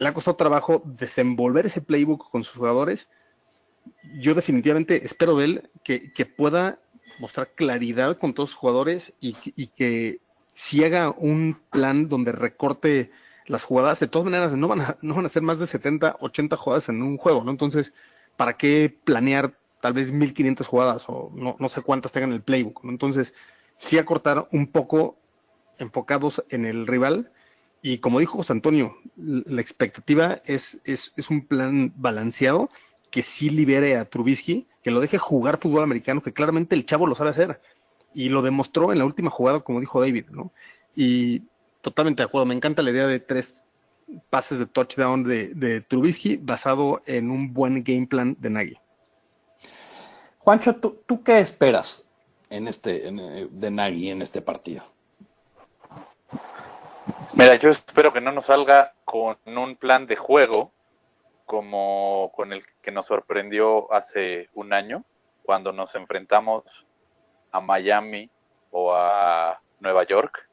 le 0.00 0.08
ha 0.08 0.14
costado 0.14 0.36
trabajo 0.36 0.82
desenvolver 0.84 1.66
ese 1.66 1.80
playbook 1.80 2.30
con 2.30 2.42
sus 2.42 2.56
jugadores 2.56 3.08
yo 4.20 4.34
definitivamente 4.34 5.04
espero 5.04 5.36
de 5.36 5.44
él 5.44 5.70
que, 5.84 6.12
que 6.12 6.26
pueda 6.26 6.78
mostrar 7.18 7.52
claridad 7.54 8.18
con 8.18 8.34
todos 8.34 8.50
sus 8.50 8.58
jugadores 8.58 9.12
y, 9.20 9.36
y 9.56 9.68
que 9.68 10.20
si 10.54 10.84
haga 10.84 11.10
un 11.10 11.60
plan 11.70 12.08
donde 12.08 12.32
recorte 12.32 13.10
las 13.46 13.64
jugadas, 13.64 14.00
de 14.00 14.08
todas 14.08 14.26
maneras 14.26 14.54
no 14.56 14.68
van 14.68 14.80
a, 14.82 14.98
no 15.02 15.14
van 15.14 15.26
a 15.26 15.30
ser 15.30 15.42
más 15.42 15.58
de 15.58 15.66
70, 15.66 16.16
80 16.20 16.56
jugadas 16.56 16.88
en 16.88 17.02
un 17.02 17.16
juego, 17.16 17.44
¿no? 17.44 17.50
Entonces, 17.50 17.92
¿para 18.36 18.56
qué 18.56 18.94
planear 19.04 19.54
tal 19.80 19.94
vez 19.94 20.12
1500 20.12 20.66
jugadas 20.66 21.04
o 21.08 21.30
no, 21.34 21.56
no 21.58 21.68
sé 21.68 21.80
cuántas 21.82 22.12
tengan 22.12 22.30
en 22.30 22.36
el 22.36 22.42
playbook, 22.42 22.84
¿no? 22.84 22.90
Entonces, 22.90 23.32
sí 23.78 23.96
acortar 23.98 24.48
un 24.52 24.66
poco 24.66 25.18
enfocados 25.78 26.44
en 26.50 26.64
el 26.64 26.86
rival. 26.86 27.30
Y 27.82 27.98
como 27.98 28.20
dijo 28.20 28.38
José 28.38 28.52
Antonio, 28.52 28.96
la 29.16 29.60
expectativa 29.60 30.42
es, 30.44 30.78
es, 30.84 31.12
un 31.30 31.46
plan 31.46 31.92
balanceado 31.96 32.70
que 33.10 33.22
sí 33.22 33.50
libere 33.50 33.96
a 33.96 34.04
Trubisky, 34.04 34.66
que 34.82 34.90
lo 34.90 35.00
deje 35.00 35.18
jugar 35.18 35.58
fútbol 35.58 35.84
americano, 35.84 36.22
que 36.22 36.32
claramente 36.32 36.74
el 36.74 36.86
chavo 36.86 37.06
lo 37.06 37.14
sabe 37.14 37.30
hacer. 37.30 37.60
Y 38.14 38.30
lo 38.30 38.42
demostró 38.42 38.92
en 38.92 38.98
la 38.98 39.04
última 39.04 39.30
jugada, 39.30 39.60
como 39.60 39.80
dijo 39.80 40.00
David, 40.00 40.26
¿no? 40.30 40.52
Y 40.96 41.42
totalmente 41.80 42.22
de 42.22 42.26
acuerdo, 42.26 42.46
me 42.46 42.54
encanta 42.54 42.82
la 42.82 42.90
idea 42.90 43.06
de 43.06 43.20
tres 43.20 43.62
pases 44.30 44.58
de 44.58 44.66
touchdown 44.66 45.24
de, 45.24 45.84
Trubisky 45.88 46.36
basado 46.36 47.02
en 47.06 47.30
un 47.30 47.52
buen 47.52 47.84
game 47.84 48.06
plan 48.06 48.36
de 48.40 48.50
Nagy. 48.50 48.76
Juancho, 50.38 50.76
¿tú, 50.76 51.22
qué 51.22 51.38
esperas 51.38 52.04
en 52.50 52.68
este, 52.68 53.08
eh, 53.08 53.48
de 53.50 53.70
Nagy 53.70 54.10
en 54.10 54.22
este 54.22 54.40
partido? 54.40 54.82
Mira, 57.38 57.54
yo 57.54 57.70
espero 57.70 58.12
que 58.12 58.20
no 58.20 58.32
nos 58.32 58.46
salga 58.46 58.94
con 59.04 59.38
un 59.46 59.76
plan 59.76 60.08
de 60.08 60.16
juego 60.16 60.72
como 61.46 62.32
con 62.34 62.52
el 62.52 62.64
que 62.82 62.90
nos 62.90 63.06
sorprendió 63.06 63.92
hace 63.92 64.50
un 64.54 64.72
año, 64.72 65.04
cuando 65.44 65.72
nos 65.72 65.94
enfrentamos 65.94 66.64
a 67.52 67.60
Miami 67.60 68.28
o 68.72 68.92
a 68.92 69.60
Nueva 69.78 70.02
York, 70.02 70.48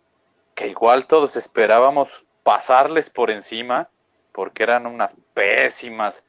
que 0.54 0.68
igual 0.68 1.08
todos 1.08 1.36
esperábamos 1.36 2.24
pasarles 2.44 3.10
por 3.10 3.32
encima, 3.32 3.90
porque 4.32 4.62
eran 4.62 4.86
unas 4.86 5.16
pésimas 5.34 6.24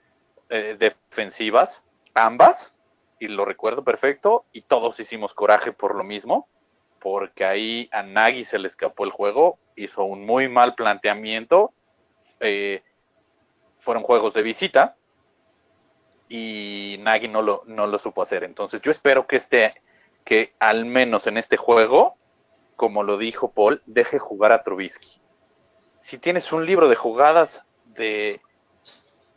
eh, 0.49 0.75
defensivas, 0.79 1.83
ambas, 2.15 2.73
y 3.21 3.29
lo 3.29 3.45
recuerdo 3.45 3.85
perfecto, 3.85 4.47
y 4.53 4.63
todos 4.63 4.99
hicimos 5.01 5.35
coraje 5.35 5.73
por 5.73 5.95
lo 5.95 6.03
mismo, 6.03 6.49
porque 7.09 7.45
ahí 7.45 7.89
a 7.93 8.03
Nagy 8.03 8.45
se 8.45 8.59
le 8.59 8.67
escapó 8.67 9.05
el 9.05 9.13
juego, 9.13 9.61
hizo 9.77 10.03
un 10.03 10.27
muy 10.27 10.49
mal 10.49 10.75
planteamiento, 10.75 11.73
eh, 12.41 12.83
fueron 13.77 14.03
juegos 14.03 14.35
de 14.35 14.43
visita 14.43 14.97
y 16.29 16.97
Nagy 16.99 17.29
no 17.29 17.43
lo, 17.43 17.63
no 17.67 17.87
lo 17.87 18.01
supo 18.01 18.23
hacer. 18.23 18.43
Entonces 18.43 18.83
yo 18.83 18.91
espero 18.91 19.29
que 19.29 19.37
este, 19.37 19.81
que 20.25 20.53
al 20.59 20.85
menos 20.85 21.29
en 21.29 21.39
este 21.39 21.57
juego, 21.57 22.17
como 22.75 23.05
lo 23.05 23.19
dijo 23.19 23.53
Paul, 23.53 23.83
deje 23.87 24.19
jugar 24.19 24.51
a 24.51 24.65
Trubisky. 24.65 25.21
Si 26.01 26.19
tienes 26.19 26.53
un 26.53 26.67
libro 26.67 26.89
de 26.89 26.97
jugadas 26.97 27.65
de 27.85 28.41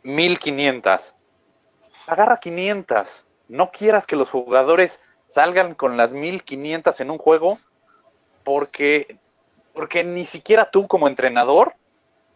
1500, 0.02 1.14
agarra 2.08 2.40
500. 2.40 3.26
No 3.46 3.70
quieras 3.70 4.08
que 4.08 4.16
los 4.16 4.28
jugadores 4.28 4.98
salgan 5.30 5.74
con 5.74 5.96
las 5.96 6.12
1500 6.12 7.00
en 7.00 7.10
un 7.10 7.18
juego 7.18 7.58
porque, 8.44 9.18
porque 9.74 10.04
ni 10.04 10.24
siquiera 10.26 10.70
tú 10.70 10.88
como 10.88 11.08
entrenador 11.08 11.74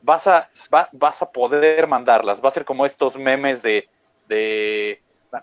vas 0.02 0.26
a, 0.26 0.50
va- 0.74 0.88
vas 0.92 1.22
a 1.22 1.32
poder 1.32 1.86
mandarlas. 1.88 2.44
Va 2.44 2.50
a 2.50 2.52
ser 2.52 2.64
como 2.64 2.86
estos 2.86 3.16
memes 3.16 3.62
de, 3.62 3.88
de 4.28 5.02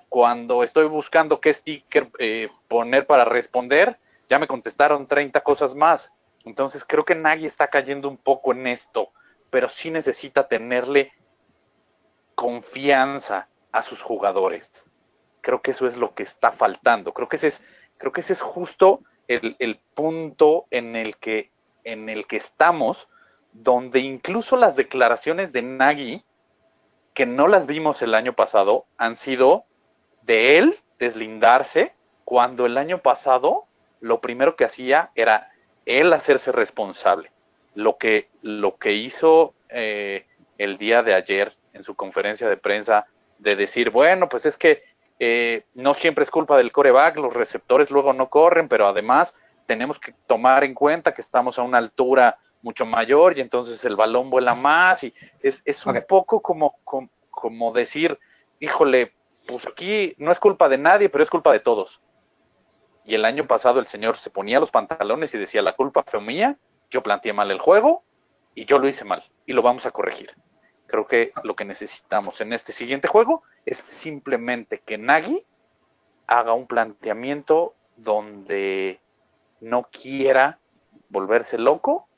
cuando 0.10 0.64
estoy 0.64 0.88
buscando 0.88 1.42
qué 1.42 1.54
sticker 1.54 2.10
eh, 2.20 2.50
poner 2.68 3.08
para 3.08 3.26
responder, 3.26 4.00
ya 4.30 4.40
me 4.40 4.48
contestaron 4.48 5.08
30 5.08 5.42
cosas 5.42 5.76
más. 5.76 6.12
Entonces 6.46 6.86
creo 6.88 7.06
que 7.06 7.16
Nagy 7.16 7.46
está 7.46 7.70
cayendo 7.70 8.10
un 8.10 8.18
poco 8.18 8.54
en 8.54 8.68
esto, 8.68 9.10
pero 9.50 9.70
sí 9.70 9.92
necesita 9.92 10.48
tenerle 10.48 11.14
confianza 12.36 13.48
a 13.72 13.82
sus 13.82 14.02
jugadores. 14.02 14.70
Creo 15.42 15.62
que 15.62 15.72
eso 15.72 15.88
es 15.88 15.98
lo 15.98 16.14
que 16.14 16.24
está 16.24 16.52
faltando. 16.52 17.14
Creo 17.14 17.28
que 17.28 17.36
ese 17.36 17.50
es, 17.50 17.62
creo 17.98 18.12
que 18.12 18.22
ese 18.22 18.34
es 18.34 18.42
justo 18.42 19.02
el, 19.28 19.56
el 19.60 19.80
punto 19.94 20.66
en 20.72 20.96
el 20.96 21.18
que, 21.18 21.52
en 21.84 22.10
el 22.10 22.28
que 22.28 22.38
estamos, 22.38 23.08
donde 23.54 24.00
incluso 24.00 24.56
las 24.56 24.76
declaraciones 24.76 25.52
de 25.52 25.62
Nagy, 25.62 26.24
que 27.14 27.26
no 27.26 27.48
las 27.48 27.66
vimos 27.66 28.02
el 28.02 28.14
año 28.14 28.34
pasado, 28.34 28.86
han 28.98 29.16
sido 29.16 29.66
de 30.22 30.58
él 30.58 30.80
deslindarse, 31.00 31.94
cuando 32.24 32.66
el 32.66 32.78
año 32.78 33.00
pasado 33.00 33.66
lo 34.00 34.22
primero 34.22 34.56
que 34.56 34.64
hacía 34.64 35.12
era 35.16 35.52
él 35.86 36.14
hacerse 36.14 36.52
responsable. 36.52 37.32
Lo 37.76 37.98
que, 37.98 38.30
lo 38.42 38.78
que 38.78 38.94
hizo 38.94 39.54
eh, 39.70 40.26
el 40.58 40.78
día 40.78 41.04
de 41.04 41.14
ayer 41.14 41.56
en 41.74 41.84
su 41.84 41.96
conferencia 41.96 42.48
de 42.48 42.58
prensa, 42.58 43.08
de 43.38 43.56
decir, 43.56 43.90
bueno, 43.90 44.30
pues 44.30 44.46
es 44.46 44.58
que 44.58 44.84
eh, 45.24 45.66
no 45.76 45.94
siempre 45.94 46.24
es 46.24 46.32
culpa 46.32 46.58
del 46.58 46.72
coreback, 46.72 47.18
los 47.18 47.36
receptores 47.36 47.92
luego 47.92 48.12
no 48.12 48.28
corren, 48.28 48.68
pero 48.68 48.88
además 48.88 49.36
tenemos 49.68 50.00
que 50.00 50.16
tomar 50.26 50.64
en 50.64 50.74
cuenta 50.74 51.14
que 51.14 51.22
estamos 51.22 51.60
a 51.60 51.62
una 51.62 51.78
altura 51.78 52.40
mucho 52.64 52.88
mayor 52.88 53.38
y 53.38 53.42
entonces 53.42 53.86
el 53.86 53.96
balón 53.96 54.32
vuela 54.32 54.56
más 54.56 55.04
y 55.04 55.14
es, 55.44 55.62
es 55.64 55.86
un 55.86 56.04
poco 56.10 56.42
como, 56.42 56.76
como, 56.84 57.12
como 57.30 57.72
decir, 57.72 58.18
híjole, 58.60 59.14
pues 59.46 59.68
aquí 59.68 60.16
no 60.18 60.32
es 60.32 60.40
culpa 60.40 60.68
de 60.70 60.80
nadie, 60.80 61.08
pero 61.08 61.24
es 61.24 61.30
culpa 61.30 61.54
de 61.54 61.60
todos. 61.60 62.02
Y 63.06 63.14
el 63.14 63.24
año 63.24 63.46
pasado 63.46 63.80
el 63.80 63.86
señor 63.86 64.18
se 64.18 64.32
ponía 64.32 64.60
los 64.60 64.72
pantalones 64.72 65.36
y 65.36 65.38
decía, 65.38 65.62
la 65.62 65.74
culpa 65.74 66.04
fue 66.04 66.20
mía, 66.20 66.58
yo 66.90 67.04
planteé 67.04 67.32
mal 67.32 67.52
el 67.52 67.60
juego 67.60 68.04
y 68.56 68.66
yo 68.66 68.80
lo 68.80 68.88
hice 68.88 69.06
mal 69.06 69.24
y 69.46 69.54
lo 69.54 69.62
vamos 69.62 69.86
a 69.86 69.92
corregir. 69.92 70.32
Creo 70.92 71.08
que 71.08 71.32
lo 71.46 71.56
que 71.56 71.64
necesitamos 71.64 72.42
en 72.42 72.52
este 72.52 72.74
siguiente 72.74 73.08
juego 73.08 73.44
es 73.66 73.78
simplemente 73.88 74.82
que 74.86 74.98
Nagy 74.98 75.46
haga 76.28 76.52
un 76.52 76.68
planteamiento 76.68 77.74
donde 77.96 79.00
no 79.62 79.88
quiera 79.90 80.60
volverse 81.08 81.58
loco 81.58 82.10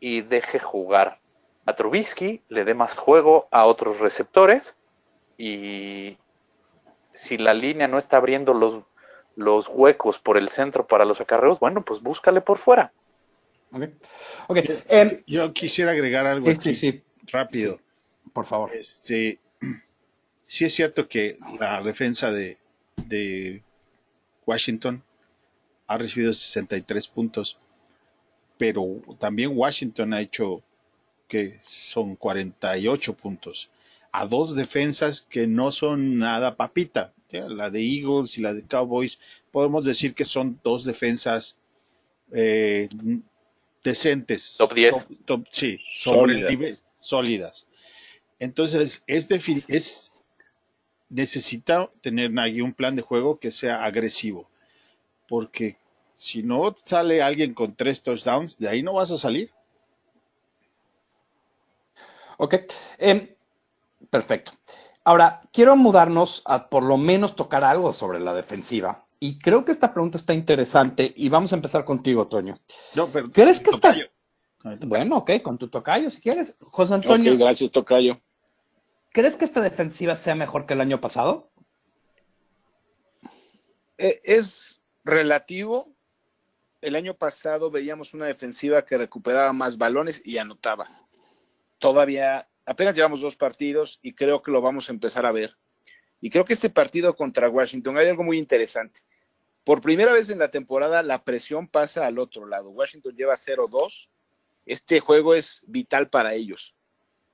y 0.00 0.22
deje 0.22 0.58
jugar 0.58 1.20
a 1.66 1.76
Trubisky, 1.76 2.40
le 2.48 2.64
dé 2.64 2.72
más 2.72 2.96
juego 2.96 3.46
a 3.50 3.66
otros 3.66 4.00
receptores 4.00 4.74
y 5.36 6.16
si 7.12 7.36
la 7.36 7.52
línea 7.52 7.88
no 7.88 7.98
está 7.98 8.16
abriendo 8.16 8.54
los, 8.54 8.84
los 9.36 9.68
huecos 9.68 10.18
por 10.18 10.38
el 10.38 10.48
centro 10.48 10.86
para 10.86 11.04
los 11.04 11.20
acarreos, 11.20 11.60
bueno, 11.60 11.84
pues 11.84 12.00
búscale 12.00 12.40
por 12.40 12.56
fuera. 12.56 12.90
Okay. 14.46 14.82
em, 14.88 15.22
Yo 15.26 15.52
quisiera 15.52 15.90
agregar 15.90 16.26
algo 16.26 16.46
Sí, 16.46 16.52
aquí, 16.52 16.72
sí, 16.72 16.92
sí. 16.92 17.04
Por 18.32 18.46
favor. 18.46 18.74
Este, 18.74 19.38
sí 20.46 20.64
es 20.64 20.74
cierto 20.74 21.08
que 21.08 21.38
la 21.58 21.82
defensa 21.82 22.30
de, 22.30 22.58
de 23.06 23.62
Washington 24.46 25.02
ha 25.86 25.98
recibido 25.98 26.32
63 26.32 27.08
puntos, 27.08 27.58
pero 28.58 28.84
también 29.18 29.52
Washington 29.56 30.12
ha 30.14 30.20
hecho 30.20 30.62
que 31.28 31.58
son 31.62 32.16
48 32.16 33.14
puntos 33.14 33.70
a 34.12 34.26
dos 34.26 34.54
defensas 34.56 35.20
que 35.22 35.46
no 35.46 35.70
son 35.70 36.18
nada 36.18 36.56
papita. 36.56 37.12
¿ya? 37.28 37.46
La 37.48 37.68
de 37.70 37.80
Eagles 37.82 38.38
y 38.38 38.40
la 38.40 38.54
de 38.54 38.62
Cowboys, 38.64 39.18
podemos 39.52 39.84
decir 39.84 40.14
que 40.14 40.24
son 40.24 40.58
dos 40.64 40.84
defensas 40.84 41.56
eh, 42.32 42.88
decentes. 43.84 44.54
Top 44.56 44.72
10. 44.74 44.94
top- 45.26 45.46
sí, 45.50 45.78
sobre 45.94 46.34
el 46.34 46.40
Sólidas. 46.40 46.50
nivel, 46.50 46.78
sólidas. 47.00 47.66
Entonces, 48.38 49.02
es, 49.06 49.28
defini- 49.28 49.64
es 49.68 50.12
necesita 51.08 51.90
tener 52.02 52.30
Nagy 52.30 52.60
un 52.60 52.74
plan 52.74 52.94
de 52.94 53.02
juego 53.02 53.38
que 53.38 53.50
sea 53.50 53.84
agresivo, 53.84 54.48
porque 55.28 55.76
si 56.16 56.42
no 56.42 56.74
sale 56.84 57.22
alguien 57.22 57.54
con 57.54 57.74
tres 57.74 58.02
touchdowns, 58.02 58.58
de 58.58 58.68
ahí 58.68 58.82
no 58.82 58.94
vas 58.94 59.10
a 59.10 59.16
salir. 59.16 59.50
Ok, 62.36 62.54
em, 62.98 63.28
perfecto. 64.10 64.52
Ahora, 65.04 65.42
quiero 65.52 65.74
mudarnos 65.76 66.42
a 66.44 66.68
por 66.68 66.82
lo 66.82 66.96
menos 66.98 67.34
tocar 67.34 67.64
algo 67.64 67.92
sobre 67.92 68.20
la 68.20 68.34
defensiva. 68.34 69.06
Y 69.20 69.38
creo 69.38 69.64
que 69.64 69.72
esta 69.72 69.92
pregunta 69.92 70.18
está 70.18 70.34
interesante 70.34 71.12
y 71.16 71.28
vamos 71.28 71.52
a 71.52 71.56
empezar 71.56 71.84
contigo, 71.84 72.28
Toño. 72.28 72.58
No, 72.94 73.08
pero 73.08 73.30
¿Crees 73.30 73.58
que 73.58 73.70
está... 73.70 73.96
Bueno, 74.86 75.18
ok, 75.18 75.30
con 75.42 75.56
tu 75.56 75.68
tocayo 75.68 76.10
si 76.10 76.20
quieres. 76.20 76.54
José 76.60 76.94
Antonio, 76.94 77.32
Ok, 77.32 77.38
gracias, 77.40 77.70
Tocayo. 77.70 78.20
¿Crees 79.12 79.36
que 79.36 79.44
esta 79.44 79.60
defensiva 79.60 80.16
sea 80.16 80.34
mejor 80.34 80.66
que 80.66 80.74
el 80.74 80.80
año 80.80 81.00
pasado? 81.00 81.50
Eh, 83.98 84.20
es 84.24 84.80
relativo. 85.04 85.94
El 86.80 86.94
año 86.94 87.14
pasado 87.14 87.70
veíamos 87.70 88.14
una 88.14 88.26
defensiva 88.26 88.84
que 88.84 88.96
recuperaba 88.96 89.52
más 89.52 89.76
balones 89.78 90.22
y 90.24 90.38
anotaba. 90.38 91.08
Todavía, 91.78 92.48
apenas 92.64 92.94
llevamos 92.94 93.20
dos 93.20 93.36
partidos 93.36 93.98
y 94.02 94.14
creo 94.14 94.42
que 94.42 94.52
lo 94.52 94.60
vamos 94.60 94.88
a 94.88 94.92
empezar 94.92 95.26
a 95.26 95.32
ver. 95.32 95.56
Y 96.20 96.30
creo 96.30 96.44
que 96.44 96.54
este 96.54 96.70
partido 96.70 97.16
contra 97.16 97.48
Washington 97.48 97.98
hay 97.98 98.08
algo 98.08 98.22
muy 98.22 98.38
interesante. 98.38 99.00
Por 99.64 99.80
primera 99.80 100.12
vez 100.12 100.30
en 100.30 100.38
la 100.38 100.50
temporada, 100.50 101.02
la 101.02 101.24
presión 101.24 101.68
pasa 101.68 102.06
al 102.06 102.18
otro 102.18 102.46
lado. 102.46 102.70
Washington 102.70 103.14
lleva 103.14 103.34
0-2. 103.34 104.08
Este 104.66 105.00
juego 105.00 105.34
es 105.34 105.62
vital 105.66 106.08
para 106.08 106.34
ellos. 106.34 106.74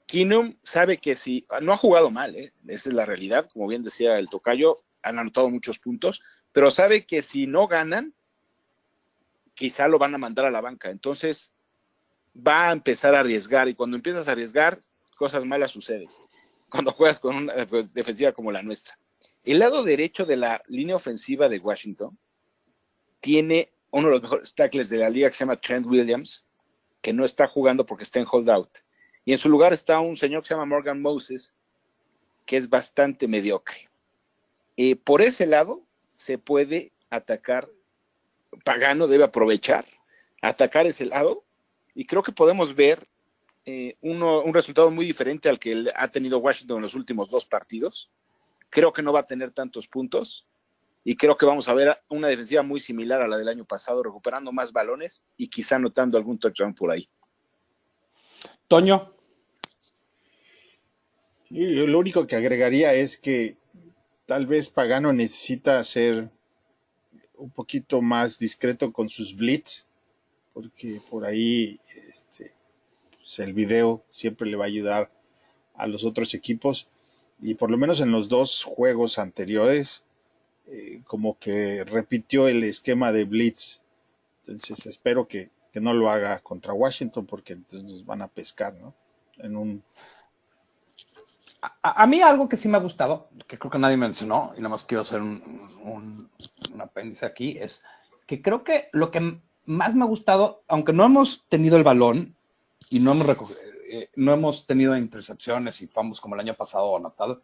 Keenum 0.06 0.56
sabe 0.62 0.98
que 0.98 1.14
si 1.14 1.46
no 1.62 1.72
ha 1.72 1.76
jugado 1.76 2.10
mal, 2.10 2.36
¿eh? 2.36 2.52
esa 2.68 2.90
es 2.90 2.94
la 2.94 3.06
realidad, 3.06 3.48
como 3.52 3.66
bien 3.66 3.82
decía 3.82 4.18
el 4.18 4.28
tocayo, 4.28 4.82
han 5.02 5.18
anotado 5.18 5.48
muchos 5.50 5.78
puntos, 5.78 6.22
pero 6.52 6.70
sabe 6.70 7.06
que 7.06 7.22
si 7.22 7.46
no 7.46 7.66
ganan, 7.66 8.14
quizá 9.54 9.88
lo 9.88 9.98
van 9.98 10.14
a 10.14 10.18
mandar 10.18 10.44
a 10.44 10.50
la 10.50 10.60
banca. 10.60 10.90
Entonces 10.90 11.52
va 12.36 12.68
a 12.68 12.72
empezar 12.72 13.14
a 13.14 13.20
arriesgar 13.20 13.68
y 13.68 13.74
cuando 13.74 13.96
empiezas 13.96 14.28
a 14.28 14.32
arriesgar, 14.32 14.82
cosas 15.16 15.44
malas 15.44 15.70
suceden. 15.72 16.08
Cuando 16.68 16.90
juegas 16.90 17.20
con 17.20 17.36
una 17.36 17.54
def- 17.54 17.92
defensiva 17.92 18.32
como 18.32 18.50
la 18.50 18.60
nuestra. 18.62 18.98
El 19.44 19.60
lado 19.60 19.84
derecho 19.84 20.24
de 20.26 20.36
la 20.36 20.60
línea 20.66 20.96
ofensiva 20.96 21.48
de 21.48 21.58
Washington 21.60 22.18
tiene 23.20 23.70
uno 23.92 24.08
de 24.08 24.12
los 24.14 24.22
mejores 24.22 24.54
tackles 24.56 24.88
de 24.88 24.98
la 24.98 25.08
liga 25.08 25.28
que 25.28 25.34
se 25.36 25.44
llama 25.44 25.60
Trent 25.60 25.86
Williams, 25.86 26.44
que 27.00 27.12
no 27.12 27.24
está 27.24 27.46
jugando 27.46 27.86
porque 27.86 28.02
está 28.02 28.18
en 28.18 28.26
holdout. 28.28 28.78
Y 29.24 29.32
en 29.32 29.38
su 29.38 29.48
lugar 29.48 29.72
está 29.72 30.00
un 30.00 30.16
señor 30.16 30.42
que 30.42 30.48
se 30.48 30.54
llama 30.54 30.66
Morgan 30.66 31.00
Moses, 31.00 31.54
que 32.44 32.56
es 32.56 32.68
bastante 32.68 33.26
mediocre. 33.26 33.88
Eh, 34.76 34.96
por 34.96 35.22
ese 35.22 35.46
lado 35.46 35.82
se 36.14 36.36
puede 36.36 36.92
atacar, 37.10 37.68
Pagano 38.64 39.06
debe 39.06 39.24
aprovechar, 39.24 39.86
atacar 40.42 40.86
ese 40.86 41.06
lado, 41.06 41.44
y 41.94 42.04
creo 42.06 42.22
que 42.22 42.32
podemos 42.32 42.74
ver 42.74 43.08
eh, 43.66 43.96
uno- 44.02 44.42
un 44.42 44.52
resultado 44.52 44.90
muy 44.90 45.06
diferente 45.06 45.48
al 45.48 45.58
que 45.58 45.90
ha 45.94 46.08
tenido 46.08 46.38
Washington 46.38 46.76
en 46.76 46.82
los 46.82 46.94
últimos 46.94 47.30
dos 47.30 47.46
partidos. 47.46 48.10
Creo 48.68 48.92
que 48.92 49.00
no 49.00 49.10
va 49.10 49.20
a 49.20 49.26
tener 49.26 49.52
tantos 49.52 49.88
puntos, 49.88 50.46
y 51.02 51.16
creo 51.16 51.36
que 51.36 51.46
vamos 51.46 51.66
a 51.68 51.74
ver 51.74 51.98
una 52.08 52.28
defensiva 52.28 52.62
muy 52.62 52.78
similar 52.80 53.22
a 53.22 53.28
la 53.28 53.38
del 53.38 53.48
año 53.48 53.64
pasado, 53.64 54.02
recuperando 54.02 54.52
más 54.52 54.70
balones 54.70 55.24
y 55.38 55.48
quizá 55.48 55.76
anotando 55.76 56.18
algún 56.18 56.38
touchdown 56.38 56.74
por 56.74 56.90
ahí. 56.90 57.08
Toño, 58.68 59.13
yo 61.54 61.86
lo 61.86 61.98
único 61.98 62.26
que 62.26 62.36
agregaría 62.36 62.94
es 62.94 63.16
que 63.16 63.56
tal 64.26 64.46
vez 64.46 64.70
Pagano 64.70 65.12
necesita 65.12 65.82
ser 65.84 66.30
un 67.36 67.50
poquito 67.50 68.02
más 68.02 68.38
discreto 68.38 68.92
con 68.92 69.08
sus 69.08 69.36
blitz, 69.36 69.84
porque 70.52 71.00
por 71.10 71.24
ahí 71.24 71.80
este, 72.08 72.52
pues 73.16 73.38
el 73.38 73.52
video 73.52 74.02
siempre 74.10 74.48
le 74.48 74.56
va 74.56 74.64
a 74.64 74.68
ayudar 74.68 75.10
a 75.74 75.86
los 75.86 76.04
otros 76.04 76.34
equipos. 76.34 76.88
Y 77.40 77.54
por 77.54 77.70
lo 77.70 77.76
menos 77.76 78.00
en 78.00 78.10
los 78.10 78.28
dos 78.28 78.64
juegos 78.64 79.18
anteriores, 79.18 80.02
eh, 80.68 81.02
como 81.06 81.38
que 81.38 81.84
repitió 81.84 82.48
el 82.48 82.62
esquema 82.64 83.12
de 83.12 83.24
blitz. 83.24 83.80
Entonces 84.40 84.86
espero 84.86 85.28
que, 85.28 85.50
que 85.72 85.80
no 85.80 85.92
lo 85.92 86.10
haga 86.10 86.40
contra 86.40 86.72
Washington, 86.72 87.26
porque 87.26 87.54
entonces 87.54 87.90
nos 87.90 88.06
van 88.06 88.22
a 88.22 88.28
pescar, 88.28 88.74
¿no? 88.74 88.94
En 89.38 89.56
un 89.56 89.82
a, 91.82 92.02
a 92.02 92.06
mí 92.06 92.20
algo 92.20 92.48
que 92.48 92.56
sí 92.56 92.68
me 92.68 92.76
ha 92.76 92.80
gustado, 92.80 93.28
que 93.46 93.58
creo 93.58 93.70
que 93.70 93.78
nadie 93.78 93.96
mencionó, 93.96 94.52
y 94.56 94.58
nada 94.58 94.70
más 94.70 94.84
quiero 94.84 95.02
hacer 95.02 95.20
un, 95.20 95.68
un- 95.82 96.30
un 96.72 96.80
apéndice 96.80 97.26
aquí, 97.26 97.56
es 97.60 97.82
que 98.26 98.42
creo 98.42 98.64
que 98.64 98.84
lo 98.92 99.10
que 99.10 99.40
más 99.66 99.94
me 99.94 100.04
ha 100.04 100.08
gustado, 100.08 100.62
aunque 100.68 100.92
no 100.92 101.04
hemos 101.04 101.44
tenido 101.48 101.76
el 101.76 101.84
balón 101.84 102.34
y 102.90 103.00
no 103.00 103.12
hemos, 103.12 103.26
reco- 103.26 103.56
eh, 103.88 104.10
no 104.16 104.32
hemos 104.32 104.66
tenido 104.66 104.96
intercepciones 104.96 105.80
y 105.82 105.86
famos 105.86 106.20
como 106.20 106.34
el 106.34 106.40
año 106.40 106.54
pasado 106.54 106.96
anotado, 106.96 107.42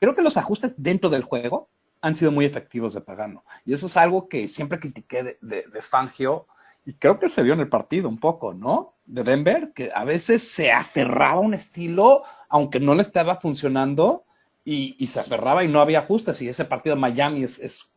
creo 0.00 0.14
que 0.14 0.22
los 0.22 0.36
ajustes 0.36 0.74
dentro 0.76 1.08
del 1.10 1.22
juego 1.22 1.68
han 2.00 2.16
sido 2.16 2.32
muy 2.32 2.44
efectivos 2.44 2.94
de 2.94 3.00
Pagano. 3.00 3.44
Y 3.64 3.72
eso 3.74 3.86
es 3.86 3.96
algo 3.96 4.28
que 4.28 4.48
siempre 4.48 4.80
critiqué 4.80 5.22
de, 5.22 5.38
de- 5.40 5.62
de 5.72 5.82
Fangio 5.82 6.46
y 6.84 6.94
creo 6.94 7.18
que 7.20 7.28
se 7.28 7.42
vio 7.44 7.52
en 7.54 7.60
el 7.60 7.68
partido 7.68 8.08
un 8.08 8.18
poco, 8.18 8.54
¿no? 8.54 8.94
De 9.06 9.22
Denver, 9.22 9.72
que 9.72 9.90
a 9.94 10.04
veces 10.04 10.42
se 10.50 10.72
aferraba 10.72 11.34
a 11.34 11.40
un 11.40 11.54
estilo, 11.54 12.24
aunque 12.52 12.80
no 12.80 12.94
le 12.94 13.02
estaba 13.02 13.36
funcionando, 13.40 14.24
y, 14.64 14.94
se 15.08 15.20
aferraba 15.20 15.64
y 15.64 15.68
no 15.68 15.80
había 15.80 16.00
ajustes. 16.00 16.40
Y 16.42 16.48
ese 16.48 16.64
partido 16.66 16.94
de 16.96 17.00
Miami 17.02 17.44
es, 17.44 17.58
es- 17.58 17.90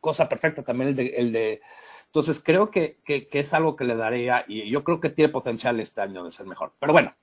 cosa 0.00 0.28
perfecta 0.28 0.62
también 0.64 0.90
el 0.90 0.96
de... 0.96 1.06
el 1.16 1.32
de- 1.32 1.60
entonces 2.06 2.40
creo 2.44 2.70
que- 2.70 2.98
que 3.30 3.40
es 3.40 3.54
algo 3.54 3.76
que 3.76 3.84
le 3.84 3.96
daría, 3.96 4.44
y 4.48 4.70
yo 4.70 4.84
creo 4.84 5.00
que 5.00 5.10
tiene 5.10 5.30
potencial 5.32 5.80
este 5.80 6.00
año 6.02 6.24
de 6.24 6.32
ser 6.32 6.46
mejor. 6.46 6.72
Pero 6.80 6.92
bueno, 6.92 7.14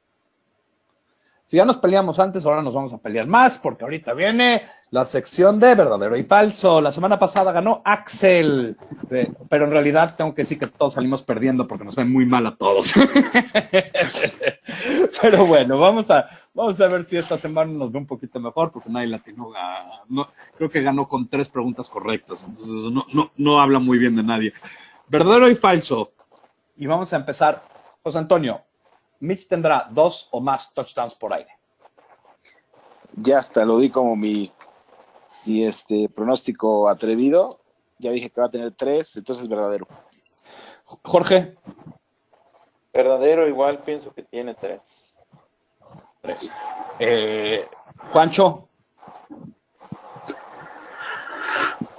si 1.49 1.57
ya 1.57 1.65
nos 1.65 1.77
peleamos 1.77 2.19
antes, 2.19 2.45
ahora 2.45 2.61
nos 2.61 2.75
vamos 2.75 2.93
a 2.93 2.99
pelear 2.99 3.25
más, 3.25 3.57
porque 3.57 3.83
ahorita 3.83 4.13
viene 4.13 4.61
la 4.91 5.03
sección 5.03 5.59
de 5.59 5.73
verdadero 5.73 6.15
y 6.15 6.23
falso. 6.23 6.79
La 6.79 6.91
semana 6.91 7.17
pasada 7.17 7.51
ganó 7.51 7.81
Axel, 7.85 8.77
eh, 9.09 9.33
pero 9.49 9.65
en 9.65 9.71
realidad 9.71 10.13
tengo 10.15 10.35
que 10.35 10.43
decir 10.43 10.59
que 10.59 10.67
todos 10.67 10.93
salimos 10.93 11.23
perdiendo 11.23 11.67
porque 11.67 11.85
nos 11.85 11.95
ven 11.95 12.13
muy 12.13 12.27
mal 12.27 12.45
a 12.45 12.55
todos. 12.55 12.93
pero 15.23 15.47
bueno, 15.47 15.79
vamos 15.79 16.11
a, 16.11 16.27
vamos 16.53 16.79
a 16.81 16.87
ver 16.87 17.03
si 17.03 17.17
esta 17.17 17.35
semana 17.35 17.71
nos 17.71 17.91
ve 17.91 17.97
un 17.97 18.05
poquito 18.05 18.39
mejor, 18.39 18.69
porque 18.69 18.91
nadie 18.91 19.07
latino, 19.07 19.51
no, 20.07 20.29
creo 20.55 20.69
que 20.69 20.83
ganó 20.83 21.07
con 21.07 21.29
tres 21.29 21.49
preguntas 21.49 21.89
correctas, 21.89 22.43
entonces 22.43 22.93
no, 22.93 23.07
no, 23.11 23.31
no 23.37 23.59
habla 23.59 23.79
muy 23.79 23.97
bien 23.97 24.15
de 24.15 24.21
nadie. 24.21 24.53
Verdadero 25.07 25.49
y 25.49 25.55
falso. 25.55 26.11
Y 26.77 26.85
vamos 26.85 27.11
a 27.11 27.15
empezar. 27.15 27.63
José 28.03 28.19
Antonio, 28.19 28.61
Mitch 29.19 29.47
tendrá 29.47 29.87
dos 29.91 30.27
o 30.31 30.39
más 30.39 30.73
touchdowns 30.73 31.15
por 31.15 31.33
aire. 31.33 31.51
Ya 33.13 33.39
hasta 33.39 33.65
lo 33.65 33.79
di 33.79 33.89
como 33.89 34.15
mi, 34.15 34.51
mi 35.45 35.65
este 35.65 36.09
pronóstico 36.09 36.87
atrevido. 36.89 37.59
Ya 37.97 38.11
dije 38.11 38.29
que 38.29 38.39
va 38.39 38.47
a 38.47 38.51
tener 38.51 38.71
tres, 38.71 39.15
entonces 39.17 39.43
es 39.43 39.49
verdadero. 39.49 39.87
Jorge, 41.03 41.57
Verdadero, 42.93 43.47
igual 43.47 43.83
pienso 43.83 44.13
que 44.13 44.23
tiene 44.23 44.55
tres. 44.55 45.15
tres. 46.21 46.51
Eh, 46.99 47.67
Juancho, 48.11 48.69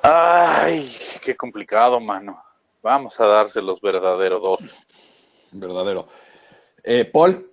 Ay, 0.02 0.96
qué 1.22 1.36
complicado, 1.36 2.00
mano. 2.00 2.42
Vamos 2.82 3.18
a 3.20 3.26
dárselos 3.26 3.80
verdadero 3.80 4.40
dos. 4.40 4.60
verdadero. 5.52 6.08
Eh, 6.84 7.04
Paul, 7.04 7.50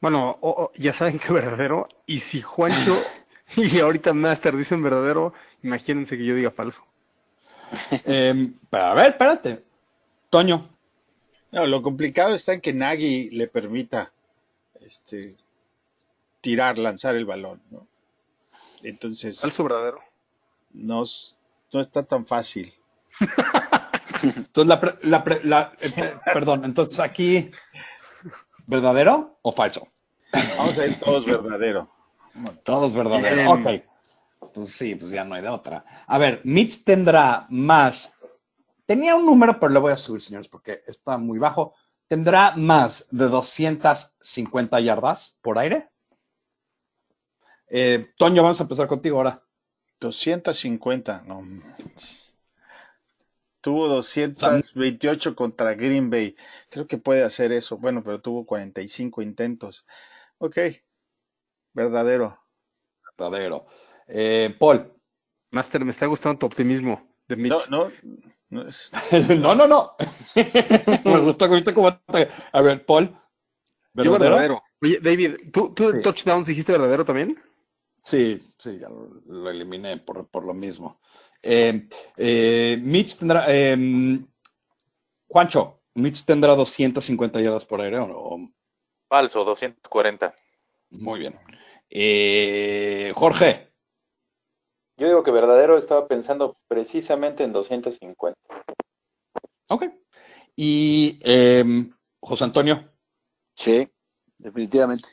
Bueno, 0.00 0.38
ya 0.76 0.92
saben 0.92 1.18
que 1.18 1.32
verdadero. 1.32 1.88
Y 2.06 2.20
si 2.20 2.42
Juancho 2.42 3.02
y 3.56 3.80
ahorita 3.80 4.12
Master 4.12 4.56
dicen 4.56 4.82
verdadero, 4.82 5.32
imagínense 5.62 6.16
que 6.18 6.24
yo 6.24 6.34
diga 6.34 6.50
falso. 6.50 6.84
eh, 8.04 8.50
pero 8.70 8.84
a 8.84 8.94
ver, 8.94 9.10
espérate. 9.12 9.64
Toño, 10.30 10.68
No, 11.52 11.66
lo 11.66 11.80
complicado 11.82 12.34
está 12.34 12.52
en 12.52 12.60
que 12.60 12.72
Nagy 12.72 13.30
le 13.30 13.46
permita 13.46 14.12
este, 14.80 15.20
tirar, 16.40 16.76
lanzar 16.78 17.14
el 17.16 17.24
balón, 17.24 17.62
¿no? 17.70 17.86
Entonces, 18.82 19.40
Falso 19.40 19.62
verdadero. 19.64 20.00
no, 20.72 21.04
no 21.72 21.80
está 21.80 22.02
tan 22.02 22.26
fácil. 22.26 22.72
entonces 24.22 24.66
la, 24.68 24.80
pre- 24.80 24.98
la 25.02 25.24
pre- 25.24 25.44
la- 25.44 25.72
eh, 25.80 25.90
pe- 25.90 26.14
perdón, 26.32 26.64
entonces 26.64 26.98
aquí, 27.00 27.50
¿verdadero 28.66 29.38
o 29.42 29.52
falso? 29.52 29.88
Vamos 30.56 30.78
a 30.78 30.86
ir 30.86 30.98
todos 30.98 31.24
verdadero. 31.24 31.90
Todos 32.64 32.94
verdaderos. 32.94 33.52
Ok. 33.52 33.84
Pues 34.52 34.72
sí, 34.72 34.94
pues 34.94 35.10
ya 35.10 35.24
no 35.24 35.34
hay 35.34 35.42
de 35.42 35.48
otra. 35.48 35.84
A 36.06 36.18
ver, 36.18 36.40
Mitch 36.44 36.84
tendrá 36.84 37.46
más. 37.48 38.12
Tenía 38.86 39.16
un 39.16 39.24
número, 39.24 39.58
pero 39.58 39.72
le 39.72 39.78
voy 39.78 39.92
a 39.92 39.96
subir, 39.96 40.20
señores, 40.20 40.48
porque 40.48 40.82
está 40.86 41.16
muy 41.18 41.38
bajo. 41.38 41.74
¿Tendrá 42.08 42.54
más 42.56 43.08
de 43.10 43.28
250 43.28 44.80
yardas 44.80 45.38
por 45.40 45.58
aire? 45.58 45.88
Eh, 47.68 48.12
Toño, 48.18 48.42
vamos 48.42 48.60
a 48.60 48.64
empezar 48.64 48.86
contigo 48.86 49.16
ahora. 49.16 49.42
250, 50.00 51.22
no. 51.26 51.42
Tuvo 53.64 53.88
228 53.88 55.34
contra 55.34 55.72
Green 55.72 56.10
Bay. 56.10 56.36
Creo 56.68 56.86
que 56.86 56.98
puede 56.98 57.22
hacer 57.24 57.50
eso. 57.50 57.78
Bueno, 57.78 58.02
pero 58.04 58.20
tuvo 58.20 58.44
45 58.44 59.22
intentos. 59.22 59.86
Ok. 60.36 60.58
Verdadero. 61.72 62.38
Verdadero. 63.16 63.64
Eh, 64.06 64.54
Paul. 64.58 64.92
Master, 65.50 65.82
me 65.82 65.92
está 65.92 66.04
gustando 66.04 66.40
tu 66.40 66.44
optimismo 66.44 67.08
de 67.26 67.36
Mitch. 67.36 67.68
No, 67.70 67.86
no. 67.86 67.92
No, 68.50 68.68
es- 68.68 68.92
no, 69.40 69.54
no, 69.54 69.66
no. 69.66 69.92
Me 71.06 71.20
gustó 71.20 71.46
ahorita 71.46 71.72
cómo 71.72 71.96
te- 71.98 72.28
A 72.52 72.60
ver, 72.60 72.84
Paul. 72.84 73.16
Yo 73.94 74.12
¿Verdadero? 74.12 74.62
Oye, 74.82 74.98
David, 75.00 75.36
¿tú, 75.54 75.72
tú 75.72 75.90
Sí. 75.90 76.02
touchdowns 76.02 76.46
dijiste 76.46 76.72
verdadero 76.72 77.06
también? 77.06 77.42
Sí, 78.04 78.42
sí, 78.58 78.78
ya 78.78 78.90
lo, 78.90 79.08
lo 79.24 79.48
eliminé 79.48 79.96
por, 79.96 80.28
por 80.28 80.44
lo 80.44 80.52
mismo. 80.52 81.00
Eh, 81.46 81.88
eh, 82.16 82.78
Mitch 82.80 83.16
tendrá. 83.18 83.44
eh, 83.48 83.76
Juancho, 85.28 85.82
Mitch 85.94 86.24
tendrá 86.24 86.54
250 86.54 87.40
yardas 87.40 87.64
por 87.64 87.80
aire 87.80 87.98
o 87.98 88.06
no? 88.38 88.52
Falso, 89.08 89.44
240. 89.44 90.34
Muy 90.90 91.20
bien. 91.20 91.38
Eh, 91.90 93.12
Jorge, 93.14 93.68
Yo 94.96 95.06
digo 95.08 95.22
que 95.22 95.30
verdadero 95.32 95.76
estaba 95.76 96.06
pensando 96.08 96.56
precisamente 96.68 97.44
en 97.44 97.52
250. 97.52 98.38
ok. 99.68 99.84
Y 100.56 101.18
eh, 101.24 101.64
José 102.20 102.44
Antonio. 102.44 102.90
Sí, 103.56 103.88
definitivamente. 104.38 105.08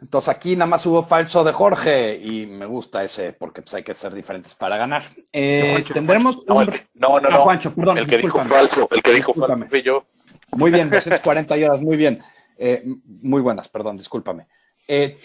Entonces 0.00 0.28
aquí 0.28 0.56
nada 0.56 0.66
más 0.68 0.84
hubo 0.84 1.02
falso 1.02 1.42
de 1.42 1.52
Jorge 1.52 2.16
y 2.22 2.46
me 2.46 2.66
gusta 2.66 3.02
ese 3.02 3.32
porque 3.32 3.62
pues 3.62 3.72
hay 3.74 3.82
que 3.82 3.94
ser 3.94 4.12
diferentes 4.14 4.54
para 4.54 4.76
ganar. 4.76 5.04
Eh, 5.32 5.70
Juancho, 5.72 5.94
tendremos 5.94 6.44
No, 6.46 6.56
un- 6.56 6.62
el 6.64 6.70
que- 6.70 6.86
no, 6.94 7.18
no, 7.20 7.28
Ah, 7.28 7.32
no. 7.32 7.42
Juancho, 7.42 7.74
perdón, 7.74 7.98
el 7.98 8.06
que 8.06 8.18
dijo 8.18 8.42
falso, 8.44 8.88
el 8.90 9.02
que 9.02 9.12
dijo 9.14 9.32
falso 9.32 9.46
Discúlpame. 9.54 9.68
fui 9.68 9.82
yo. 9.82 10.04
Muy 10.52 10.70
bien, 10.70 10.90
240 10.90 11.56
yardas, 11.56 11.80
muy 11.80 11.96
bien. 11.96 12.22
Eh, 12.58 12.82
muy 13.06 13.40
buenas, 13.40 13.68
perdón, 13.68 13.96
discúlpame. 13.96 14.46
Eh, 14.86 15.18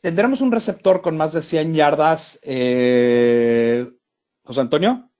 tendremos 0.00 0.40
un 0.40 0.50
receptor 0.52 1.00
con 1.00 1.16
más 1.16 1.32
de 1.32 1.42
100 1.42 1.72
yardas. 1.74 2.38
eh, 2.42 3.88
José 4.44 4.60
Antonio. 4.60 5.10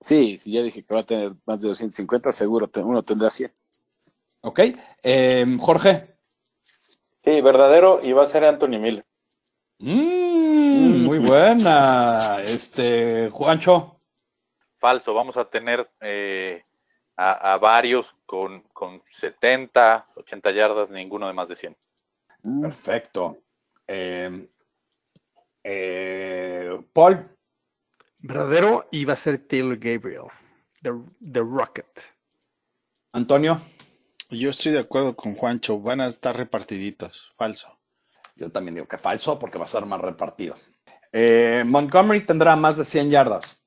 Sí, 0.00 0.38
si 0.38 0.52
ya 0.52 0.62
dije 0.62 0.82
que 0.82 0.94
va 0.94 1.00
a 1.00 1.06
tener 1.06 1.32
más 1.46 1.60
de 1.60 1.68
250, 1.68 2.32
seguro 2.32 2.70
uno 2.76 3.02
tendrá 3.02 3.30
100. 3.30 3.50
Ok. 4.42 4.60
Eh, 5.02 5.56
Jorge. 5.60 6.14
Sí, 7.24 7.40
verdadero 7.40 8.00
y 8.02 8.12
va 8.12 8.24
a 8.24 8.28
ser 8.28 8.44
Anthony 8.44 8.78
Miller. 8.78 9.04
Mm, 9.78 11.04
muy 11.04 11.18
buena. 11.18 12.40
Este, 12.42 13.30
Juancho. 13.30 14.00
Falso, 14.78 15.12
vamos 15.12 15.36
a 15.36 15.44
tener 15.44 15.90
eh, 16.00 16.64
a, 17.16 17.52
a 17.54 17.58
varios 17.58 18.14
con, 18.26 18.62
con 18.72 19.02
70, 19.10 20.08
80 20.14 20.50
yardas, 20.52 20.90
ninguno 20.90 21.26
de 21.26 21.34
más 21.34 21.48
de 21.48 21.56
100. 21.56 21.76
Perfecto. 22.62 23.38
Eh, 23.86 24.48
eh, 25.64 26.80
Paul. 26.92 27.28
Verdadero 28.18 28.86
y 28.90 29.04
va 29.04 29.14
a 29.14 29.16
ser 29.16 29.46
Taylor 29.46 29.76
Gabriel, 29.78 30.26
The, 30.82 30.92
the 31.32 31.40
Rocket. 31.40 31.86
Antonio. 33.12 33.60
Yo 34.30 34.50
estoy 34.50 34.72
de 34.72 34.78
acuerdo 34.78 35.16
con 35.16 35.34
Juancho. 35.34 35.80
Van 35.80 36.00
a 36.00 36.06
estar 36.06 36.36
repartiditos. 36.36 37.32
Falso. 37.36 37.78
Yo 38.36 38.50
también 38.50 38.74
digo 38.74 38.86
que 38.86 38.98
falso 38.98 39.38
porque 39.38 39.58
va 39.58 39.64
a 39.64 39.68
ser 39.68 39.84
más 39.86 40.00
repartido. 40.00 40.56
Eh, 41.12 41.62
Montgomery 41.66 42.24
tendrá 42.24 42.56
más 42.56 42.76
de 42.76 42.84
100 42.84 43.10
yardas. 43.10 43.62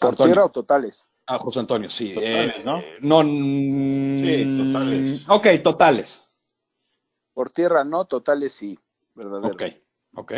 ¿Por 0.00 0.16
tierra 0.16 0.46
o 0.46 0.50
totales? 0.50 1.08
Ah, 1.26 1.38
José 1.38 1.60
Antonio, 1.60 1.88
sí. 1.88 2.12
Totales, 2.12 2.56
Eh, 2.58 2.62
¿no? 2.64 2.78
eh, 2.78 2.98
no. 3.00 3.22
mm, 3.22 4.18
Sí, 4.18 4.54
totales. 4.56 5.24
Ok, 5.28 5.46
totales. 5.62 6.24
Por 7.32 7.50
tierra 7.50 7.84
no, 7.84 8.04
totales 8.06 8.52
sí. 8.52 8.78
Verdadero. 9.14 9.54
Ok, 9.54 9.62
ok. 10.14 10.32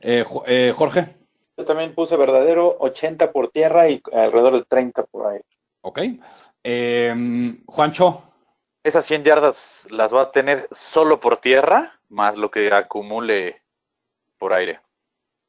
Eh, 0.00 0.24
Jo- 0.26 0.44
eh, 0.46 0.72
Jorge. 0.76 1.16
Yo 1.56 1.64
también 1.64 1.94
puse 1.94 2.16
verdadero 2.16 2.76
80 2.80 3.32
por 3.32 3.50
tierra 3.50 3.88
y 3.88 4.00
alrededor 4.12 4.54
de 4.54 4.64
30 4.64 5.04
por 5.04 5.26
ahí. 5.26 5.40
Ok. 5.82 6.00
Eh, 6.70 7.14
Juancho. 7.64 8.24
Esas 8.84 9.06
100 9.06 9.24
yardas 9.24 9.86
las 9.88 10.12
va 10.12 10.20
a 10.20 10.32
tener 10.32 10.68
solo 10.70 11.18
por 11.18 11.38
tierra, 11.38 11.98
más 12.10 12.36
lo 12.36 12.50
que 12.50 12.70
acumule 12.70 13.62
por 14.36 14.52
aire. 14.52 14.78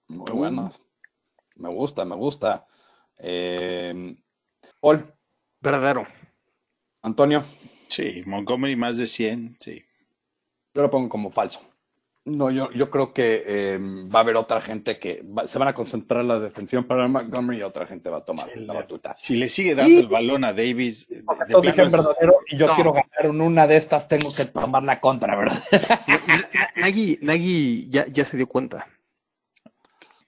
Muy 0.08 0.32
bueno. 0.32 0.72
Me 1.56 1.68
gusta, 1.68 2.06
me 2.06 2.16
gusta. 2.16 2.66
Eh, 3.18 4.16
Paul. 4.80 5.14
Verdadero. 5.60 6.08
Antonio. 7.02 7.44
Sí, 7.90 8.24
Montgomery 8.26 8.78
más 8.78 8.98
de 8.98 9.06
100. 9.06 9.58
Sí. 9.60 9.84
Yo 10.74 10.84
lo 10.84 10.90
pongo 10.90 11.10
como 11.10 11.32
falso. 11.32 11.60
No, 12.26 12.52
yo, 12.52 12.70
yo 12.74 12.92
creo 12.92 13.14
que 13.14 13.44
eh, 13.48 13.80
va 13.80 14.20
a 14.20 14.22
haber 14.24 14.36
otra 14.36 14.62
gente 14.62 15.00
que 15.00 15.24
va- 15.24 15.48
se 15.48 15.58
van 15.58 15.68
a 15.70 15.74
concentrar 15.74 16.22
en 16.22 16.28
la 16.28 16.40
defensiva 16.40 16.82
para 16.84 17.08
Montgomery 17.08 17.60
y 17.60 17.64
otra 17.64 17.88
gente 17.88 18.10
va 18.10 18.18
a 18.18 18.26
tomar 18.26 18.50
Sí, 18.52 18.60
la 18.66 18.74
batuta. 18.74 19.16
Si 19.16 19.36
le 19.36 19.50
sigue 19.50 19.74
dando 19.74 19.92
Y- 19.92 20.00
el 20.00 20.08
balón 20.10 20.44
a 20.44 20.54
Davis, 20.54 21.08
de, 21.08 21.16
de 21.24 21.62
dije 21.62 21.82
es- 21.82 21.92
verdadero 21.92 22.36
y 22.48 22.58
yo 22.58 22.68
No. 22.68 22.76
quiero 22.76 22.92
ganar 22.94 23.10
en 23.26 23.42
una 23.42 23.66
de 23.66 23.78
estas, 23.78 24.08
tengo 24.08 24.34
que 24.36 24.46
tomar 24.46 24.84
la 24.84 25.00
contra, 25.00 25.36
¿verdad? 25.36 25.64
Na- 26.28 26.50
Na- 26.54 26.70
Nagy, 26.76 27.20
Nagy 27.22 27.88
ya, 27.90 28.06
ya 28.08 28.26
se 28.26 28.38
dio 28.38 28.48
cuenta. 28.48 28.86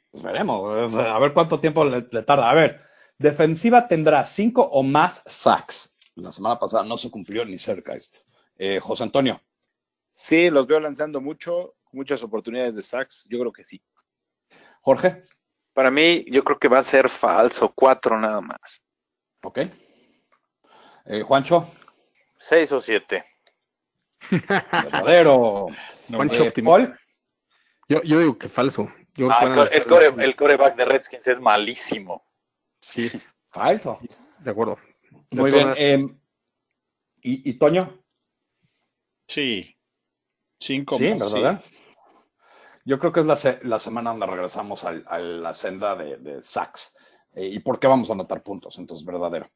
Pues 0.10 0.24
veremos, 0.24 0.94
a 0.96 1.20
ver 1.20 1.34
cuánto 1.34 1.60
tiempo 1.60 1.86
le, 1.86 2.06
le 2.10 2.24
tarda. 2.24 2.50
A 2.50 2.54
ver, 2.54 2.82
defensiva 3.18 3.88
tendrá 3.88 4.26
cinco 4.26 4.64
o 4.64 4.82
más 4.82 5.22
sacks. 5.26 5.96
La 6.16 6.32
semana 6.32 6.58
pasada 6.58 6.84
no 6.84 6.98
se 6.98 7.12
cumplió 7.12 7.46
ni 7.46 7.58
cerca 7.58 7.94
esto. 7.94 8.20
Eh, 8.58 8.80
José 8.82 9.04
Antonio. 9.04 9.39
Sí, 10.12 10.50
los 10.50 10.68
veo 10.68 10.80
lanzando 10.82 11.22
mucho, 11.22 11.76
muchas 11.92 12.22
oportunidades 12.24 12.76
de 12.76 12.82
sacks. 12.82 13.26
Yo 13.30 13.39
creo 13.39 13.52
que 13.52 13.64
sí. 13.64 13.82
Jorge. 14.82 15.24
Para 15.74 15.89
mí, 15.89 16.26
yo 16.30 16.44
creo 16.44 16.60
que 16.60 16.68
va 16.68 16.80
a 16.80 16.84
ser 16.84 17.08
falso, 17.10 17.72
4 17.74 18.20
nada 18.20 18.42
más. 18.42 18.82
Ok. 19.44 19.60
Eh, 21.06 21.22
Juancho. 21.24 21.72
6 22.39 22.72
o 22.74 22.82
7. 22.82 23.24
Verdadero. 24.30 25.68
Juancho 26.10 26.44
Eh. 26.46 26.54
Paul. 26.64 26.98
Yo, 27.88 28.02
yo 28.04 28.20
digo 28.20 28.38
que 28.38 28.50
falso. 28.50 28.92
Yo 29.16 29.30
Ah, 29.32 29.44
el, 29.44 29.54
core- 29.54 29.70
el, 29.76 29.86
core- 29.86 30.24
el 30.24 30.36
coreback 30.36 30.76
de 30.76 30.86
Redskins 30.86 31.28
es 31.28 31.39
malísimo. 31.39 32.24
Sí, 32.82 33.12
Falso. 33.50 34.00
de 34.39 34.52
acuerdo. 34.52 34.78
De 35.30 35.42
Muy 35.42 35.52
bien. 35.52 35.74
eh, 35.78 36.08
¿y, 37.22 37.50
y 37.50 37.54
Toño? 37.60 38.02
Sí. 39.28 39.78
Cinco 40.60 40.98
Sí, 40.98 41.10
más. 41.10 41.34
¿verdad? 41.34 41.64
Yo 42.86 43.00
creo 43.00 43.12
que 43.12 43.20
es 43.22 43.26
la, 43.26 43.36
se- 43.36 43.60
la 43.64 43.80
semana 43.80 44.12
donde 44.12 44.26
regresamos 44.26 44.84
al- 44.84 45.04
a, 45.08 45.20
la 45.20 45.54
senda 45.54 45.96
de, 45.96 46.18
de 46.18 46.44
sacks. 46.44 46.96
Eh, 47.34 47.48
¿Y 47.48 47.60
por 47.60 47.80
qué 47.80 47.88
vamos 47.88 48.10
a 48.10 48.14
anotar 48.14 48.44
puntos? 48.44 48.78
Entonces, 48.78 49.06
verdadero. 49.06 49.50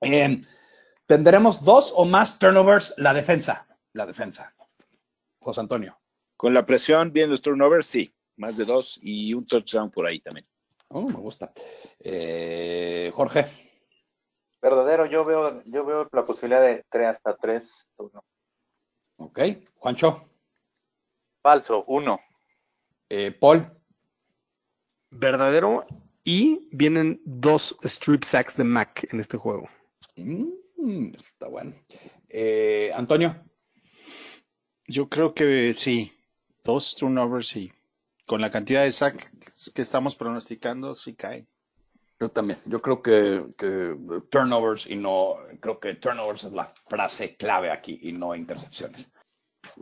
Eh, 0.00 0.42
tendremos 1.06 1.64
dos 1.64 1.92
o 1.96 2.04
más 2.04 2.38
turnovers 2.38 2.94
la 2.98 3.14
defensa. 3.14 3.66
La 3.94 4.06
defensa. 4.06 4.54
José 5.40 5.60
Antonio. 5.60 5.98
Con 6.36 6.54
la 6.54 6.64
presión, 6.66 7.12
bien 7.12 7.30
los 7.30 7.42
turnovers, 7.42 7.86
sí. 7.86 8.14
Más 8.36 8.56
de 8.56 8.64
dos 8.64 8.98
y 9.02 9.34
un 9.34 9.44
touchdown 9.46 9.90
por 9.90 10.06
ahí 10.06 10.20
también. 10.20 10.46
Oh, 10.88 11.02
me 11.08 11.14
gusta. 11.14 11.50
Eh, 11.98 13.10
Jorge. 13.12 13.46
Verdadero, 14.62 15.06
yo 15.06 15.24
veo, 15.24 15.62
yo 15.64 15.84
veo 15.84 16.08
la 16.12 16.24
posibilidad 16.24 16.62
de 16.62 16.84
3 16.88 17.08
hasta 17.08 17.36
3. 17.36 17.88
Ok. 19.16 19.40
Juancho. 19.76 20.27
Falso, 21.48 21.82
1. 21.86 22.20
Eh, 23.08 23.32
Paul. 23.32 23.72
verdadero 25.10 25.86
y 26.22 26.68
vienen 26.72 27.22
dos 27.24 27.74
strip 27.84 28.22
sacks 28.24 28.54
de 28.58 28.64
Mac 28.64 29.08
en 29.10 29.20
este 29.20 29.38
juego. 29.38 29.66
Mm, 30.16 31.14
está 31.14 31.48
bueno. 31.48 31.72
Eh, 32.28 32.92
Antonio. 32.94 33.34
Yo 34.88 35.08
creo 35.08 35.32
que 35.32 35.72
sí. 35.72 36.12
Dos 36.64 36.94
turnovers, 36.94 37.48
sí. 37.48 37.72
Con 38.26 38.42
la 38.42 38.50
cantidad 38.50 38.82
de 38.82 38.92
sacks 38.92 39.72
que 39.74 39.80
estamos 39.80 40.16
pronosticando, 40.16 40.94
sí 40.94 41.14
caen. 41.14 41.48
Yo 42.20 42.28
también. 42.28 42.58
Yo 42.66 42.82
creo 42.82 43.00
que, 43.00 43.54
que 43.56 43.96
turnovers 44.28 44.86
y 44.86 44.96
no, 44.96 45.36
creo 45.60 45.80
que 45.80 45.94
turnovers 45.94 46.44
es 46.44 46.52
la 46.52 46.66
frase 46.90 47.36
clave 47.36 47.70
aquí 47.70 47.98
y 48.02 48.12
no 48.12 48.34
intercepciones. 48.34 49.10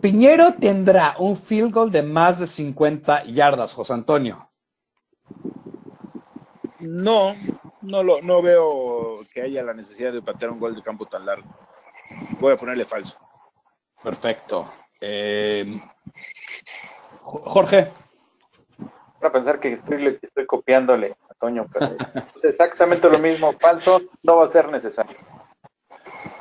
Piñero 0.00 0.54
tendrá 0.54 1.16
un 1.18 1.36
field 1.36 1.72
goal 1.72 1.90
de 1.90 2.02
más 2.02 2.38
de 2.38 2.46
50 2.46 3.24
yardas, 3.24 3.72
José 3.74 3.92
Antonio. 3.92 4.48
No, 6.80 7.34
no, 7.82 8.02
lo, 8.02 8.20
no 8.22 8.42
veo 8.42 9.24
que 9.32 9.42
haya 9.42 9.62
la 9.62 9.74
necesidad 9.74 10.12
de 10.12 10.22
patear 10.22 10.50
un 10.50 10.60
gol 10.60 10.74
de 10.74 10.82
campo 10.82 11.06
tan 11.06 11.24
largo. 11.24 11.48
Voy 12.38 12.52
a 12.52 12.56
ponerle 12.56 12.84
falso. 12.84 13.16
Perfecto. 14.02 14.70
Eh, 15.00 15.80
Jorge. 17.22 17.92
Para 19.20 19.32
pensar 19.32 19.58
que 19.58 19.72
estoy, 19.72 20.18
estoy 20.20 20.46
copiándole 20.46 21.16
a 21.28 21.34
Toño, 21.34 21.66
es 22.36 22.44
exactamente 22.44 23.08
lo 23.08 23.18
mismo, 23.18 23.52
falso, 23.54 24.00
no 24.22 24.36
va 24.36 24.46
a 24.46 24.48
ser 24.48 24.68
necesario. 24.68 25.16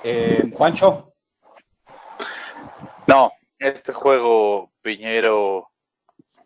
Eh, 0.08 0.52
Juancho. 0.54 1.15
No, 3.08 3.32
este 3.60 3.94
juego 3.94 4.72
Piñero 4.82 5.70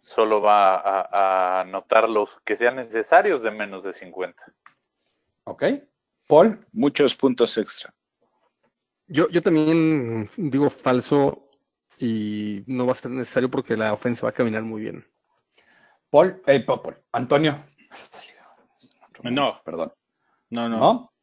solo 0.01 0.41
va 0.41 0.75
a, 0.75 1.09
a 1.11 1.61
anotar 1.61 2.09
los 2.09 2.39
que 2.41 2.57
sean 2.57 2.77
necesarios 2.77 3.41
de 3.41 3.51
menos 3.51 3.83
de 3.83 3.93
50. 3.93 4.43
Ok. 5.45 5.63
Paul. 6.27 6.65
Muchos 6.71 7.15
puntos 7.15 7.57
extra. 7.57 7.93
Yo, 9.07 9.27
yo 9.29 9.41
también 9.41 10.29
digo 10.37 10.69
falso 10.69 11.49
y 11.97 12.63
no 12.67 12.85
va 12.85 12.91
a 12.91 12.95
ser 12.95 13.11
necesario 13.11 13.49
porque 13.49 13.75
la 13.75 13.93
ofensa 13.93 14.25
va 14.25 14.29
a 14.29 14.33
caminar 14.33 14.61
muy 14.61 14.81
bien. 14.81 15.07
Paul, 16.09 16.41
eh, 16.45 16.59
Paul, 16.61 16.81
Paul. 16.81 16.97
Antonio. 17.11 17.63
No, 19.23 19.61
Perdón. 19.63 19.93
no, 20.49 20.69
no. 20.69 20.77
¿No? 20.77 21.13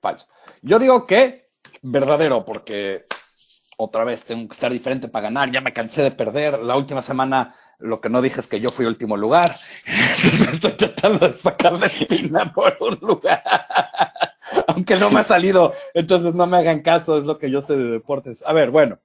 Falso. 0.00 0.26
Yo 0.62 0.78
digo 0.78 1.06
que 1.06 1.44
verdadero, 1.82 2.44
porque 2.44 3.04
otra 3.80 4.02
vez 4.02 4.24
tengo 4.24 4.48
que 4.48 4.54
estar 4.54 4.72
diferente 4.72 5.08
para 5.08 5.24
ganar. 5.24 5.50
Ya 5.52 5.60
me 5.60 5.72
cansé 5.72 6.02
de 6.02 6.10
perder. 6.10 6.58
La 6.58 6.76
última 6.76 7.00
semana 7.00 7.54
lo 7.78 8.00
que 8.00 8.08
no 8.08 8.20
dije 8.20 8.40
es 8.40 8.48
que 8.48 8.60
yo 8.60 8.70
fui 8.70 8.86
último 8.86 9.16
lugar. 9.16 9.54
Me 10.44 10.50
estoy 10.50 10.72
tratando 10.72 11.28
de 11.28 11.32
sacar 11.32 11.72
la 11.74 11.86
espina 11.86 12.52
por 12.52 12.76
un 12.80 12.98
lugar. 13.00 13.40
Aunque 14.66 14.96
no 14.96 15.10
me 15.10 15.20
ha 15.20 15.24
salido. 15.24 15.74
Entonces 15.94 16.34
no 16.34 16.46
me 16.46 16.56
hagan 16.56 16.80
caso, 16.80 17.18
es 17.18 17.24
lo 17.24 17.38
que 17.38 17.50
yo 17.50 17.62
sé 17.62 17.76
de 17.76 17.90
deportes. 17.92 18.42
A 18.46 18.52
ver, 18.52 18.70
bueno. 18.70 18.98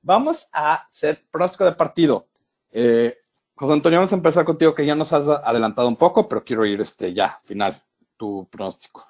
Vamos 0.00 0.48
a 0.52 0.74
hacer 0.74 1.24
pronóstico 1.30 1.64
de 1.64 1.72
partido. 1.72 2.26
Eh, 2.72 3.16
José 3.54 3.72
Antonio, 3.72 4.00
vamos 4.00 4.12
a 4.12 4.16
empezar 4.16 4.44
contigo, 4.44 4.74
que 4.74 4.84
ya 4.84 4.96
nos 4.96 5.12
has 5.12 5.28
adelantado 5.28 5.86
un 5.86 5.96
poco, 5.96 6.28
pero 6.28 6.42
quiero 6.42 6.66
ir 6.66 6.80
este 6.80 7.14
ya, 7.14 7.40
final, 7.44 7.80
tu 8.16 8.48
pronóstico. 8.50 9.06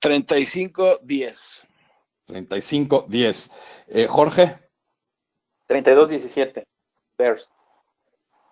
35-10. 0.00 1.67
35-10. 2.28 3.50
Eh, 3.88 4.06
Jorge. 4.06 4.58
32-17. 5.68 6.64
Bears. 7.16 7.50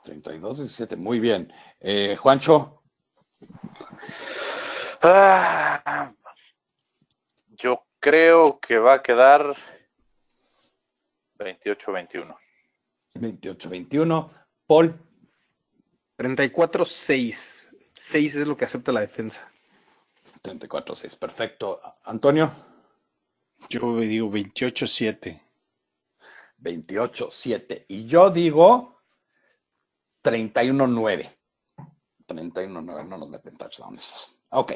32-17, 0.04 0.96
muy 0.96 1.20
bien. 1.20 1.52
Eh, 1.80 2.16
Juancho. 2.16 2.82
Ah, 5.02 6.12
yo 7.50 7.84
creo 8.00 8.58
que 8.60 8.78
va 8.78 8.94
a 8.94 9.02
quedar 9.02 9.56
28-21. 11.38 12.36
28-21. 13.14 14.30
Paul. 14.66 14.98
34-6. 16.18 17.66
6 17.94 18.34
es 18.36 18.46
lo 18.46 18.56
que 18.56 18.64
acepta 18.64 18.92
la 18.92 19.00
defensa. 19.00 19.50
34-6, 20.42 21.18
perfecto. 21.18 21.80
Antonio. 22.04 22.50
Yo 23.68 24.00
digo 24.00 24.30
28-7. 24.30 25.40
28-7. 26.60 27.84
Y 27.88 28.06
yo 28.06 28.30
digo 28.30 29.00
31-9. 30.22 31.30
31-9, 32.28 33.06
no 33.06 33.18
nos 33.18 33.28
meten 33.28 33.56
touchdowns. 33.56 34.36
Ok. 34.50 34.72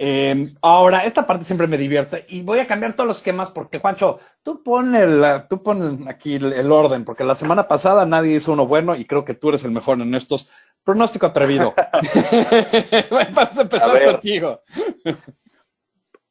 Eh, 0.00 0.46
ahora, 0.62 1.04
esta 1.04 1.26
parte 1.26 1.44
siempre 1.44 1.66
me 1.66 1.76
divierte 1.76 2.24
y 2.28 2.42
voy 2.42 2.60
a 2.60 2.68
cambiar 2.68 2.94
todos 2.94 3.08
los 3.08 3.16
esquemas 3.16 3.50
porque, 3.50 3.80
Juancho, 3.80 4.20
tú 4.44 4.62
pones 4.62 5.48
tú 5.48 5.62
pones 5.62 6.06
aquí 6.06 6.36
el, 6.36 6.52
el 6.52 6.70
orden, 6.70 7.04
porque 7.04 7.24
la 7.24 7.34
semana 7.34 7.66
pasada 7.66 8.06
nadie 8.06 8.36
hizo 8.36 8.52
uno 8.52 8.66
bueno 8.66 8.94
y 8.94 9.04
creo 9.06 9.24
que 9.24 9.34
tú 9.34 9.48
eres 9.48 9.64
el 9.64 9.72
mejor 9.72 10.00
en 10.00 10.14
estos. 10.14 10.48
Pronóstico 10.84 11.26
atrevido. 11.26 11.74
Vamos 13.10 13.58
a 13.58 13.62
empezar 13.62 13.96
A 13.96 14.12
contigo. 14.12 14.62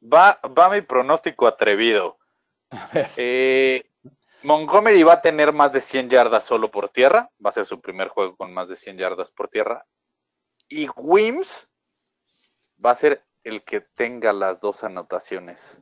Va, 0.02 0.40
va 0.58 0.70
mi 0.70 0.82
pronóstico 0.82 1.48
atrevido. 1.48 2.18
Eh, 3.16 3.90
Montgomery 4.44 5.04
va 5.04 5.14
a 5.14 5.22
tener 5.22 5.52
más 5.54 5.72
de 5.74 5.82
100 5.82 6.10
yardas 6.10 6.44
solo 6.46 6.70
por 6.70 6.90
tierra. 6.90 7.30
Va 7.44 7.50
a 7.50 7.54
ser 7.54 7.66
su 7.66 7.82
primer 7.82 8.08
juego 8.10 8.36
con 8.36 8.54
más 8.54 8.68
de 8.70 8.76
100 8.76 8.98
yardas 8.98 9.32
por 9.32 9.50
tierra. 9.50 9.86
Y 10.70 10.88
Wims 10.96 11.68
va 12.84 12.92
a 12.92 12.96
ser 12.96 13.24
el 13.44 13.64
que 13.64 13.82
tenga 13.82 14.34
las 14.34 14.60
dos 14.60 14.84
anotaciones 14.84 15.78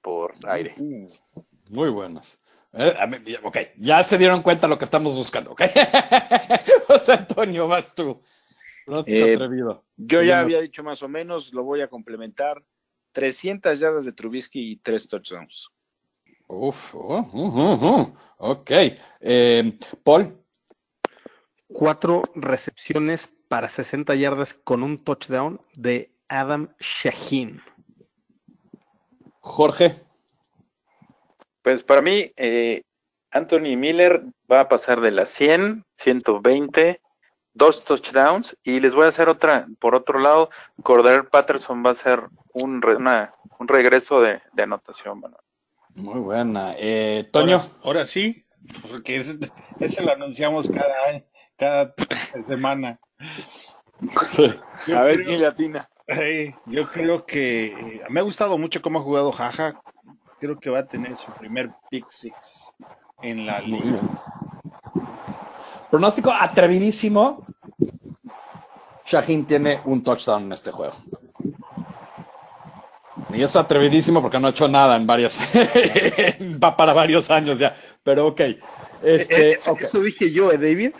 por 0.00 0.34
aire. 0.48 0.74
Muy 1.70 1.90
buenas. 1.90 2.40
Eh, 2.72 2.96
a 2.98 3.06
mí- 3.06 3.18
ya- 3.30 3.40
ok, 3.42 3.58
ya 3.76 4.02
se 4.02 4.16
dieron 4.16 4.42
cuenta 4.42 4.66
lo 4.66 4.78
que 4.78 4.86
estamos 4.86 5.14
buscando, 5.14 5.52
¿ok? 5.52 5.60
José 6.88 7.12
Antonio, 7.12 7.68
vas 7.68 7.94
tú. 7.94 8.22
Pronóstico 8.86 9.26
Eh, 9.26 9.34
atrevido. 9.34 9.84
Yo 9.96 10.22
ya 10.22 10.40
había 10.40 10.60
dicho 10.60 10.82
más 10.82 11.02
o 11.02 11.08
menos, 11.08 11.52
lo 11.52 11.62
voy 11.64 11.82
a 11.82 11.88
complementar. 11.88 12.62
300 13.12 13.78
yardas 13.78 14.04
de 14.04 14.12
Trubisky 14.12 14.72
y 14.72 14.76
3 14.76 15.08
touchdowns. 15.08 15.68
Uf, 16.48 16.94
uh, 16.94 17.26
uh, 17.32 17.48
uh, 17.48 18.00
uh. 18.00 18.16
ok. 18.38 18.70
Eh, 19.20 19.78
Paul, 20.02 20.42
Cuatro 21.72 22.22
recepciones 22.34 23.32
para 23.48 23.68
60 23.68 24.14
yardas 24.14 24.52
con 24.52 24.82
un 24.82 24.98
touchdown 24.98 25.60
de 25.74 26.12
Adam 26.28 26.68
Shaheen. 26.78 27.62
Jorge, 29.40 29.96
Pues 31.62 31.82
para 31.82 32.02
mí, 32.02 32.32
eh, 32.36 32.82
Anthony 33.30 33.76
Miller 33.76 34.22
va 34.50 34.60
a 34.60 34.68
pasar 34.68 35.00
de 35.00 35.12
las 35.12 35.30
100, 35.30 35.84
120, 35.96 37.00
dos 37.54 37.84
touchdowns. 37.84 38.56
Y 38.62 38.80
les 38.80 38.94
voy 38.94 39.04
a 39.06 39.08
hacer 39.08 39.28
otra, 39.28 39.66
por 39.78 39.94
otro 39.94 40.18
lado, 40.18 40.50
Cordell 40.82 41.24
Patterson 41.26 41.84
va 41.84 41.90
a 41.90 41.92
hacer 41.92 42.22
un, 42.52 42.82
re- 42.82 42.96
una- 42.96 43.34
un 43.58 43.68
regreso 43.68 44.20
de, 44.20 44.40
de 44.52 44.62
anotación. 44.62 45.20
Bueno. 45.20 45.36
muy 45.94 46.20
buena. 46.20 46.74
Eh, 46.78 47.28
Toño, 47.32 47.56
Ahora, 47.56 47.72
ahora 47.84 48.06
sí, 48.06 48.44
porque 48.90 49.16
ese, 49.16 49.38
ese 49.80 50.02
lo 50.02 50.12
anunciamos 50.12 50.70
cada 50.70 50.94
año, 51.08 51.24
cada 51.56 51.94
semana. 52.42 52.98
A 54.94 55.02
ver 55.02 55.22
quién 55.24 55.40
le 55.40 55.46
atina. 55.46 55.88
Ey, 56.06 56.54
yo 56.66 56.90
creo 56.90 57.24
que 57.24 57.66
eh, 57.66 58.02
me 58.08 58.20
ha 58.20 58.22
gustado 58.24 58.58
mucho 58.58 58.82
cómo 58.82 58.98
ha 58.98 59.02
jugado 59.02 59.30
Jaja. 59.32 59.80
Creo 60.40 60.58
que 60.58 60.70
va 60.70 60.80
a 60.80 60.86
tener 60.88 61.16
su 61.16 61.30
primer 61.32 61.70
pick 61.88 62.08
six 62.08 62.72
en 63.22 63.46
la 63.46 63.60
liga. 63.60 64.00
Pronóstico 65.92 66.32
atrevidísimo. 66.32 67.44
Shaheen 69.04 69.44
tiene 69.44 69.82
un 69.84 70.02
touchdown 70.02 70.44
en 70.44 70.52
este 70.52 70.70
juego. 70.70 70.94
Y 73.28 73.42
es 73.42 73.54
atrevidísimo 73.54 74.22
porque 74.22 74.40
no 74.40 74.46
ha 74.46 74.50
hecho 74.50 74.68
nada 74.68 74.96
en 74.96 75.06
varias, 75.06 75.38
va 76.62 76.76
para 76.76 76.94
varios 76.94 77.30
años 77.30 77.58
ya. 77.58 77.76
Pero 78.02 78.28
ok. 78.28 78.40
Este, 79.02 79.52
Eh, 79.52 79.60
ok. 79.66 79.82
Eso 79.82 80.00
dije 80.00 80.32
yo, 80.32 80.50
¿eh, 80.50 80.56
David? 80.56 80.94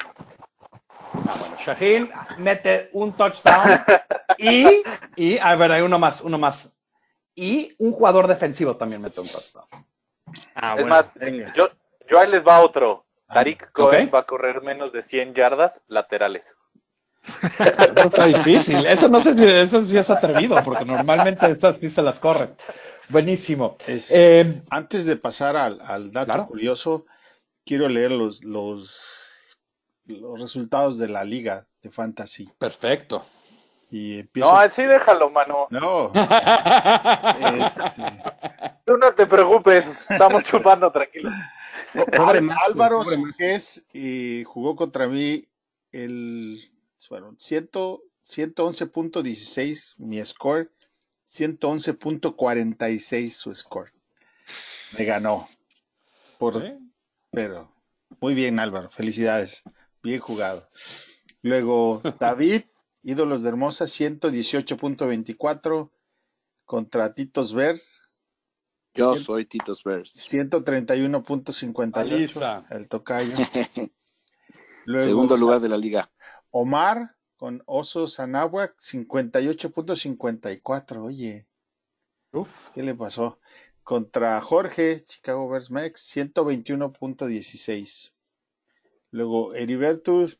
Ah, 1.27 1.37
bueno, 1.39 1.57
Shaheen 1.65 2.11
mete 2.37 2.91
un 2.93 3.15
touchdown 3.15 3.81
y, 4.37 4.83
y, 5.17 5.39
a 5.39 5.55
ver, 5.55 5.73
hay 5.73 5.81
uno 5.81 5.99
más, 5.99 6.21
uno 6.21 6.37
más. 6.37 6.71
Y 7.35 7.75
un 7.79 7.93
jugador 7.93 8.27
defensivo 8.27 8.77
también 8.77 9.01
mete 9.01 9.21
un 9.23 9.29
touchdown. 9.29 9.65
Ah, 10.55 10.77
es 10.79 10.87
más, 10.87 11.07
yo, 11.57 11.71
yo 12.11 12.19
ahí 12.19 12.31
les 12.31 12.47
va 12.47 12.61
otro. 12.61 13.07
Tariq 13.33 13.73
Cohen 13.73 14.11
va 14.15 14.21
a 14.21 14.25
correr 14.25 14.63
menos 14.63 14.93
de 14.93 15.03
100 15.03 15.35
yardas 15.35 15.81
laterales. 15.89 16.57
Eso 17.59 18.09
está 18.09 18.27
difícil. 18.27 18.85
Eso 18.85 19.09
no 19.09 19.21
sé 19.21 19.35
si 19.35 19.45
eso 19.47 19.83
sí 19.85 19.97
es 19.97 20.11
atrevido, 20.11 20.61
porque 20.65 20.85
normalmente 20.85 21.49
esas 21.51 21.77
sí 21.77 21.89
se 21.89 22.03
las 22.03 22.19
corren. 22.19 22.55
Buenísimo. 23.09 23.77
Es- 23.87 24.11
Eh, 24.15 24.63
Antes 24.71 25.07
de 25.07 25.17
pasar 25.17 25.57
al, 25.57 25.81
al 25.81 26.13
dato 26.13 26.27
Claro. 26.27 26.47
curioso, 26.47 27.07
quiero 27.65 27.89
leer 27.89 28.11
los, 28.11 28.43
los, 28.43 29.01
los 30.07 30.41
resultados 30.41 30.99
de 30.99 31.09
la 31.09 31.23
liga 31.25 31.65
de 31.83 31.91
fantasy. 31.91 32.51
perfecto. 32.59 33.25
Y 33.91 34.21
empiezo. 34.21 34.51
No, 34.51 34.59
así 34.59 34.83
déjalo, 34.85 35.29
mano. 35.31 35.67
No, 35.71 36.11
este, 36.15 38.03
Tú 38.87 38.97
no 38.97 39.13
te 39.13 39.27
preocupes, 39.27 39.87
estamos 40.09 40.43
chupando 40.45 40.91
tranquilo. 40.91 41.31
Pobre 41.93 42.41
Álvaro 42.67 43.03
pobre. 43.03 43.17
Suárez 43.17 43.85
eh, 43.93 44.45
jugó 44.47 44.77
contra 44.77 45.09
mí 45.09 45.47
el 45.93 46.59
100 46.99 47.69
111.16 48.25 49.95
mi 49.99 50.25
score, 50.25 50.71
111.46 51.29 53.31
su 53.31 53.55
score. 53.55 53.93
Me 54.97 55.05
ganó. 55.05 55.49
Por, 56.39 56.63
Pero 57.31 57.71
muy 58.21 58.33
bien 58.35 58.59
Álvaro, 58.59 58.89
felicidades. 58.91 59.63
Bien 60.03 60.21
jugado. 60.21 60.69
Luego 61.43 62.01
David, 62.21 62.63
ídolos 63.03 63.43
de 63.43 63.49
Hermosa, 63.49 63.87
118.24 63.87 65.91
contra 66.65 67.15
Titos 67.15 67.53
Ver, 67.53 67.81
Yo 68.95 69.15
Cien- 69.15 69.25
soy 69.25 69.47
Titos 69.47 69.83
Bears. 69.85 70.15
131.58 70.31 71.93
Paliza. 71.93 72.65
el 72.71 72.89
tocayo. 72.89 73.37
Luego, 74.85 75.09
Segundo 75.09 75.37
lugar 75.37 75.61
de 75.61 75.69
la 75.69 75.77
liga. 75.79 76.11
Omar 76.51 77.15
con 77.37 77.63
Osos 77.67 78.19
Anáhuac, 78.21 78.77
58.54. 78.79 81.05
Oye, 81.05 81.47
Uf. 82.33 82.71
¿qué 82.75 82.83
le 82.83 82.95
pasó? 82.95 83.39
Contra 83.83 84.41
Jorge, 84.41 85.05
Chicago 85.05 85.49
Bears 85.49 85.71
Mex, 85.71 86.01
121.16. 86.17 88.13
Luego 89.11 89.55
Heribertus, 89.55 90.39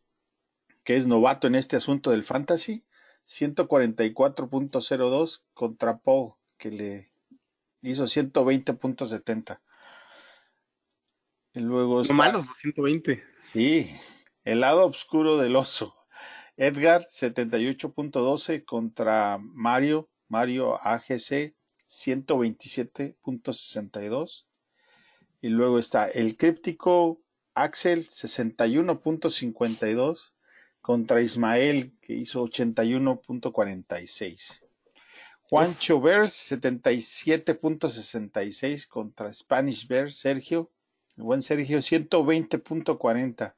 que 0.85 0.97
es 0.97 1.07
novato 1.07 1.47
en 1.47 1.55
este 1.55 1.77
asunto 1.77 2.11
del 2.11 2.25
fantasy, 2.25 2.85
144.02 3.27 5.43
contra 5.55 5.99
Paul, 5.99 6.33
que 6.59 6.71
le 6.71 7.12
hizo 7.83 8.05
120.70. 8.05 9.61
Y 11.55 11.61
luego 11.61 11.97
No 11.97 12.01
está, 12.03 12.15
malos, 12.15 12.47
los 12.47 12.57
120. 12.59 13.23
sí, 13.39 13.91
el 14.45 14.61
lado 14.61 14.87
oscuro 14.87 15.37
del 15.37 15.57
oso. 15.57 15.95
Edgar, 16.57 17.07
78.12 17.09 18.65
contra 18.65 19.37
Mario, 19.39 20.09
Mario 20.29 20.79
AGC, 20.83 21.55
127.62. 21.89 24.47
Y 25.41 25.49
luego 25.49 25.79
está 25.79 26.07
el 26.09 26.37
críptico 26.37 27.23
Axel, 27.55 28.07
61.52 28.09 30.33
contra 30.81 31.21
Ismael, 31.21 31.97
que 32.01 32.15
hizo 32.15 32.43
81.46. 32.45 34.62
Juancho 35.53 36.01
Bears, 36.01 36.33
77.66 36.51 38.89
contra 38.89 39.31
Spanish 39.35 39.87
Bears, 39.87 40.17
Sergio. 40.17 40.71
El 41.19 41.25
buen 41.25 41.43
Sergio, 41.43 41.81
120.40. 41.81 43.53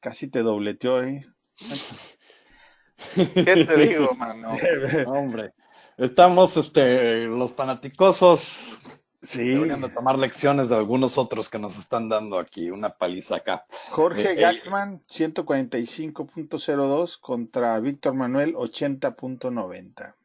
Casi 0.00 0.28
te 0.28 0.42
dobleteó, 0.42 1.02
¿eh? 1.02 1.26
¿Qué 3.14 3.64
te 3.64 3.74
digo, 3.74 4.14
mano? 4.14 4.50
Hombre, 5.06 5.54
estamos, 5.96 6.58
este, 6.58 7.24
los 7.24 7.52
fanaticosos 7.52 8.78
Sí. 9.22 9.48
deberían 9.48 9.80
de 9.80 9.88
tomar 9.88 10.18
lecciones 10.18 10.68
de 10.68 10.76
algunos 10.76 11.16
otros 11.16 11.48
que 11.48 11.58
nos 11.58 11.78
están 11.78 12.10
dando 12.10 12.38
aquí, 12.38 12.70
una 12.70 12.98
paliza 12.98 13.36
acá. 13.36 13.64
Jorge 13.88 14.32
Eh, 14.32 14.34
eh, 14.36 14.40
Gaxman, 14.42 15.02
145.02 15.06 17.18
contra 17.18 17.80
Víctor 17.80 18.12
Manuel, 18.12 18.54
80.90. 18.56 20.16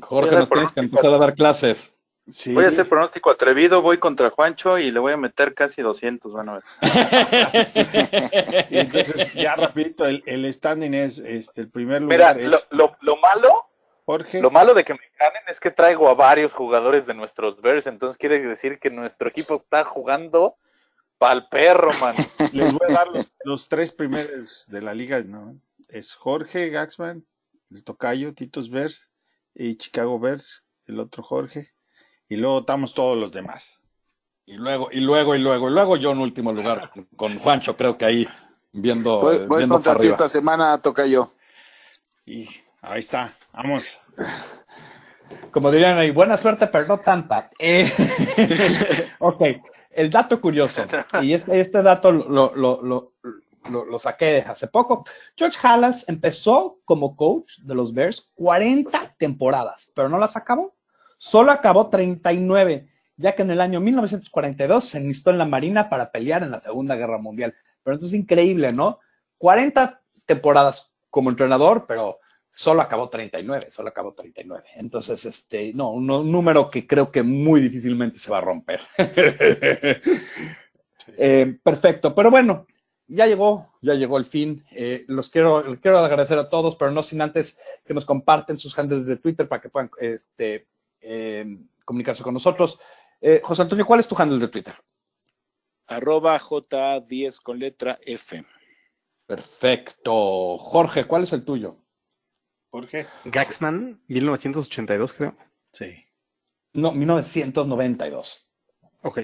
Jorge, 0.00 0.34
nos 0.34 0.50
tienes 0.50 0.72
que 0.72 0.80
empezar 0.80 1.12
a 1.12 1.18
dar 1.18 1.34
clases. 1.34 1.94
Sí. 2.28 2.52
Voy 2.52 2.66
a 2.66 2.68
hacer 2.68 2.86
pronóstico 2.88 3.30
atrevido, 3.30 3.80
voy 3.80 3.98
contra 3.98 4.28
Juancho 4.30 4.76
y 4.78 4.90
le 4.90 5.00
voy 5.00 5.14
a 5.14 5.16
meter 5.16 5.54
casi 5.54 5.80
200, 5.80 6.30
van 6.32 6.48
a 6.50 6.54
ver. 6.54 6.64
Y 8.70 8.78
entonces, 8.78 9.32
ya 9.32 9.56
rapidito, 9.56 10.06
el, 10.06 10.22
el 10.26 10.52
standing 10.52 10.92
es 10.92 11.18
este, 11.20 11.62
el 11.62 11.70
primer 11.70 12.02
Mira, 12.02 12.34
lugar 12.34 12.50
lo, 12.50 12.56
es 12.56 12.66
lo, 12.70 12.96
lo 13.00 13.16
malo, 13.16 13.64
Jorge. 14.04 14.42
lo 14.42 14.50
malo 14.50 14.74
de 14.74 14.84
que 14.84 14.92
me 14.92 15.00
ganen 15.18 15.42
es 15.48 15.58
que 15.58 15.70
traigo 15.70 16.08
a 16.08 16.14
varios 16.14 16.52
jugadores 16.52 17.06
de 17.06 17.14
nuestros 17.14 17.62
Bears, 17.62 17.86
entonces 17.86 18.18
quiere 18.18 18.40
decir 18.40 18.78
que 18.78 18.90
nuestro 18.90 19.28
equipo 19.30 19.56
está 19.56 19.84
jugando 19.84 20.56
pa'l 21.16 21.48
perro, 21.48 21.92
man. 21.94 22.14
Les 22.52 22.72
voy 22.72 22.90
a 22.90 22.92
dar 22.92 23.08
los, 23.08 23.32
los 23.44 23.68
tres 23.70 23.90
primeros 23.90 24.66
de 24.68 24.82
la 24.82 24.92
liga, 24.92 25.22
¿no? 25.22 25.58
Es 25.88 26.14
Jorge 26.14 26.68
Gaxman, 26.68 27.24
el 27.70 27.84
tocayo, 27.84 28.34
Titus 28.34 28.68
Bears 28.68 29.08
y 29.58 29.74
Chicago 29.76 30.18
Bears, 30.18 30.62
el 30.86 31.00
otro 31.00 31.22
Jorge. 31.22 31.72
Y 32.28 32.36
luego 32.36 32.60
estamos 32.60 32.94
todos 32.94 33.18
los 33.18 33.32
demás. 33.32 33.80
Y 34.46 34.54
luego, 34.54 34.88
y 34.92 35.00
luego, 35.00 35.34
y 35.34 35.40
luego, 35.40 35.68
y 35.68 35.72
luego 35.72 35.96
yo 35.96 36.12
en 36.12 36.18
último 36.20 36.52
lugar 36.52 36.90
con 37.16 37.38
Juancho, 37.38 37.76
creo 37.76 37.98
que 37.98 38.04
ahí 38.04 38.28
viendo, 38.72 39.20
Voy, 39.20 39.46
voy 39.46 39.58
viendo 39.58 39.74
contra 39.74 39.92
para 39.92 40.00
ti 40.00 40.06
arriba. 40.06 40.14
esta 40.14 40.28
semana, 40.28 40.80
toca 40.80 41.04
yo. 41.06 41.28
Y 42.24 42.48
ahí 42.80 43.00
está, 43.00 43.36
vamos. 43.52 43.98
Como 45.50 45.70
dirían 45.70 45.98
ahí, 45.98 46.12
buena 46.12 46.38
suerte, 46.38 46.68
pero 46.68 46.86
no 46.86 46.98
tanta. 46.98 47.50
Eh, 47.58 47.92
ok, 49.18 49.42
el 49.90 50.10
dato 50.10 50.40
curioso, 50.40 50.86
y 51.20 51.34
este, 51.34 51.60
este 51.60 51.82
dato 51.82 52.12
lo, 52.12 52.54
lo, 52.54 52.82
lo, 52.82 53.12
lo, 53.70 53.84
lo 53.84 53.98
saqué 53.98 54.44
hace 54.46 54.68
poco. 54.68 55.04
George 55.36 55.58
Halas 55.62 56.08
empezó 56.08 56.80
como 56.84 57.16
coach 57.16 57.58
de 57.58 57.74
los 57.74 57.92
Bears 57.92 58.30
40 58.34 59.16
temporadas, 59.18 59.90
pero 59.94 60.08
no 60.08 60.18
las 60.18 60.36
acabó. 60.36 60.76
Solo 61.18 61.50
acabó 61.50 61.88
39, 61.88 62.88
ya 63.16 63.34
que 63.34 63.42
en 63.42 63.50
el 63.50 63.60
año 63.60 63.80
1942 63.80 64.84
se 64.84 64.98
enlistó 64.98 65.30
en 65.30 65.38
la 65.38 65.46
Marina 65.46 65.88
para 65.88 66.10
pelear 66.12 66.42
en 66.42 66.52
la 66.52 66.60
Segunda 66.60 66.94
Guerra 66.94 67.18
Mundial. 67.18 67.54
Pero 67.82 67.96
esto 67.96 68.06
es 68.06 68.14
increíble, 68.14 68.72
¿no? 68.72 69.00
40 69.38 70.00
temporadas 70.26 70.92
como 71.10 71.30
entrenador, 71.30 71.86
pero 71.86 72.20
solo 72.52 72.82
acabó 72.82 73.08
39, 73.08 73.68
solo 73.70 73.88
acabó 73.88 74.14
39. 74.14 74.64
Entonces, 74.76 75.24
este, 75.24 75.72
no, 75.74 75.90
un, 75.90 76.10
un 76.10 76.30
número 76.30 76.68
que 76.68 76.86
creo 76.86 77.10
que 77.10 77.22
muy 77.22 77.60
difícilmente 77.60 78.18
se 78.18 78.30
va 78.30 78.38
a 78.38 78.42
romper. 78.42 78.80
Eh, 81.16 81.58
perfecto, 81.62 82.14
pero 82.14 82.30
bueno, 82.30 82.66
ya 83.08 83.26
llegó, 83.26 83.72
ya 83.80 83.94
llegó 83.94 84.18
el 84.18 84.26
fin. 84.26 84.64
Eh, 84.70 85.04
los 85.08 85.30
quiero, 85.30 85.66
les 85.66 85.80
quiero 85.80 85.98
agradecer 85.98 86.38
a 86.38 86.48
todos, 86.48 86.76
pero 86.76 86.90
no 86.90 87.02
sin 87.02 87.20
antes 87.22 87.58
que 87.84 87.94
nos 87.94 88.04
comparten 88.04 88.58
sus 88.58 88.78
handles 88.78 89.06
de 89.06 89.16
Twitter 89.16 89.48
para 89.48 89.62
que 89.62 89.70
puedan 89.70 89.90
este, 89.98 90.68
eh, 91.00 91.58
comunicarse 91.84 92.22
con 92.22 92.34
nosotros. 92.34 92.78
Eh, 93.20 93.40
José 93.42 93.62
Antonio, 93.62 93.86
¿cuál 93.86 94.00
es 94.00 94.08
tu 94.08 94.14
handle 94.16 94.38
de 94.38 94.48
Twitter? 94.48 94.74
Arroba 95.86 96.38
J10 96.38 97.42
con 97.42 97.58
letra 97.58 97.98
F. 98.02 98.44
Perfecto. 99.26 100.58
Jorge, 100.58 101.06
¿cuál 101.06 101.22
es 101.22 101.32
el 101.32 101.44
tuyo? 101.44 101.78
Jorge. 102.70 103.06
Gaxman, 103.24 104.02
1982, 104.06 105.12
creo. 105.14 105.36
Sí. 105.72 106.04
No, 106.74 106.92
1992. 106.92 108.46
Ok. 109.02 109.20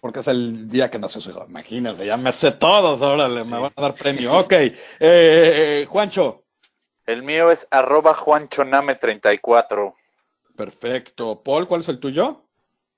Porque 0.00 0.20
es 0.20 0.28
el 0.28 0.68
día 0.68 0.90
que 0.90 0.98
nació 0.98 1.20
su 1.20 1.30
hijo. 1.30 1.44
Imagínense, 1.48 2.06
ya 2.06 2.16
me 2.16 2.32
sé 2.32 2.52
todos, 2.52 3.02
ahora 3.02 3.28
me 3.28 3.42
van 3.42 3.72
a 3.74 3.82
dar 3.82 3.94
premio. 3.94 4.38
Ok. 4.38 4.52
Eh, 5.00 5.86
Juancho. 5.88 6.44
El 7.04 7.22
mío 7.22 7.50
es 7.50 7.66
arroba 7.70 8.14
juanchoname34. 8.14 9.94
Perfecto. 10.56 11.42
Paul, 11.42 11.66
¿cuál 11.66 11.80
es 11.80 11.88
el 11.88 11.98
tuyo? 11.98 12.44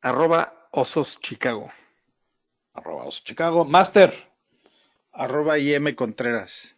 Arroba 0.02 0.68
Osos 0.72 1.18
Chicago. 1.20 1.72
Arroba 2.74 3.04
Osos 3.04 3.24
Chicago. 3.24 3.64
Master. 3.64 4.12
Arroba 5.12 5.58
IM 5.58 5.94
Contreras. 5.94 6.73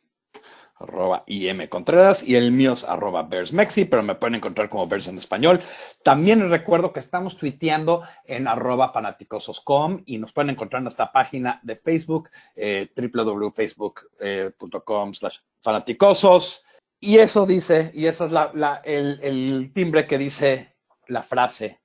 Arroba 0.78 1.24
IM 1.26 1.68
Contreras 1.68 2.22
y 2.22 2.36
el 2.36 2.52
mío 2.52 2.74
es 2.74 2.84
arroba 2.84 3.22
Bears 3.22 3.50
Mexi, 3.52 3.86
pero 3.86 4.02
me 4.02 4.14
pueden 4.14 4.34
encontrar 4.34 4.68
como 4.68 4.86
Bears 4.86 5.08
en 5.08 5.16
español. 5.16 5.60
También 6.02 6.50
recuerdo 6.50 6.92
que 6.92 7.00
estamos 7.00 7.38
tuiteando 7.38 8.02
en 8.26 8.46
arroba 8.46 8.92
fanaticososcom 8.92 10.02
y 10.04 10.18
nos 10.18 10.32
pueden 10.32 10.50
encontrar 10.50 10.80
en 10.80 10.84
nuestra 10.84 11.12
página 11.12 11.60
de 11.62 11.76
Facebook, 11.76 12.28
eh, 12.56 12.90
www.facebook.com 12.96 15.14
slash 15.14 15.38
fanaticosos. 15.62 16.62
Y 17.00 17.18
eso 17.18 17.46
dice, 17.46 17.90
y 17.94 18.04
esa 18.06 18.26
es 18.26 18.32
la- 18.32 18.82
el, 18.84 19.18
el 19.22 19.72
timbre 19.72 20.06
que 20.06 20.18
dice 20.18 20.76
la 21.08 21.22
frase, 21.22 21.80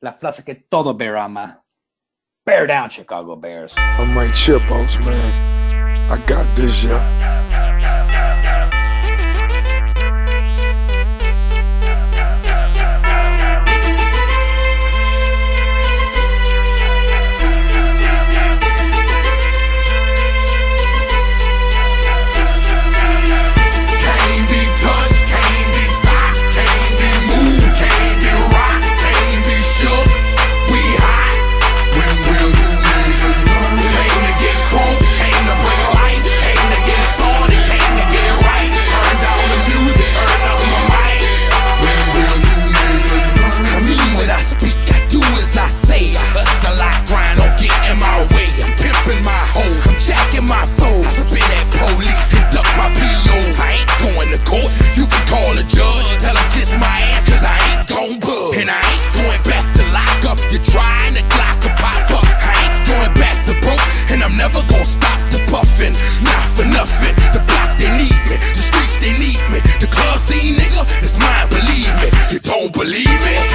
la 0.00 0.12
frase 0.14 0.44
que 0.44 0.54
todo 0.54 0.94
Bear 0.94 1.16
ama. 1.16 1.64
Bear 2.44 2.68
down, 2.68 2.90
Chicago 2.90 3.36
Bears. 3.36 3.74
I'm 3.98 4.14
Mike 4.14 4.34
Chipos, 4.34 5.00
man. 5.00 5.32
I 6.08 6.16
got 6.28 6.46
this, 6.54 6.84
yeah. 6.84 7.35
never 64.56 64.68
gonna 64.72 64.84
stop 64.84 65.30
the 65.30 65.38
puffin', 65.50 65.92
not 66.22 66.42
for 66.54 66.64
nothing. 66.64 67.14
The 67.32 67.42
block 67.46 67.78
they 67.78 67.90
need 67.96 68.20
me, 68.28 68.36
the 68.36 68.62
streets 68.62 68.96
they 68.98 69.12
need 69.18 69.40
me, 69.50 69.60
the 69.80 69.86
club 69.86 70.18
scene, 70.18 70.54
nigga, 70.54 70.82
it's 71.02 71.18
mine, 71.18 71.48
believe 71.48 71.92
me. 72.00 72.08
You 72.32 72.38
don't 72.40 72.72
believe 72.72 73.06
me? 73.06 73.45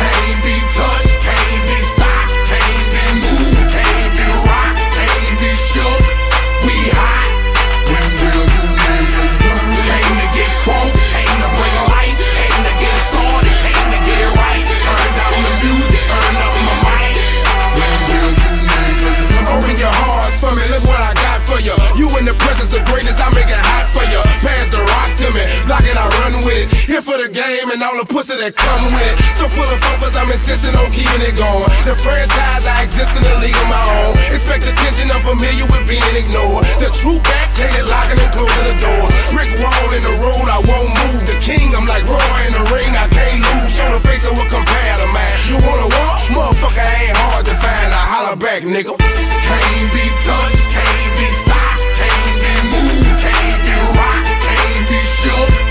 Not 27.01 27.17
for 27.17 27.17
the 27.17 27.33
game 27.33 27.65
and 27.73 27.81
all 27.81 27.97
the 27.97 28.05
pussy 28.05 28.37
that 28.37 28.53
come 28.53 28.85
with 28.93 29.01
it. 29.01 29.17
So 29.33 29.49
full 29.49 29.65
of 29.65 29.81
focus, 29.81 30.13
I'm 30.13 30.29
insisting 30.29 30.69
on 30.77 30.93
keeping 30.93 31.25
it 31.25 31.33
going. 31.33 31.65
The 31.81 31.97
franchise, 31.97 32.61
I 32.61 32.85
exist 32.85 33.09
in 33.17 33.25
a 33.25 33.35
league 33.41 33.57
of 33.57 33.67
my 33.73 33.85
own. 34.05 34.13
Expect 34.29 34.69
attention, 34.69 35.09
I'm 35.09 35.25
familiar 35.25 35.65
with 35.65 35.89
being 35.89 36.13
ignored. 36.13 36.61
The 36.77 36.93
true 36.93 37.17
back, 37.25 37.57
plated 37.57 37.89
locking 37.89 38.21
and 38.21 38.29
closing 38.29 38.65
the 38.69 38.77
door. 38.77 39.05
Brick 39.33 39.49
wall 39.57 39.89
in 39.97 40.05
the 40.05 40.13
road, 40.21 40.45
I 40.45 40.61
won't 40.61 40.93
move. 40.93 41.25
The 41.25 41.41
king, 41.41 41.73
I'm 41.73 41.89
like 41.89 42.05
Roy 42.05 42.37
in 42.45 42.53
the 42.53 42.69
ring, 42.69 42.93
I 42.93 43.09
can't 43.09 43.41
lose. 43.49 43.73
Show 43.73 43.89
the 43.97 44.01
face 44.05 44.21
of 44.29 44.37
compare 44.37 44.93
to 45.01 45.07
mine. 45.09 45.37
You 45.49 45.57
wanna 45.57 45.89
walk? 45.89 46.21
Motherfucker 46.29 46.85
ain't 46.85 47.17
hard 47.17 47.49
to 47.49 47.55
find. 47.57 47.89
I 47.97 48.03
holler 48.13 48.37
back, 48.37 48.61
nigga. 48.61 48.93
Can't 48.93 49.89
be 49.89 50.05
touched, 50.21 50.65
can't 50.69 51.13
be 51.17 51.27
stopped, 51.33 51.81
can't 51.97 52.35
be 52.45 52.53
moved, 52.69 53.09
can't 53.25 53.57
be 53.65 53.73
rocked, 53.97 54.29
can't 54.45 54.85
be 54.85 55.01
shook. 55.17 55.70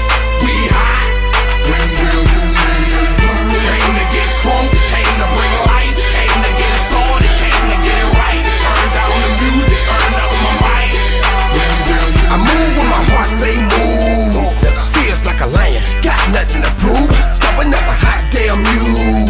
Prove. 16.80 17.12
Stubborn 17.36 17.68
as 17.68 17.86
a 17.86 17.96
hot 18.00 18.22
damn 18.32 18.58
mule. 18.64 19.28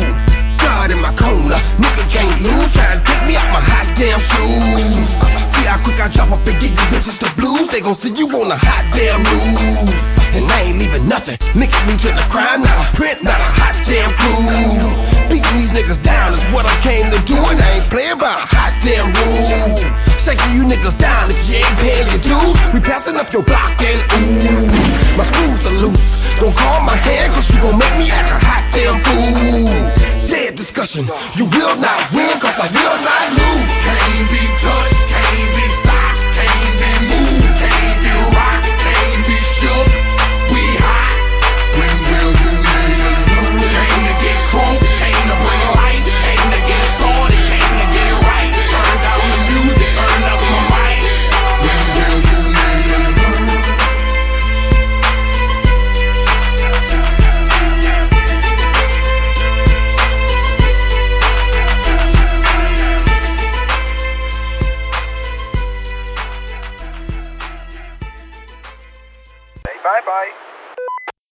God 0.63 0.95
in 0.95 1.01
my 1.03 1.13
corner, 1.19 1.59
nigga 1.83 2.05
can't 2.09 2.39
lose. 2.41 2.71
Try 2.73 2.95
to 2.95 3.03
take 3.03 3.25
me 3.27 3.35
out 3.37 3.51
my 3.51 3.61
hot 3.61 3.91
damn 3.99 4.23
shoes. 4.23 5.07
See 5.53 5.67
how 5.67 5.83
quick 5.83 5.99
I 5.99 6.09
drop 6.09 6.31
up 6.31 6.47
and 6.47 6.59
get 6.63 6.71
you 6.71 6.87
bitches 6.95 7.19
the 7.19 7.29
blues. 7.35 7.69
They 7.71 7.81
gon' 7.83 7.99
see 7.99 8.15
you 8.15 8.31
on 8.39 8.51
a 8.51 8.57
hot 8.57 8.87
damn 8.95 9.21
move. 9.27 9.91
And 10.31 10.47
I 10.47 10.71
ain't 10.71 10.79
leaving 10.79 11.09
nothing. 11.09 11.37
Linking 11.59 11.85
me 11.91 11.99
to 12.07 12.11
the 12.15 12.27
crime, 12.31 12.63
not 12.63 12.79
a 12.79 12.87
print, 12.95 13.23
not 13.23 13.41
a 13.41 13.51
hot 13.51 13.75
damn 13.85 14.15
clue. 14.15 15.11
Beating 15.29 15.59
these 15.59 15.75
niggas 15.75 16.01
down 16.03 16.35
is 16.35 16.45
what 16.55 16.67
I 16.67 16.75
came 16.87 17.11
to 17.11 17.19
do, 17.27 17.35
and 17.35 17.59
I 17.59 17.83
ain't 17.83 17.91
playing 17.91 18.19
by 18.19 18.31
a 18.31 18.47
hot 18.47 18.79
damn 18.83 19.11
rule. 19.11 20.10
Shaking 20.21 20.53
you 20.53 20.65
niggas 20.65 20.99
down 20.99 21.31
if 21.31 21.49
you 21.49 21.57
ain't 21.57 21.79
paying 21.81 22.07
your 22.07 22.21
dues. 22.21 22.75
We 22.75 22.81
passing 22.81 23.17
up 23.17 23.33
your 23.33 23.43
block 23.43 23.81
and 23.81 24.01
ooh, 24.13 25.17
my 25.17 25.25
screws 25.25 25.67
are 25.67 25.79
loose. 25.81 26.37
Don't 26.39 26.55
call 26.55 26.83
my 26.83 26.95
hand, 26.95 27.33
cause 27.33 27.49
you 27.49 27.59
gon' 27.63 27.79
make 27.79 27.97
me 27.97 28.11
act 28.11 28.29
a 28.29 28.37
hot 28.45 28.69
damn 28.71 29.01
fool. 29.01 30.29
Dead 30.29 30.57
discussion, 30.57 31.07
you 31.37 31.47
will 31.47 31.77
not 31.77 32.13
win, 32.13 32.39
cause 32.39 32.59
I 32.61 32.69
will 32.69 32.99
not 33.01 33.27
lose. 33.33 33.71
Can't 33.81 34.31
be 34.31 34.45
touched, 34.61 35.09
can't 35.09 35.57
be 35.57 35.69
stopped. 35.69 35.90